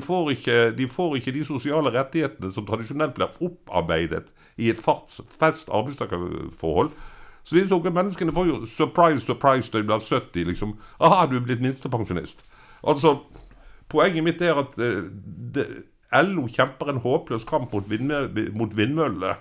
Får 0.00 0.30
ikke, 0.30 0.70
de 0.78 0.88
får 0.88 1.16
ikke 1.16 1.32
de 1.32 1.44
sosiale 1.44 1.90
rettighetene 1.92 2.52
som 2.54 2.64
tradisjonelt 2.66 3.14
blir 3.14 3.34
opparbeidet 3.44 4.30
i 4.56 4.70
et 4.72 4.80
fast 4.80 5.68
arbeidstakerforhold. 5.68 6.94
Så 7.44 7.58
disse 7.58 7.74
unge 7.74 7.90
menneskene 7.92 8.32
får 8.32 8.46
jo 8.48 8.62
surprise, 8.66 9.20
surprise 9.20 9.68
når 9.72 9.82
de 9.82 9.86
blir 9.90 10.06
70. 10.08 10.44
liksom, 10.48 10.78
Aha, 11.00 11.26
du 11.26 11.36
er 11.36 11.44
blitt 11.44 11.60
minstepensjonist. 11.60 12.46
Altså, 12.86 13.18
Poenget 13.94 14.24
mitt 14.24 14.40
er 14.42 14.58
at 14.58 14.78
eh, 14.80 15.10
det, 15.54 15.66
LO 16.24 16.46
kjemper 16.50 16.90
en 16.90 17.02
håpløs 17.04 17.44
kamp 17.48 17.74
mot, 17.74 17.90
mot 18.54 18.76
vindmøllene. 18.76 19.34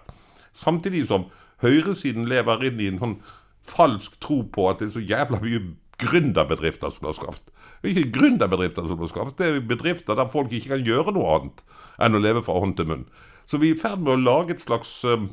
Samtidig 0.53 1.07
som 1.09 1.29
høyresiden 1.63 2.27
lever 2.29 2.67
inn 2.69 2.81
i 2.81 2.89
en 2.91 3.01
sånn 3.01 3.17
falsk 3.63 4.19
tro 4.23 4.41
på 4.53 4.67
at 4.69 4.81
det 4.81 4.89
er 4.89 4.95
så 4.97 5.03
jævla 5.03 5.39
mye 5.43 5.61
gründerbedrifter 6.03 6.91
som 6.91 7.05
blir 7.05 7.15
skapt. 7.17 7.51
Det 7.81 7.89
er 7.89 7.95
ikke 7.95 8.17
gründerbedrifter 8.19 8.87
som 8.89 8.99
blir 8.99 9.11
skapt, 9.11 9.37
det 9.39 9.47
er 9.47 9.61
bedrifter 9.67 10.17
der 10.19 10.31
folk 10.31 10.51
ikke 10.51 10.75
kan 10.75 10.83
gjøre 10.87 11.13
noe 11.15 11.37
annet 11.37 11.63
enn 12.03 12.17
å 12.17 12.21
leve 12.23 12.43
fra 12.43 12.59
hånd 12.59 12.75
til 12.77 12.89
munn. 12.89 13.07
Så 13.47 13.59
vi 13.59 13.71
er 13.71 13.77
i 13.77 13.79
ferd 13.79 14.03
med 14.03 14.15
å 14.15 14.21
lage 14.21 14.55
et 14.55 14.63
slags 14.63 15.01
uh, 15.07 15.27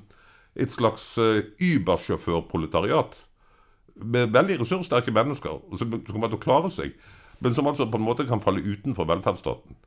et 0.59 0.71
slags 0.71 1.05
uh, 1.19 1.43
Uber-sjåførproletariat. 1.62 3.21
Med 4.01 4.35
veldig 4.35 4.61
ressurssterke 4.62 5.14
mennesker 5.14 5.61
som 5.79 5.95
kommer 6.09 6.31
til 6.31 6.38
å 6.38 6.43
klare 6.43 6.71
seg, 6.73 6.97
men 7.40 7.55
som 7.57 7.69
altså 7.71 7.87
på 7.88 8.01
en 8.01 8.07
måte 8.07 8.27
kan 8.29 8.43
falle 8.43 8.64
utenfor 8.64 9.09
velferdsstaten. 9.09 9.79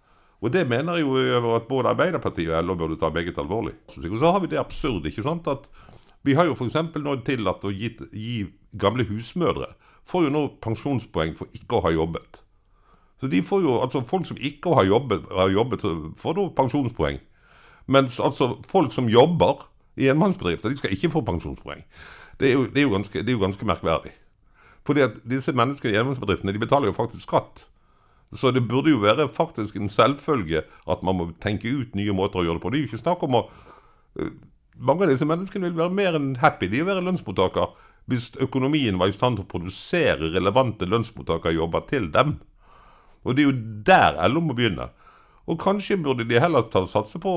Og 0.43 0.51
det 0.51 0.65
mener 0.67 0.99
jo 0.99 1.15
at 1.55 1.69
både 1.69 1.93
Arbeiderpartiet 1.93 2.51
og 2.51 2.65
LO 2.67 2.75
burde 2.75 2.97
ta 2.99 3.09
meget 3.13 3.37
alvorlig. 3.39 3.77
Og 3.95 4.17
så 4.19 4.31
har 4.31 4.41
vi 4.43 4.49
det 4.51 4.59
absurde, 4.59 5.07
ikke 5.07 5.23
sant, 5.23 5.47
at 5.47 5.69
vi 6.23 6.35
har 6.37 6.47
jo 6.47 6.55
f.eks. 6.55 6.77
nå 6.95 7.15
tillatt 7.27 7.65
å 7.65 7.71
gi, 7.73 7.91
gi 8.11 8.45
gamle 8.79 9.05
husmødre 9.09 9.73
får 10.07 10.25
jo 10.27 10.31
nå 10.33 10.47
pensjonspoeng 10.63 11.35
for 11.37 11.51
ikke 11.55 11.79
å 11.79 11.85
ha 11.85 11.91
jobbet. 11.93 12.41
Så 13.21 13.29
de 13.31 13.39
får 13.45 13.61
jo, 13.63 13.77
altså 13.79 14.01
Folk 14.07 14.27
som 14.27 14.39
ikke 14.39 14.73
har 14.75 14.87
jobbet, 14.89 15.29
har 15.31 15.51
jobbet 15.51 15.85
får 16.19 16.39
nå 16.39 16.49
pensjonspoeng. 16.57 17.21
Mens 17.87 18.19
altså 18.19 18.57
folk 18.67 18.93
som 18.95 19.09
jobber, 19.11 19.67
i 19.95 20.07
enmannsbedrifter 20.09 20.71
de 20.71 20.79
skal 20.79 20.93
ikke 20.95 21.11
få 21.13 21.21
pensjonspoeng. 21.21 21.83
Det 22.39 22.49
er 22.49 22.53
jo, 22.55 22.63
det 22.65 22.81
er 22.81 22.87
jo, 22.87 22.93
ganske, 22.95 23.19
det 23.19 23.29
er 23.29 23.35
jo 23.35 23.43
ganske, 23.43 23.65
merkverdig. 23.65 24.13
Fordi 24.87 25.03
at 25.05 25.19
disse 25.29 25.53
menneskene 25.53 25.93
i 25.93 25.99
enmannsbedriftene 25.99 26.55
de 26.55 26.61
betaler 26.63 26.89
jo 26.89 26.95
faktisk 26.97 27.27
skatt. 27.27 27.67
Så 28.33 28.49
det 28.51 28.63
burde 28.67 28.89
jo 28.89 29.03
være 29.03 29.27
faktisk 29.29 29.75
en 29.77 29.91
selvfølge 29.91 30.63
at 30.65 31.03
man 31.05 31.19
må 31.19 31.27
tenke 31.43 31.69
ut 31.69 31.93
nye 31.95 32.15
måter 32.15 32.41
å 32.41 32.47
gjøre 32.47 32.57
det 32.57 32.63
på. 32.63 32.71
Det 32.73 32.79
er 32.79 32.83
jo 32.83 32.89
ikke 32.89 33.03
snakk 33.03 33.23
om 33.27 33.37
å 33.37 33.43
Mange 34.77 35.05
av 35.05 35.11
disse 35.13 35.27
menneskene 35.29 35.69
vil 35.69 35.77
være 35.77 35.93
mer 35.93 36.17
enn 36.17 36.33
happy 36.41 36.69
de 36.71 36.81
å 36.81 36.87
være 36.87 37.03
lønnsmottaker 37.05 37.73
hvis 38.09 38.31
økonomien 38.43 38.97
var 38.99 39.11
i 39.11 39.15
stand 39.15 39.37
til 39.37 39.45
å 39.45 39.51
produsere 39.51 40.31
relevante 40.33 40.87
lønnsmottakerjobber 40.89 41.85
til 41.87 42.09
dem. 42.11 42.35
Og 43.23 43.35
det 43.35 43.45
er 43.45 43.47
jo 43.47 43.59
der 43.87 44.17
LO 44.27 44.43
må 44.43 44.55
begynne. 44.57 44.89
Og 45.47 45.59
kanskje 45.61 45.99
burde 46.01 46.25
de 46.27 46.39
heller 46.39 46.65
ta, 46.71 46.83
satse 46.89 47.19
på 47.21 47.33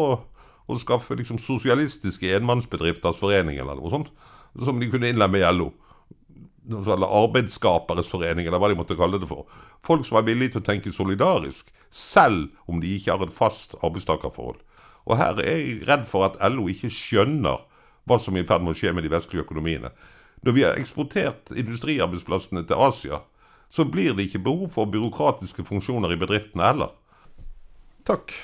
å 0.66 0.78
skaffe 0.82 1.14
liksom 1.18 1.38
sosialistiske 1.42 2.32
enmannsbedrifters 2.38 3.20
forening 3.20 3.60
eller 3.62 3.78
noe 3.78 3.92
sånt. 3.92 4.10
Som 4.58 4.80
de 4.80 4.88
kunne 4.90 5.12
innlemme 5.12 5.38
i 5.38 5.46
LO. 5.52 5.70
Eller 6.66 7.06
Arbeidsskaperes 7.06 8.08
forening, 8.10 8.48
eller 8.48 8.58
hva 8.58 8.72
de 8.72 8.78
måtte 8.78 8.98
kalle 8.98 9.20
det 9.22 9.28
for. 9.30 9.46
Folk 9.86 10.06
som 10.08 10.18
er 10.18 10.26
villige 10.26 10.56
til 10.56 10.64
å 10.64 10.66
tenke 10.66 10.94
solidarisk, 10.94 11.68
selv 11.92 12.48
om 12.66 12.80
de 12.82 12.96
ikke 12.96 13.14
har 13.14 13.22
et 13.22 13.36
fast 13.36 13.76
arbeidstakerforhold. 13.84 14.58
Og 15.06 15.18
her 15.20 15.38
er 15.42 15.60
jeg 15.60 15.86
redd 15.88 16.04
for 16.10 16.26
at 16.26 16.38
LO 16.52 16.66
ikke 16.72 16.90
skjønner 16.92 17.62
hva 18.06 18.18
som 18.22 18.36
er 18.36 18.44
i 18.44 18.48
ferd 18.48 18.62
med 18.64 18.74
å 18.74 18.78
skje 18.78 18.92
med 18.94 19.06
de 19.06 19.12
vestlige 19.12 19.46
økonomiene. 19.46 19.90
Når 20.46 20.54
vi 20.54 20.62
har 20.66 20.78
eksportert 20.78 21.50
industriarbeidsplassene 21.54 22.62
til 22.66 22.82
Asia, 22.86 23.22
så 23.72 23.86
blir 23.88 24.14
det 24.14 24.28
ikke 24.28 24.44
behov 24.46 24.70
for 24.74 24.90
byråkratiske 24.90 25.64
funksjoner 25.66 26.14
i 26.14 26.20
bedriftene 26.20 26.68
heller. 26.68 26.94
Takk. 28.06 28.34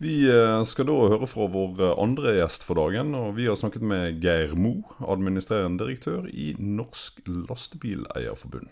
Vi 0.00 0.22
eh, 0.30 0.62
skal 0.64 0.86
da 0.88 0.96
høre 1.10 1.26
fra 1.28 1.48
vår 1.50 1.80
eh, 1.82 1.96
andre 2.00 2.36
gjest 2.38 2.64
for 2.64 2.78
dagen. 2.78 3.12
og 3.18 3.34
Vi 3.36 3.48
har 3.50 3.58
snakket 3.58 3.84
med 3.84 4.22
Geir 4.22 4.54
Mo, 4.56 4.80
administrerende 5.02 5.82
direktør 5.82 6.28
i 6.30 6.52
Norsk 6.58 7.20
Lastebileierforbund. 7.26 8.70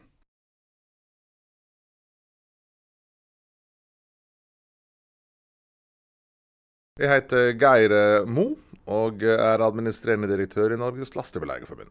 Jeg 6.96 7.10
heter 7.12 7.50
Geir 7.60 7.92
eh, 7.92 8.24
Mo 8.24 8.54
og 8.88 9.20
er 9.28 9.60
administrerende 9.60 10.30
direktør 10.30 10.72
i 10.72 10.78
Norges 10.80 11.10
Lastebileierforbund. 11.12 11.90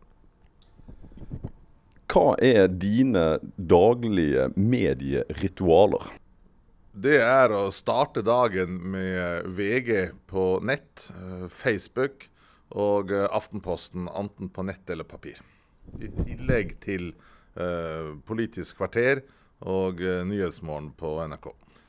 Hva 2.09 2.31
er 2.41 2.71
dine 2.71 3.25
daglige 3.53 4.47
medieritualer? 4.57 6.09
det 6.95 7.17
er 7.19 7.51
å 7.51 7.67
starte 7.75 8.21
dagen 8.23 8.77
med 8.93 9.49
VG 9.53 9.91
på 10.31 10.45
nett, 10.65 11.09
eh, 11.11 11.45
Facebook 11.53 12.25
og 12.71 13.11
eh, 13.13 13.27
Aftenposten, 13.29 14.07
enten 14.09 14.49
på 14.49 14.65
nett 14.65 14.89
eller 14.89 15.05
papir. 15.05 15.37
I 16.01 16.09
tillegg 16.09 16.79
til 16.81 17.13
Politisk 17.55 18.81
kvarter 18.81 19.21
og 19.63 20.01
Nyhetsmorgen 20.01 20.89
på 20.99 21.13
NRK. 21.23 21.45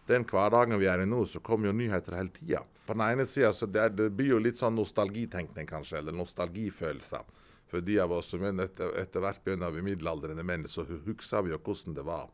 Den 0.06 0.26
hverdagen 0.28 0.78
vi 0.78 0.88
er 0.90 1.02
i 1.02 1.08
nå, 1.08 1.24
så 1.26 1.42
kommer 1.42 1.70
jo 1.70 1.76
nyheter 1.76 2.14
hele 2.18 2.34
tida. 2.34 2.62
På 2.86 2.94
den 2.94 3.02
ene 3.02 3.26
sida 3.26 3.50
så 3.52 3.66
det, 3.66 3.88
det 3.98 4.10
blir 4.14 4.36
jo 4.36 4.42
litt 4.42 4.60
sånn 4.60 4.76
nostalgitenkning, 4.78 5.66
kanskje, 5.66 5.98
eller 5.98 6.14
nostalgifølelser. 6.14 7.26
For 7.66 7.82
de 7.82 7.98
av 7.98 8.12
oss 8.14 8.30
som 8.30 8.44
etter, 8.46 8.92
etter 9.00 9.24
hvert 9.24 9.42
begynner 9.42 9.72
å 9.72 9.74
bli 9.74 9.88
middelaldrende 9.88 10.44
menn, 10.46 10.68
så 10.70 10.86
husker 10.86 11.42
vi 11.42 11.54
jo 11.54 11.58
hvordan 11.58 11.96
det 11.98 12.04
var. 12.06 12.30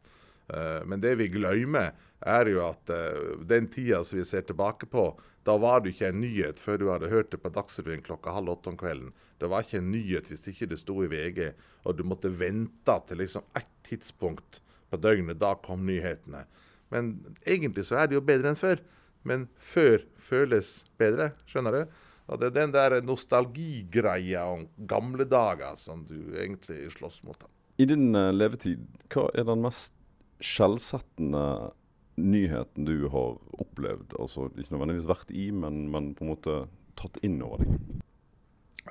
Uh, 0.53 0.83
men 0.85 1.01
det 1.01 1.15
vi 1.17 1.31
glemmer, 1.33 1.95
er 2.21 2.51
jo 2.53 2.61
at 2.67 2.91
uh, 2.93 3.39
den 3.49 3.71
tida 3.73 4.03
som 4.05 4.19
vi 4.21 4.27
ser 4.29 4.45
tilbake 4.45 4.87
på, 4.93 5.07
da 5.47 5.57
var 5.59 5.81
det 5.83 5.95
ikke 5.95 6.11
en 6.13 6.21
nyhet 6.23 6.61
før 6.63 6.79
du 6.79 6.85
hadde 6.93 7.11
hørt 7.11 7.33
det 7.33 7.41
på 7.43 7.51
Dagsrevyen 7.51 8.05
klokka 8.05 8.35
halv 8.37 8.53
åtte 8.53 8.71
om 8.71 8.77
kvelden. 8.79 9.15
Det 9.41 9.49
var 9.51 9.65
ikke 9.65 9.81
en 9.81 9.91
nyhet 9.91 10.29
hvis 10.31 10.45
ikke 10.53 10.69
det 10.71 10.79
sto 10.79 11.01
i 11.03 11.09
VG, 11.11 11.49
og 11.83 11.97
du 11.99 12.05
måtte 12.07 12.31
vente 12.31 12.99
til 13.09 13.23
liksom 13.25 13.49
ett 13.59 13.73
tidspunkt 13.89 14.61
på 14.93 15.01
døgnet. 15.03 15.41
Da 15.43 15.57
kom 15.59 15.83
nyhetene. 15.89 16.45
Men 16.93 17.15
egentlig 17.49 17.87
så 17.89 18.03
er 18.03 18.11
det 18.11 18.19
jo 18.19 18.25
bedre 18.25 18.53
enn 18.53 18.61
før. 18.61 18.83
Men 19.29 19.47
før 19.57 20.03
føles 20.21 20.83
bedre, 21.01 21.33
skjønner 21.49 21.77
du? 21.77 21.99
Og 22.31 22.41
Det 22.41 22.49
er 22.49 22.55
den 22.57 22.73
der 22.75 23.01
nostalgigreia 23.05 24.45
om 24.49 24.67
gamle 24.89 25.27
dager 25.29 25.75
som 25.77 26.05
du 26.09 26.35
egentlig 26.39 26.93
slåss 26.95 27.23
mot. 27.27 27.43
I 27.81 27.87
din 27.89 28.15
uh, 28.15 28.31
levetid, 28.33 28.85
hva 29.13 29.27
er 29.35 29.49
den 29.49 29.65
mest 29.65 29.95
skjellsettende 30.43 31.73
nyheten 32.21 32.87
du 32.87 33.09
har 33.13 33.41
opplevd? 33.63 34.15
Altså 34.21 34.49
ikke 34.53 34.77
nødvendigvis 34.77 35.11
vært 35.11 35.35
i, 35.35 35.51
men, 35.51 35.87
men 35.93 36.13
på 36.17 36.27
en 36.27 36.33
måte 36.35 36.57
tatt 37.01 37.19
inn 37.27 37.41
over 37.45 37.65
deg? 37.65 38.01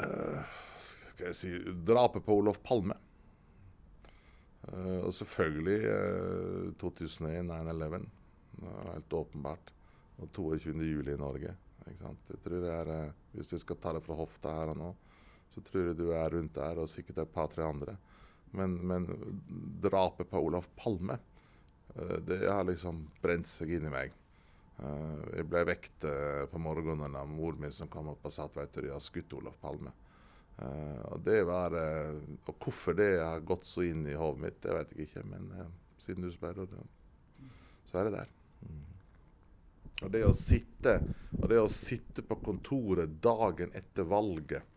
Uh, 0.01 0.43
skal 0.81 1.31
jeg 1.31 1.37
si 1.37 1.53
drapet 1.87 2.25
på 2.25 2.39
Olof 2.41 2.61
Palme. 2.65 2.97
Uh, 4.61 5.01
og 5.07 5.13
selvfølgelig 5.17 5.79
uh, 5.89 6.73
2001, 6.81 7.45
9-11. 7.49 8.03
helt 8.93 9.13
åpenbart. 9.13 9.73
Og 10.21 10.29
22. 10.31 10.75
juli 10.85 11.13
i 11.13 11.17
Norge. 11.17 11.55
Jeg 11.87 11.97
tror 12.43 12.61
det 12.61 12.69
er, 12.69 12.91
uh, 13.07 13.13
Hvis 13.33 13.49
du 13.49 13.57
skal 13.57 13.79
ta 13.81 13.93
det 13.93 14.03
fra 14.05 14.19
hofta 14.19 14.53
her 14.59 14.73
og 14.75 14.77
nå, 14.77 14.91
så 15.51 15.63
tror 15.65 15.89
jeg 15.89 15.97
du 15.97 16.11
er 16.13 16.29
rundt 16.29 16.55
der, 16.55 16.79
og 16.79 16.89
sikkert 16.89 17.23
et 17.23 17.33
par-tre 17.33 17.65
andre. 17.65 17.97
Men, 18.51 18.77
men, 18.87 19.07
drapet 19.81 20.29
på 20.29 20.39
Olaf 20.39 20.69
Palme, 20.75 21.17
eh, 21.95 22.17
det 22.23 22.37
har 22.47 22.63
liksom 22.67 23.05
brent 23.23 23.47
seg 23.47 23.71
inn 23.75 23.87
i 23.87 23.91
meg. 23.91 24.13
Jeg 24.81 25.45
ble 25.45 25.61
vekt 25.67 26.05
på 26.51 26.59
morgenen 26.59 27.15
av 27.15 27.27
mor 27.29 27.53
min 27.59 27.71
som 27.75 27.89
kom 27.91 28.09
opp 28.11 28.23
og 28.25 28.33
sa 28.33 28.47
at 28.47 28.73
du, 28.73 28.81
de 28.81 28.89
har 28.89 29.03
skutt 29.03 29.35
Olaf 29.37 29.59
Palme. 29.61 29.91
Og 30.61 31.21
det 31.25 31.39
var, 31.47 31.73
og 31.73 32.51
hvorfor 32.61 32.93
det 32.97 33.09
har 33.17 33.41
gått 33.45 33.65
så 33.65 33.81
inn 33.87 34.03
i 34.05 34.13
hodet 34.17 34.43
mitt, 34.43 34.59
det 34.61 34.75
vet 34.75 34.91
jeg 34.93 35.07
ikke. 35.07 35.23
Men 35.31 35.47
siden 36.01 36.27
du 36.27 36.29
spør, 36.33 36.61
så 37.89 37.99
er 37.99 38.09
det 38.09 38.13
der. 38.19 38.33
Mm. 38.67 38.83
Og 40.01 40.11
det 40.13 40.21
å 40.25 40.33
sitte, 40.33 40.95
og 41.37 41.47
det 41.51 41.59
å 41.61 41.69
sitte 41.69 42.23
på 42.25 42.37
kontoret 42.41 43.19
dagen 43.21 43.73
etter 43.77 44.07
valget 44.09 44.71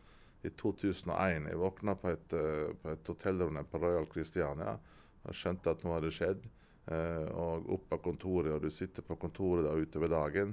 i 0.44 0.50
2001 0.60 1.48
Jeg 1.48 1.60
våkna 1.60 1.94
på 1.96 2.10
et, 2.12 2.34
uh, 2.36 2.74
på 2.76 2.92
et 2.92 3.08
hotellrom 3.08 3.62
på 3.70 3.80
Royal 3.80 4.08
Christiania 4.12 4.76
og 5.24 5.32
skjønte 5.36 5.72
at 5.72 5.84
noe 5.84 5.96
hadde 5.96 6.12
skjedd. 6.12 6.44
Uh, 6.84 7.24
og 7.32 7.70
opp 7.78 7.86
på 7.94 7.98
kontoret, 8.10 8.52
og 8.52 8.60
du 8.60 8.68
sitter 8.68 9.06
på 9.06 9.16
kontoret 9.16 9.64
da 9.64 9.72
utover 9.72 10.10
dagen 10.12 10.50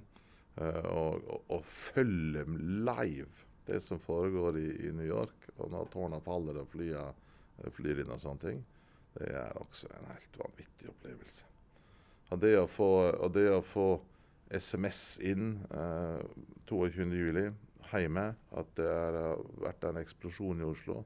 uh, 0.61 0.85
og, 0.87 1.25
og, 1.27 1.41
og, 1.57 1.65
følger 1.67 2.47
live 2.87 3.49
det 3.67 3.79
som 3.83 3.99
foregår 4.01 4.57
i, 4.59 4.67
i 4.87 4.91
New 4.95 5.07
York. 5.07 5.49
Og 5.57 5.71
når 5.71 5.89
tårna 5.93 6.21
faller 6.23 6.61
og 6.61 6.69
flyene 6.71 7.11
flyr 7.75 8.01
inn 8.01 8.13
og 8.13 8.21
sånne 8.21 8.41
ting. 8.41 8.61
Det 9.13 9.27
er 9.35 9.57
også 9.59 9.89
en 9.91 10.07
helt 10.09 10.37
vanvittig 10.39 10.89
opplevelse. 10.89 11.47
Og 12.31 12.39
det 12.41 12.55
å 12.57 12.67
få, 12.69 12.91
det 13.35 13.49
å 13.51 13.59
få 13.65 13.87
SMS 14.51 15.19
inn 15.27 15.57
eh, 15.69 16.21
22.07. 16.71 17.51
hjemme 17.91 18.23
at 18.55 18.71
det 18.79 18.87
har 18.87 19.41
vært 19.59 19.83
en 19.89 19.99
eksplosjon 19.99 20.63
i 20.63 20.67
Oslo. 20.67 21.01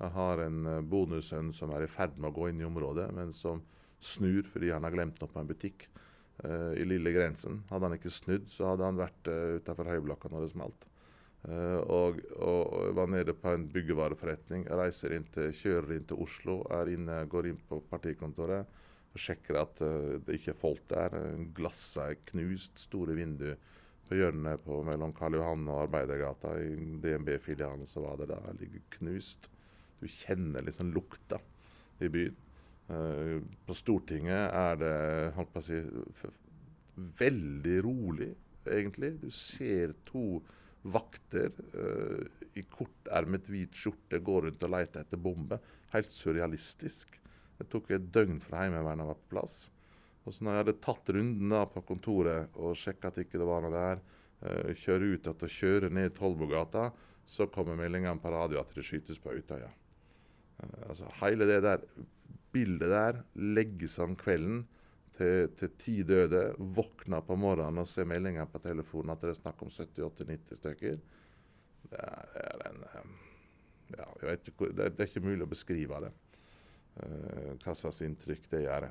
Jeg 0.00 0.14
har 0.14 0.40
en 0.46 0.60
uh, 0.64 0.80
bonussønn 0.80 1.50
som 1.52 1.74
er 1.76 1.84
i 1.84 1.90
ferd 1.92 2.16
med 2.16 2.30
å 2.30 2.36
gå 2.38 2.48
inn 2.48 2.62
i 2.62 2.64
området, 2.64 3.10
men 3.12 3.34
som 3.36 3.60
snur 4.00 4.46
fordi 4.48 4.70
han 4.72 4.86
har 4.86 4.94
glemt 4.94 5.20
noe 5.20 5.28
på 5.28 5.42
en 5.42 5.48
butikk 5.50 5.84
eh, 6.44 6.72
i 6.80 6.86
Lille 6.88 7.12
Grensen. 7.12 7.60
Hadde 7.68 7.90
han 7.90 7.96
ikke 7.98 8.12
snudd, 8.12 8.46
så 8.48 8.70
hadde 8.70 8.86
han 8.88 8.96
vært 8.96 9.28
eh, 9.28 9.58
utafor 9.60 9.90
Høyblokka 9.92 10.30
når 10.32 10.46
det 10.46 10.52
smalt. 10.54 10.86
Uh, 11.40 11.80
og, 11.88 12.18
og, 12.36 12.90
var 12.98 13.08
nede 13.08 13.32
på 13.32 13.54
en 13.54 13.64
byggevareforretning. 13.72 14.66
Reiser 14.76 15.14
inn 15.16 15.24
til, 15.32 15.54
kjører 15.56 15.94
inn 15.96 16.06
til 16.08 16.20
Oslo, 16.20 16.60
inne, 16.92 17.22
går 17.32 17.48
inn 17.48 17.60
på 17.68 17.80
partikontoret 17.88 18.78
og 19.10 19.18
sjekker 19.18 19.56
at 19.58 19.80
uh, 19.82 20.18
det 20.26 20.36
ikke 20.36 20.52
er 20.52 20.58
folk 20.60 20.82
der. 20.92 21.16
Glasset 21.56 22.02
er 22.04 22.18
knust, 22.32 22.76
store 22.84 23.16
vinduer 23.16 23.56
på 24.10 24.18
hjørnet 24.18 24.60
på, 24.66 24.82
mellom 24.84 25.14
Karl 25.16 25.38
Johan 25.38 25.64
og 25.70 25.86
Arbeidergata. 25.86 26.52
I 26.60 26.76
DNB-filialen 27.00 27.88
så 27.88 28.04
var 28.04 28.20
det 28.20 28.28
da 28.34 28.42
ligger 28.58 28.84
knust. 28.98 29.48
Du 30.00 30.06
kjenner 30.10 30.64
liksom 30.66 30.92
lukta 30.92 31.40
i 32.04 32.12
byen. 32.12 32.36
Uh, 32.90 33.40
på 33.64 33.74
Stortinget 33.78 34.50
er 34.50 34.78
det 34.80 34.94
holdt 35.38 35.56
på 35.56 35.62
å 35.62 35.64
si, 35.64 35.80
veldig 37.20 37.76
rolig, 37.86 38.32
egentlig. 38.68 39.14
Du 39.22 39.30
ser 39.32 39.94
to 40.04 40.42
vakter 40.82 41.50
uh, 41.74 42.22
i 42.58 42.62
kortermet 42.70 43.48
hvit 43.50 43.76
skjorte 43.76 44.20
går 44.24 44.48
rundt 44.48 44.64
og 44.66 44.72
leter 44.74 45.04
etter 45.04 45.20
bombe. 45.20 45.58
Helt 45.94 46.12
surrealistisk. 46.12 47.18
Det 47.58 47.68
tok 47.70 47.92
et 47.92 48.08
døgn 48.14 48.40
fra 48.42 48.64
Heimevernet 48.64 49.08
var 49.10 49.18
på 49.18 49.34
plass. 49.34 49.58
Og 50.24 50.34
så 50.34 50.44
når 50.44 50.56
jeg 50.56 50.62
hadde 50.64 50.80
tatt 50.84 51.12
runden 51.16 51.52
da 51.52 51.64
på 51.68 51.82
kontoret 51.88 52.56
og 52.60 52.78
sjekka 52.78 53.10
at 53.10 53.20
ikke 53.22 53.40
det 53.40 53.48
var 53.48 53.64
noe 53.64 53.74
der, 53.74 54.02
uh, 54.46 54.72
kjøre 54.78 55.14
ut 55.14 55.30
og 55.34 55.46
kjøre 55.58 55.92
ned 55.92 56.16
Tollbugata, 56.16 56.90
så 57.30 57.46
kommer 57.52 57.78
meldingene 57.78 58.18
på 58.20 58.32
radio 58.32 58.60
at 58.62 58.72
det 58.74 58.86
skytes 58.86 59.20
på 59.22 59.36
Utøya. 59.36 59.70
Uh, 60.62 60.80
altså 60.88 61.12
Hele 61.20 61.48
det 61.48 61.60
der 61.66 61.86
bildet 62.50 62.90
der 62.90 63.20
legges 63.38 63.98
om 64.02 64.16
kvelden 64.18 64.64
til, 65.16 65.50
til 65.58 65.74
ti 65.80 65.96
døde. 66.06 66.44
Våkner 66.58 67.24
på 67.26 67.36
morgenen 67.40 67.82
og 67.82 67.88
ser 67.90 68.08
meldinger 68.08 68.48
på 68.50 68.62
telefonen 68.64 69.14
at 69.14 69.24
det 69.24 69.34
er 69.34 69.40
snakk 69.40 69.62
om 69.64 69.72
70-80-90 69.72 70.60
stykker. 70.60 70.98
Det 71.90 72.00
er, 72.00 72.64
en 72.70 72.82
um, 73.00 73.14
ja, 73.96 74.08
ikke, 74.34 74.72
det, 74.76 74.92
er 74.92 75.08
ikke 75.08 75.24
mulig 75.24 75.46
å 75.46 75.50
beskrive 75.50 76.02
det. 76.04 76.10
Eh, 77.00 77.52
hva 77.62 77.74
slags 77.78 78.02
inntrykk 78.06 78.50
det 78.52 78.64
gjør. 78.64 78.90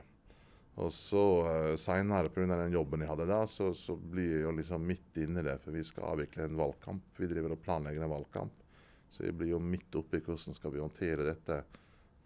Og 0.80 0.94
så 0.96 1.24
uh, 1.44 1.74
Seinere, 1.80 2.32
pga. 2.32 2.62
jobben 2.72 3.04
jeg 3.04 3.12
hadde 3.12 3.28
da, 3.28 3.42
så, 3.52 3.74
så 3.76 3.98
blir 4.00 4.38
jeg 4.38 4.46
jo 4.46 4.56
liksom 4.56 4.86
midt 4.88 5.20
inne 5.20 5.44
i 5.44 5.48
det. 5.50 5.58
For 5.64 5.76
vi 5.76 5.84
skal 5.88 6.14
avvikle 6.14 6.48
en 6.48 6.60
valgkamp. 6.60 7.12
Vi 7.20 7.30
driver 7.32 7.56
og 7.56 7.64
planlegger 7.66 8.06
en 8.06 8.16
valgkamp. 8.16 8.66
Så 9.10 9.26
jeg 9.26 9.36
blir 9.38 9.56
jo 9.56 9.62
midt 9.64 9.96
oppi 9.98 10.22
hvordan 10.22 10.56
skal 10.56 10.74
vi 10.76 10.84
håndtere 10.84 11.26
dette 11.26 11.64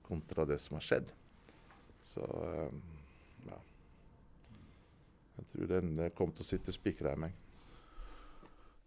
kontra 0.03 0.45
det 0.45 0.59
som 0.61 0.77
har 0.77 0.85
skjedd. 0.85 1.13
Så 2.03 2.25
ja. 3.47 3.59
Jeg 5.37 5.49
tror 5.49 5.71
den 5.71 5.95
kommer 6.13 6.35
til 6.37 6.45
å 6.45 6.51
sitte 6.51 6.75
spikra 6.75 7.15
i 7.15 7.23
meg. 7.25 7.33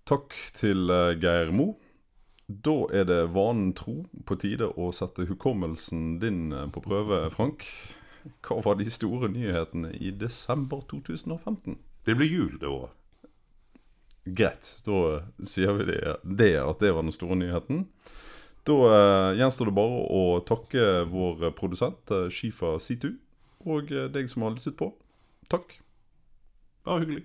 Takk 0.06 0.36
til 0.54 0.86
uh, 0.92 1.16
Geir 1.18 1.50
Mo. 1.50 1.72
Da 2.46 2.76
er 2.94 3.08
det 3.08 3.32
vanen 3.34 3.72
tro 3.74 4.04
på 4.26 4.36
tide 4.38 4.68
å 4.78 4.92
sette 4.94 5.24
hukommelsen 5.26 6.20
din 6.22 6.52
eh, 6.54 6.68
på 6.70 6.78
prøve, 6.84 7.24
Frank. 7.34 7.64
Hva 8.46 8.60
var 8.62 8.76
de 8.78 8.86
store 8.86 9.26
nyhetene 9.32 9.90
i 9.98 10.12
desember 10.14 10.84
2015? 10.92 11.74
Det 12.06 12.14
ble 12.14 12.28
jul 12.30 12.54
det 12.62 12.70
året. 12.70 12.94
Greit, 14.26 14.70
da 14.86 15.00
sier 15.42 15.74
vi 15.74 15.88
det, 15.90 15.98
det, 16.22 16.52
at 16.62 16.78
det 16.82 16.92
var 16.94 17.02
den 17.02 17.14
store 17.14 17.38
nyheten. 17.40 17.82
Da 18.66 18.78
eh, 18.92 19.40
gjenstår 19.40 19.72
det 19.72 19.76
bare 19.80 20.04
å 20.06 20.22
takke 20.46 20.86
vår 21.10 21.48
produsent 21.58 22.14
Shifa 22.30 22.76
Situ, 22.78 23.16
og 23.66 23.90
deg 23.90 24.30
som 24.30 24.46
har 24.46 24.54
lyttet 24.54 24.78
på. 24.78 24.92
Takk. 25.50 25.80
Bare 26.86 27.00
hyggelig. 27.00 27.24